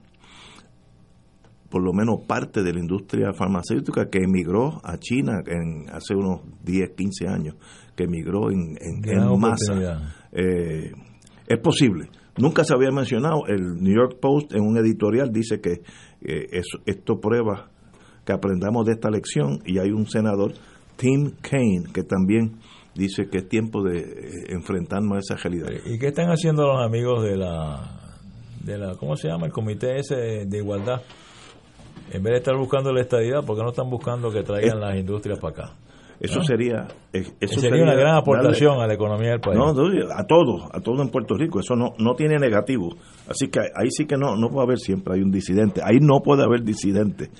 [1.75, 6.43] por lo menos parte de la industria farmacéutica que emigró a China en hace unos
[6.63, 7.57] 10, 15 años,
[7.97, 9.03] que emigró en, en-
[9.41, 9.75] masa.
[10.31, 10.93] Eh,
[11.49, 12.09] es posible.
[12.39, 13.47] Nunca se había mencionado.
[13.49, 15.83] El New York Post en un editorial dice que
[16.23, 17.71] eh, eso- esto prueba
[18.25, 20.53] que aprendamos de esta lección y hay un senador
[20.97, 22.53] Tim Kaine, que también
[22.95, 25.71] dice que es tiempo de eh, enfrentarnos a esa realidad.
[25.87, 28.01] ¿Y qué están haciendo los amigos de la,
[28.65, 29.47] de la ¿cómo se llama?
[29.47, 31.03] El comité ese de igualdad.
[32.13, 34.97] En vez de estar buscando la estadidad, ¿por qué no están buscando que traigan las
[34.97, 35.75] industrias para acá?
[36.21, 36.45] Eso ¿No?
[36.45, 39.59] sería eso sería, una gran aportación a la economía del país.
[39.59, 41.61] No, a todos, a todos en Puerto Rico.
[41.61, 42.91] Eso no, no tiene negativo.
[43.29, 45.81] Así que ahí sí que no, no puede haber siempre hay un disidente.
[45.85, 47.31] Ahí no puede haber disidente.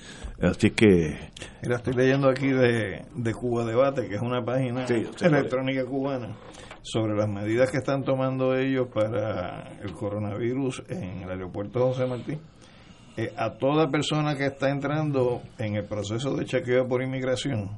[0.41, 1.17] Así que
[1.63, 6.35] Mira, estoy leyendo aquí de, de Cuba Debate, que es una página Sí, electrónica cubana,
[6.81, 12.37] sobre las medidas que están tomando ellos para el coronavirus en el aeropuerto José Martí.
[13.17, 17.77] Eh, a toda persona que está entrando en el proceso de chequeo por inmigración,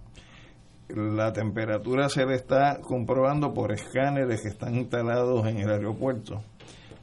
[0.90, 6.42] la temperatura se le está comprobando por escáneres que están instalados en el aeropuerto.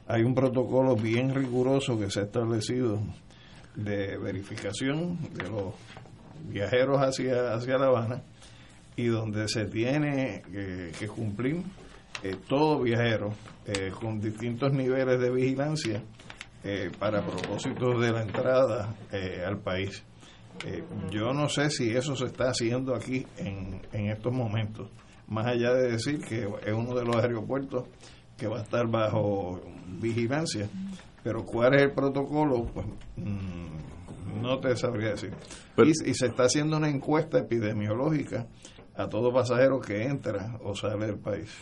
[0.07, 2.99] Hay un protocolo bien riguroso que se ha establecido
[3.75, 5.73] de verificación de los
[6.49, 8.21] viajeros hacia, hacia La Habana
[8.97, 10.41] y donde se tiene
[10.99, 11.63] que, cumplir
[12.23, 13.33] eh, todo viajero
[13.65, 16.01] eh, con distintos niveles de vigilancia
[16.67, 20.03] eh, para propósitos de la entrada eh, al país.
[20.65, 24.89] Eh, yo no sé si eso se está haciendo aquí en, en estos momentos,
[25.27, 27.83] más allá de decir que es uno de los aeropuertos
[28.35, 29.61] que va a estar bajo
[30.01, 30.67] vigilancia,
[31.23, 32.87] pero cuál es el protocolo, pues
[33.17, 35.33] mm, no te sabría decir.
[35.77, 38.47] y, y se está haciendo una encuesta epidemiológica
[38.95, 41.53] a todo pasajero que entra o sale del país.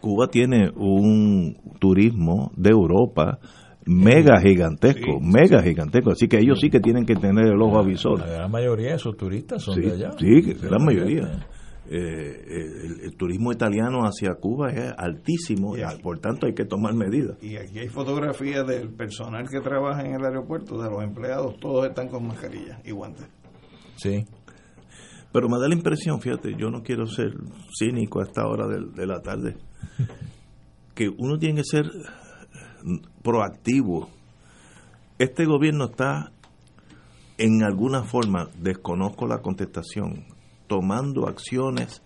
[0.00, 3.38] Cuba tiene un turismo de Europa
[3.86, 6.10] mega gigantesco, mega gigantesco.
[6.12, 8.20] Así que ellos sí que tienen que tener el ojo avisor.
[8.20, 10.12] La gran mayoría de esos turistas son Sí, de allá.
[10.18, 11.46] sí, De gran mayoría.
[11.92, 16.94] Eh, el, el turismo italiano hacia Cuba es altísimo, y, por tanto hay que tomar
[16.94, 17.36] medidas.
[17.42, 21.88] Y aquí hay fotografías del personal que trabaja en el aeropuerto, de los empleados, todos
[21.88, 23.26] están con mascarilla y guantes.
[23.96, 24.24] Sí.
[25.32, 27.32] Pero me da la impresión, fíjate, yo no quiero ser
[27.76, 29.56] cínico a esta hora de, de la tarde,
[30.94, 31.86] que uno tiene que ser
[33.22, 34.08] proactivo.
[35.18, 36.30] Este gobierno está,
[37.38, 40.24] en alguna forma, desconozco la contestación,
[40.66, 42.02] tomando acciones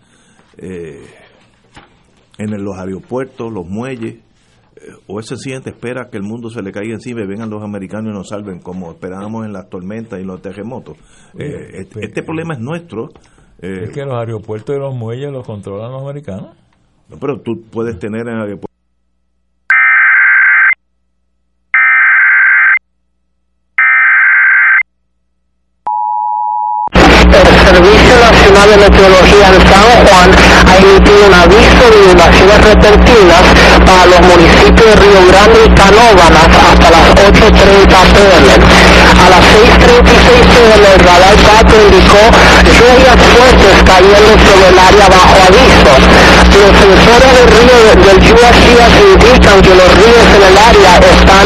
[0.57, 1.05] eh,
[2.37, 4.15] en los aeropuertos, los muelles,
[4.75, 7.63] eh, o es sencillamente espera que el mundo se le caiga encima y vengan los
[7.63, 10.97] americanos y nos salven, como esperábamos en las tormentas y los terremotos.
[11.39, 13.07] Eh, este, este problema es nuestro.
[13.61, 16.57] eh, Es que los aeropuertos y los muelles los controlan los americanos.
[17.09, 18.65] no, pero tú puedes tener en el aeropuerto.
[26.93, 30.29] Servicio Nacional de Meteorología en San Juan
[30.65, 33.45] ha emitido un aviso de inundaciones repentinas
[33.85, 38.47] para los municipios de Río Grande y Canóvanas hasta las 8.30 pm.
[39.21, 42.21] A las 6.36 pm el radar 4 indicó
[42.73, 45.93] lluvias fuertes cayendo sobre el área bajo aviso.
[46.55, 51.45] Los sensores del río del USGS indican que los ríos en el área están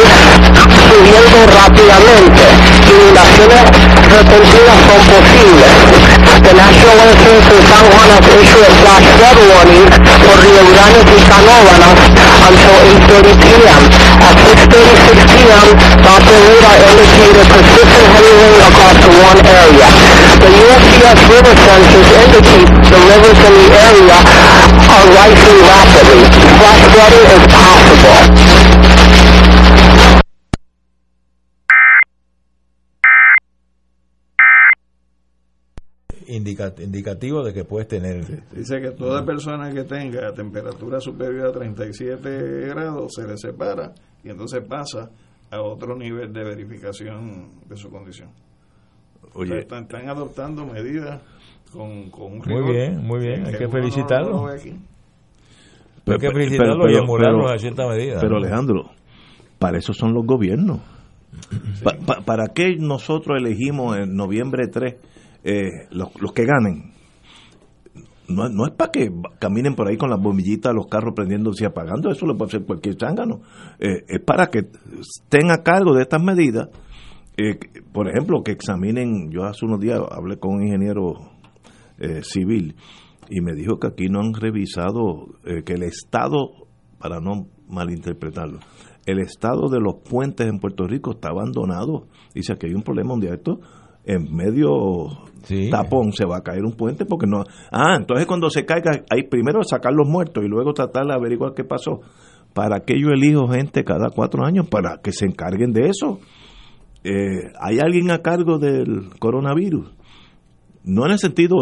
[0.87, 2.43] subiendo rápidamente.
[2.87, 3.63] Inundaciones
[4.07, 6.18] repentinas son posibles.
[6.39, 9.85] The National Weather Service in San Juan has issued a flash flood warning
[10.23, 11.99] for Rio Grande y Canóvanas
[12.47, 12.75] until
[13.11, 13.83] 8.30 p.m.
[14.23, 14.35] At
[14.71, 15.67] 6.36 p.m.,
[15.99, 19.87] Doppler radar indicated persistent heavy rain across the one area.
[20.39, 24.17] The USGS river sensors indicate the rivers in the area
[24.89, 26.23] are rising rapidly.
[26.55, 28.58] Flash flooding is possible.
[36.31, 38.23] Indica- indicativo de que puedes tener.
[38.51, 43.93] Dice que toda persona que tenga temperatura superior a 37 grados se le separa
[44.23, 45.09] y entonces pasa
[45.49, 48.29] a otro nivel de verificación de su condición.
[49.33, 49.49] Oye.
[49.51, 51.19] O sea, están, están adoptando medidas
[51.71, 54.31] con, con un Muy bien, muy bien, hay que felicitarlo.
[54.41, 54.75] no aquí.
[56.05, 58.19] Hay que felicitarlo y emularlo a cierta medida.
[58.19, 58.37] Pero ¿no?
[58.37, 58.89] Alejandro,
[59.59, 60.79] para eso son los gobiernos.
[61.83, 64.95] Pa- pa- ¿Para qué nosotros elegimos en noviembre 3
[65.43, 66.93] eh, los, los que ganen?
[68.29, 71.67] No, no es para que caminen por ahí con las bombillitas, los carros prendiéndose y
[71.67, 73.41] apagando, eso lo puede hacer cualquier zángano.
[73.79, 74.59] Eh, es para que
[74.99, 76.69] estén a cargo de estas medidas.
[77.37, 77.57] Eh,
[77.91, 81.13] por ejemplo, que examinen, yo hace unos días hablé con un ingeniero
[81.97, 82.75] eh, civil
[83.29, 86.67] y me dijo que aquí no han revisado que el estado,
[86.99, 88.59] para no malinterpretarlo,
[89.05, 92.07] el estado de los puentes en Puerto Rico está abandonado.
[92.33, 93.59] Dice que hay un problema un día esto
[94.09, 95.07] en medio
[95.71, 99.23] tapón se va a caer un puente porque no ah entonces cuando se caiga hay
[99.23, 102.01] primero sacar los muertos y luego tratar de averiguar qué pasó.
[102.53, 106.19] Para que yo elijo gente cada cuatro años para que se encarguen de eso.
[107.03, 109.91] Eh, hay alguien a cargo del coronavirus
[110.83, 111.57] no en el sentido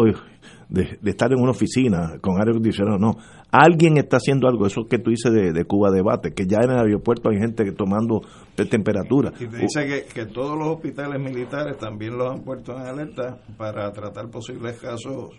[0.68, 3.16] de, de estar en una oficina con aire acondicionado, no.
[3.50, 6.70] Alguien está haciendo algo, eso que tú dices de, de Cuba Debate, que ya en
[6.70, 8.20] el aeropuerto hay gente que tomando
[8.56, 9.32] de temperatura.
[9.40, 13.38] Y te dice que, que todos los hospitales militares también los han puesto en alerta
[13.56, 15.30] para tratar posibles casos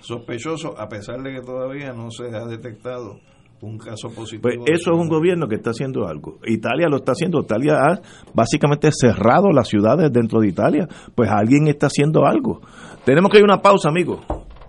[0.00, 3.18] sospechosos, a pesar de que todavía no se ha detectado
[3.60, 4.42] un caso positivo.
[4.42, 6.38] Pues eso es un gobierno que está haciendo algo.
[6.44, 7.40] Italia lo está haciendo.
[7.40, 8.00] Italia ha
[8.34, 10.86] básicamente cerrado las ciudades dentro de Italia.
[11.14, 12.60] Pues alguien está haciendo algo.
[13.04, 14.20] Tenemos que ir a una pausa, amigos.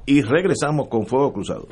[0.05, 1.67] Y regresamos con Fuego Cruzado.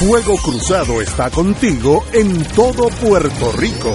[0.00, 3.94] Fuego Cruzado está contigo en todo Puerto Rico.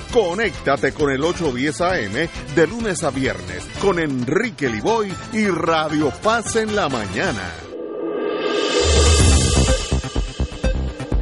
[0.13, 6.57] Conéctate con el 810 AM de lunes a viernes con Enrique Liboy y Radio Paz
[6.57, 7.49] en la mañana.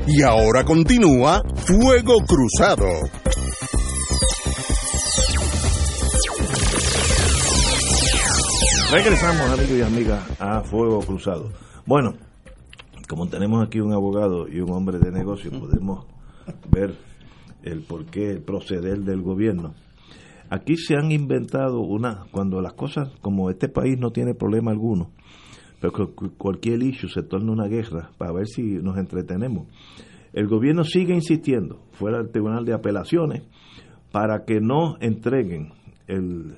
[0.07, 2.87] Y ahora continúa Fuego Cruzado.
[8.91, 11.51] Regresamos, amigos y amigas, a Fuego Cruzado.
[11.85, 12.15] Bueno,
[13.07, 16.07] como tenemos aquí un abogado y un hombre de negocio, podemos
[16.71, 17.08] ver
[17.63, 19.73] el porqué, el proceder del gobierno.
[20.49, 25.11] Aquí se han inventado una, cuando las cosas, como este país no tiene problema alguno,
[25.79, 29.67] pero que cualquier issue se torna una guerra para ver si nos entretenemos.
[30.33, 33.43] El gobierno sigue insistiendo, fuera del Tribunal de Apelaciones,
[34.11, 35.71] para que no entreguen
[36.07, 36.55] el,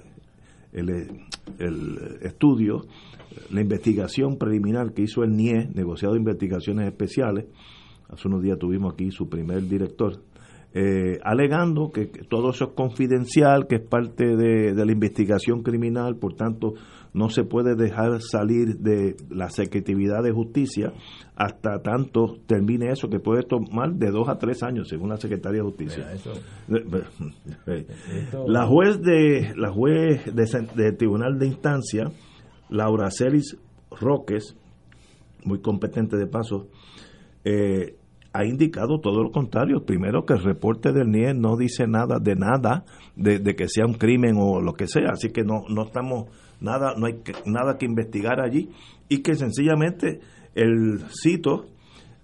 [0.72, 1.22] el,
[1.60, 2.86] el estudio,
[3.50, 7.46] la investigación preliminar que hizo el NIE, negociado de investigaciones especiales.
[8.10, 10.22] Hace unos días tuvimos aquí su primer director,
[10.74, 15.64] eh, alegando que, que todo eso es confidencial, que es parte de, de la investigación
[15.64, 16.74] criminal, por tanto
[17.14, 20.94] no se puede dejar salir de la secretividad de justicia
[21.36, 25.62] hasta tanto termine eso, que puede tomar de dos a tres años, según la Secretaría
[25.62, 26.08] de Justicia.
[28.48, 32.12] La juez de la juez de, Tribunal de Instancia,
[32.70, 33.58] Laura Celis
[33.90, 34.56] Roques,
[35.44, 36.68] muy competente de paso,
[37.44, 37.96] eh,
[38.34, 39.86] ha indicado todo lo contrario.
[39.86, 42.86] Primero que el reporte del NIE no dice nada de nada,
[43.16, 46.30] de, que sea un crimen o lo que sea, así que no, no estamos
[46.60, 48.70] nada, no hay que, nada que investigar allí.
[49.10, 50.22] Y que sencillamente
[50.56, 51.66] el cito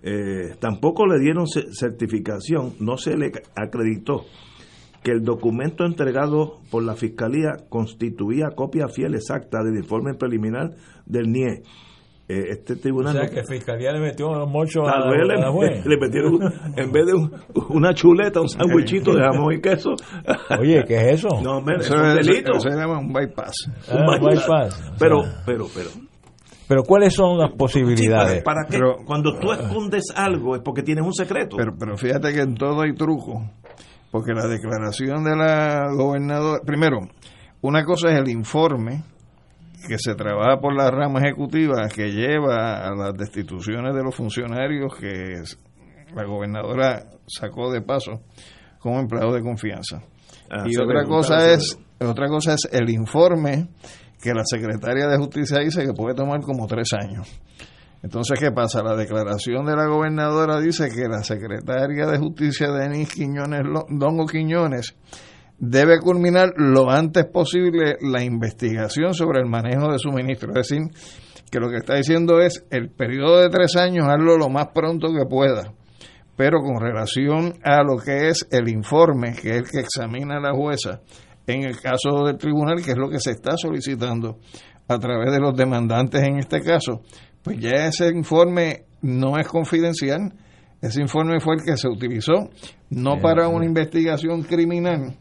[0.03, 4.25] eh, tampoco le dieron certificación, no se le acreditó
[5.03, 10.75] que el documento entregado por la Fiscalía constituía copia fiel exacta del informe preliminar
[11.05, 11.63] del NIE
[12.29, 13.13] eh, este O tribunal...
[13.13, 15.85] sea no- que Fiscalía le metió los mochos a, la juez.
[15.85, 16.39] le, le metieron,
[16.75, 17.31] en vez de un-
[17.69, 19.91] una chuleta, un sandwichito de jamón y queso.
[20.59, 21.29] Oye, ¿qué es eso?
[21.41, 22.51] No, hombre, Eso es un es- delito.
[22.57, 23.71] eso se llama un bypass.
[23.89, 24.47] Ah, Un bypass.
[24.47, 24.81] bypass.
[24.91, 25.89] O Pero, sea, pero, pero.
[26.67, 28.43] pero ¿cuáles son las Sí, posibilidades?
[28.43, 28.77] ¿para, para qué?
[28.77, 31.55] Pero- Cuando tú escondes algo es porque tienes un secreto.
[31.57, 33.41] Pero, pero fíjate que en todo hay truco,
[34.11, 36.99] porque la declaración de la gobernadora, primero,
[37.61, 39.03] una cosa es el informe
[39.87, 44.93] que se trabaja por la rama ejecutiva que lleva a las destituciones de los funcionarios
[44.99, 45.41] que
[46.13, 48.21] la gobernadora sacó de paso
[48.79, 50.01] como empleado de confianza.
[50.49, 53.69] Ah, y otra cosa es otra cosa es el informe
[54.21, 57.27] que la secretaria de justicia dice que puede tomar como tres años.
[58.03, 58.83] Entonces, ¿qué pasa?
[58.83, 64.95] La declaración de la gobernadora dice que la secretaria de justicia, Denis Quiñones, Dongo Quiñones,
[65.59, 70.49] debe culminar lo antes posible la investigación sobre el manejo de suministro.
[70.49, 70.81] Es decir,
[71.51, 75.07] que lo que está diciendo es el periodo de tres años, hazlo lo más pronto
[75.13, 75.73] que pueda.
[76.35, 80.53] Pero con relación a lo que es el informe, que es el que examina la
[80.53, 81.01] jueza,
[81.47, 84.37] en el caso del tribunal, que es lo que se está solicitando
[84.87, 87.01] a través de los demandantes en este caso,
[87.41, 90.33] pues ya ese informe no es confidencial.
[90.81, 92.49] Ese informe fue el que se utilizó
[92.91, 95.17] no para una investigación criminal,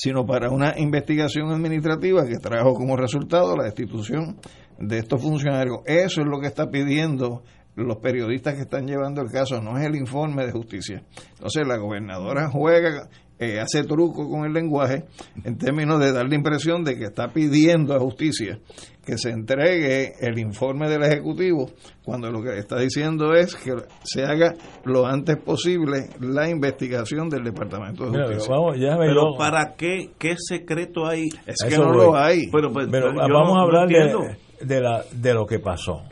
[0.00, 4.38] sino para una investigación administrativa que trajo como resultado la destitución
[4.78, 5.80] de estos funcionarios.
[5.84, 7.42] Eso es lo que está pidiendo
[7.76, 11.02] los periodistas que están llevando el caso, no es el informe de justicia.
[11.34, 13.10] Entonces la gobernadora juega,
[13.40, 15.04] eh, hace truco con el lenguaje
[15.44, 18.58] en términos de dar la impresión de que está pidiendo a justicia
[19.04, 21.70] que se entregue el informe del Ejecutivo,
[22.04, 23.72] cuando lo que está diciendo es que
[24.04, 24.54] se haga
[24.84, 28.54] lo antes posible la investigación del Departamento de Mira, Justicia.
[28.54, 30.10] vamos, ya me Pero ¿para qué?
[30.18, 31.28] ¿Qué secreto hay?
[31.46, 32.06] Es que eso no voy.
[32.06, 32.50] lo hay.
[32.52, 36.02] Pero, pues, Pero vamos no- a hablar de, de, la, de lo que pasó.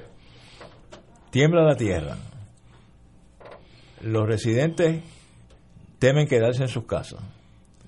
[1.30, 2.16] Tiembla la tierra.
[4.02, 5.02] Los residentes
[5.98, 7.20] temen quedarse en sus casas.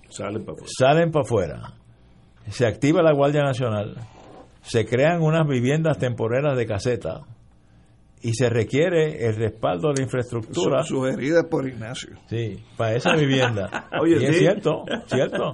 [0.08, 0.70] Salen para afuera.
[0.78, 1.72] Salen para afuera.
[2.48, 3.96] Se activa la Guardia Nacional.
[4.62, 7.20] Se crean unas viviendas temporeras de caseta.
[8.22, 10.82] Y se requiere el respaldo de la infraestructura.
[10.82, 12.16] Su- sugerida por Ignacio.
[12.28, 13.88] Sí, para esa vivienda.
[14.02, 14.40] Oye, y es sí.
[14.40, 15.52] cierto, cierto.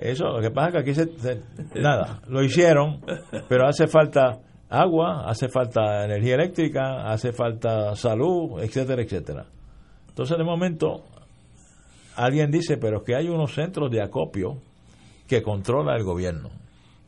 [0.00, 3.00] Eso, lo que pasa es que aquí se, se- nada, lo hicieron,
[3.48, 9.46] pero hace falta agua, hace falta energía eléctrica, hace falta salud, etcétera, etcétera.
[10.08, 11.04] Entonces, de momento,
[12.24, 14.58] alguien dice, pero es que hay unos centros de acopio
[15.26, 16.50] que controla el gobierno.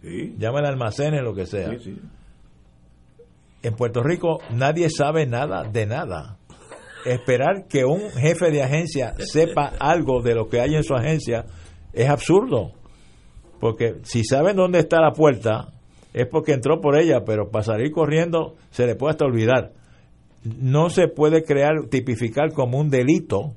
[0.00, 1.70] Sí, almacenes, lo que sea.
[1.70, 2.00] sí, sí.
[3.62, 6.36] En Puerto Rico nadie sabe nada de nada.
[7.04, 11.44] Esperar que un jefe de agencia sepa algo de lo que hay en su agencia
[11.92, 12.72] es absurdo.
[13.60, 15.68] Porque si saben dónde está la puerta,
[16.12, 19.72] es porque entró por ella, pero para salir corriendo se le puede hasta olvidar.
[20.44, 23.54] No se puede crear, tipificar como un delito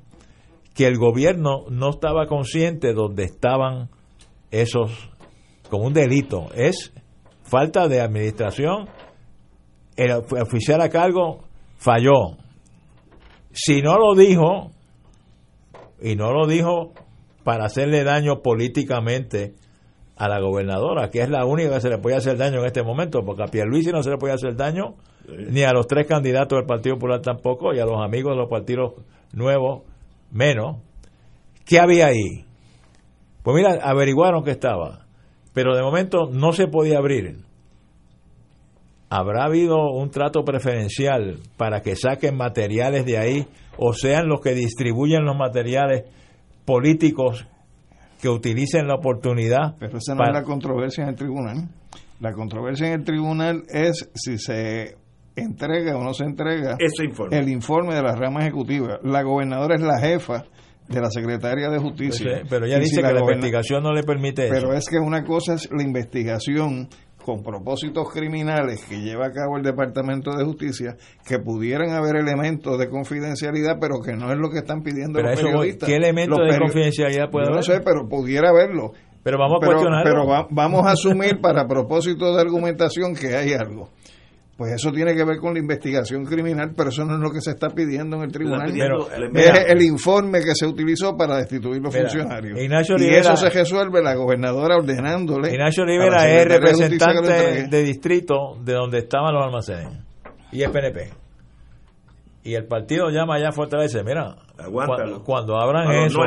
[0.75, 3.89] que el gobierno no estaba consciente donde estaban
[4.51, 4.91] esos,
[5.69, 6.49] como un delito.
[6.53, 6.93] Es
[7.43, 8.87] falta de administración
[9.95, 11.45] el of- oficial a cargo
[11.77, 12.37] falló.
[13.51, 14.71] Si no lo dijo,
[16.01, 16.91] y no lo dijo
[17.45, 19.55] para hacerle daño políticamente
[20.17, 22.83] a la gobernadora, que es la única que se le puede hacer daño en este
[22.83, 24.95] momento, porque a Pierluisi no se le puede hacer daño,
[25.27, 28.49] ni a los tres candidatos del Partido Popular tampoco, y a los amigos de los
[28.49, 28.93] partidos
[29.33, 29.83] nuevos
[30.35, 30.77] menos.
[31.65, 32.45] ¿Qué había ahí?
[33.41, 35.05] Pues mira, averiguaron que estaba,
[35.53, 37.37] pero de momento no se podía abrir.
[39.09, 43.47] ¿Habrá habido un trato preferencial para que saquen materiales de ahí
[43.77, 46.03] o sean los que distribuyen los materiales
[46.65, 47.47] políticos
[48.21, 49.75] que utilicen la oportunidad?
[49.79, 51.69] Pero esa no para- es la controversia en el tribunal.
[52.19, 54.97] La controversia en el tribunal es si se
[55.35, 57.37] entrega o no se entrega Ese informe.
[57.37, 58.99] el informe de la rama ejecutiva.
[59.03, 60.45] La gobernadora es la jefa
[60.87, 62.43] de la Secretaría de Justicia.
[62.49, 64.73] Pero ella Y dice si que la investigación no le permite Pero eso.
[64.73, 66.87] es que una cosa es la investigación
[67.25, 70.95] con propósitos criminales que lleva a cabo el Departamento de Justicia,
[71.27, 75.29] que pudieran haber elementos de confidencialidad, pero que no es lo que están pidiendo Pero
[75.31, 75.89] los eso periodistas.
[75.89, 77.63] ¿qué elementos de confidencialidad puede Yo no haber?
[77.65, 78.91] sé, pero pudiera haberlo.
[79.23, 80.03] Pero vamos a pero, cuestionarlo.
[80.11, 83.89] pero va- vamos a asumir para propósito de argumentación que hay algo.
[84.57, 87.41] Pues eso tiene que ver con la investigación criminal, pero eso no es lo que
[87.41, 88.71] se está pidiendo en el tribunal.
[88.71, 92.61] pidiendo Pero, el- es el informe que se utilizó para destituir los Mira, funcionarios.
[92.61, 95.51] Ignacio y Rivera- eso se resuelve la gobernadora ordenándole.
[95.51, 99.99] Ignacio Rivera es de representante de distrito de donde estaban los almacenes
[100.53, 101.09] y es PNP.
[102.43, 105.23] Y el partido llama allá a Fortaleza, mira, Aguántalo.
[105.23, 106.19] cuando, cuando abran eso,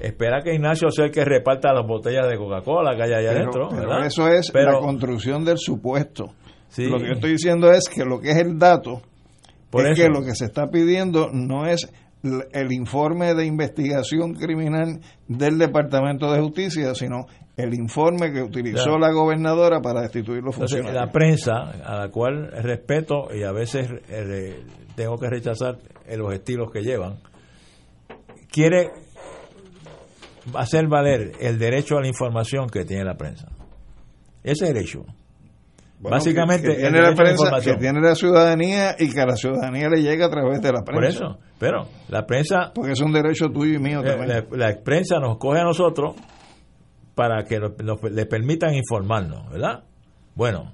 [0.00, 3.66] espera que Ignacio sea el que reparta las botellas de Coca-Cola que hay allá Pero,
[3.68, 6.32] adentro, eso es Pero- la construcción del supuesto.
[6.78, 9.02] Lo que yo estoy diciendo es que lo que es el dato
[9.70, 10.02] Por es eso.
[10.02, 11.90] que lo que se está pidiendo no es
[12.52, 17.26] el informe de investigación criminal del Departamento de Justicia, sino
[17.56, 18.98] el informe que utilizó Claro.
[19.00, 21.06] la gobernadora para destituir los Entonces, funcionarios.
[21.06, 21.52] la prensa,
[21.84, 24.62] a la cual respeto y a veces eh,
[24.94, 27.18] tengo que rechazar eh, los estilos que llevan,
[28.50, 28.90] quiere
[30.54, 33.48] hacer valer el derecho a la información que tiene la prensa.
[34.42, 35.04] Ese derecho.
[36.02, 39.88] Bueno, Básicamente, que, tiene la prensa, que tiene la ciudadanía y que a la ciudadanía
[39.88, 40.92] le llega a través de la prensa.
[40.92, 44.28] Por eso, pero la prensa Porque es un derecho tuyo y mío Eh, también.
[44.28, 46.16] la, la prensa nos coge a nosotros
[47.14, 47.60] para que
[48.10, 49.84] le permitan informarnos, ¿verdad?
[50.34, 50.72] Bueno,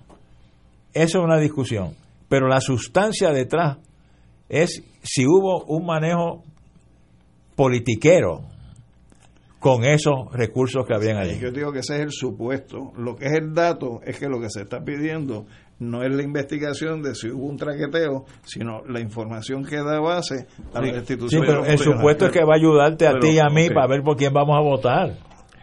[0.95, 1.95] eso es una discusión,
[2.31, 3.77] pero la sustancia detrás
[4.49, 6.43] es si hubo un manejo
[7.55, 8.45] politiquero
[9.59, 11.39] con esos recursos que habían allí.
[11.41, 12.93] Yo digo que ese es el supuesto.
[12.97, 15.47] Lo que es el dato es que lo que se está pidiendo
[15.81, 20.47] no es la investigación de si hubo un traqueteo, sino la información que da base
[20.75, 21.43] a la Sí, institución.
[21.47, 23.87] pero el supuesto es que va a ayudarte a Pero, ti y a mí para
[23.87, 25.17] ver por quién vamos a votar.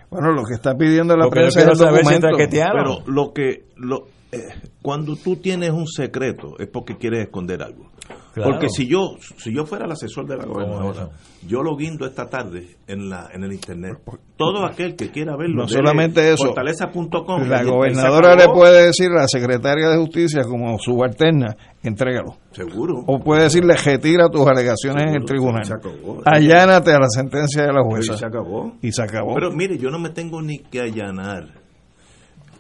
[0.10, 2.28] Bueno, lo que está pidiendo la Porque prensa es el saber si documento.
[2.30, 2.84] traquetearon.
[3.04, 4.40] Pero lo que lo eh,
[4.82, 7.90] cuando tú tienes un secreto es porque quieres esconder algo.
[8.36, 8.52] Claro.
[8.52, 11.10] Porque si yo si yo fuera el asesor de la gobernadora,
[11.48, 13.98] yo lo guindo esta tarde en la en el internet.
[14.36, 17.48] Todo aquel que quiera verlo, No solamente eso, fortaleza.com.
[17.48, 22.36] La gobernadora le puede decir a la secretaria de justicia como subalterna, entrégalo.
[22.52, 23.06] Seguro.
[23.08, 25.64] O puede decirle, retira tus alegaciones en el tribunal.
[25.64, 26.22] se acabó.
[26.26, 28.16] Allánate a la sentencia de la jueza.
[28.16, 28.74] Y se acabó.
[28.82, 29.34] Y se acabó.
[29.36, 31.48] Pero mire, yo no me tengo ni que allanar.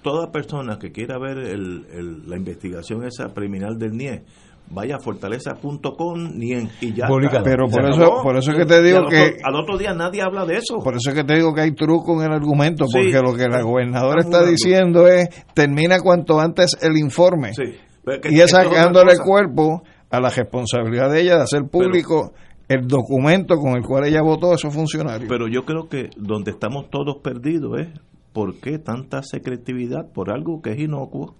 [0.02, 4.23] Toda persona que quiera ver el- el- la investigación esa preliminar del NIE,
[4.69, 7.07] vaya a fortaleza.com NIE y ya.
[7.43, 8.23] Pero por eso- acabó.
[8.23, 10.79] por eso es que te digo que- otro- al otro día nadie habla de eso.
[10.83, 12.97] Por eso es que te digo que hay truco en el argumento, Sí.
[12.97, 17.51] porque lo que la gobernadora está diciendo es, termina cuanto antes el informe.
[17.55, 19.23] Que- Y es sacándole cosa.
[19.23, 22.33] cuerpo a la responsabilidad de ella de hacer público
[22.67, 25.27] el documento con el cual ella votó a esos funcionarios.
[25.29, 27.87] Pero yo creo que donde estamos todos perdidos es
[28.33, 31.35] ¿por qué tanta secretividad por algo que es inocuo?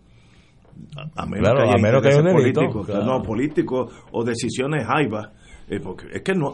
[1.16, 3.06] A, menos Claro, que haya a menos que haya un delito, políticos, claro.
[3.06, 5.30] no políticos o decisiones jaivas.
[5.70, 6.54] Eh, porque es que no,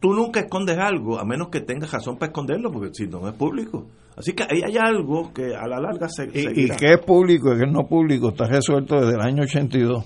[0.00, 3.34] tú nunca escondes algo a menos que tengas razón para esconderlo, porque si no es
[3.34, 3.86] público.
[4.16, 7.52] Así que ahí hay algo que a la larga se y, y que es público
[7.52, 10.04] y que es no público está resuelto desde el año 82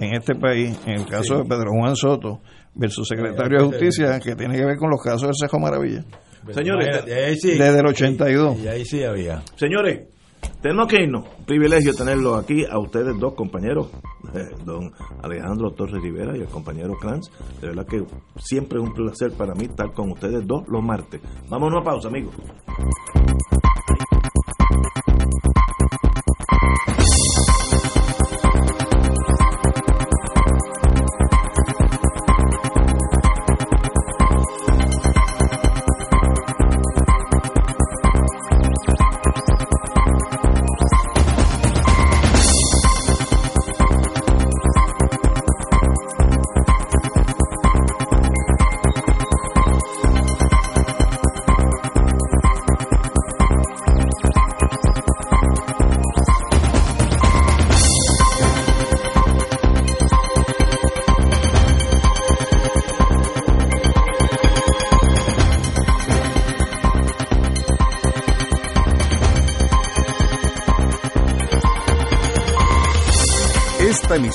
[0.00, 1.42] en este país, en el caso Sí.
[1.42, 2.40] de Pedro Juan Soto
[2.74, 6.04] versus secretario de Justicia, que tiene que ver con los casos del Cejo Maravilla.
[6.52, 7.50] Señores, Imagínate, ahí sí.
[7.58, 8.58] Desde el 82.
[8.60, 9.42] Y ahí sí había.
[9.56, 10.06] Señores,
[10.60, 11.24] tenemos que irnos.
[11.38, 13.90] Un privilegio tenerlo aquí a ustedes dos compañeros,
[14.34, 17.30] eh, don Alejandro Torres Rivera y el compañero Kranz.
[17.60, 18.04] De verdad que
[18.36, 21.20] siempre es un placer para mí estar con ustedes dos los martes.
[21.48, 22.34] Vamos a pausa, amigos.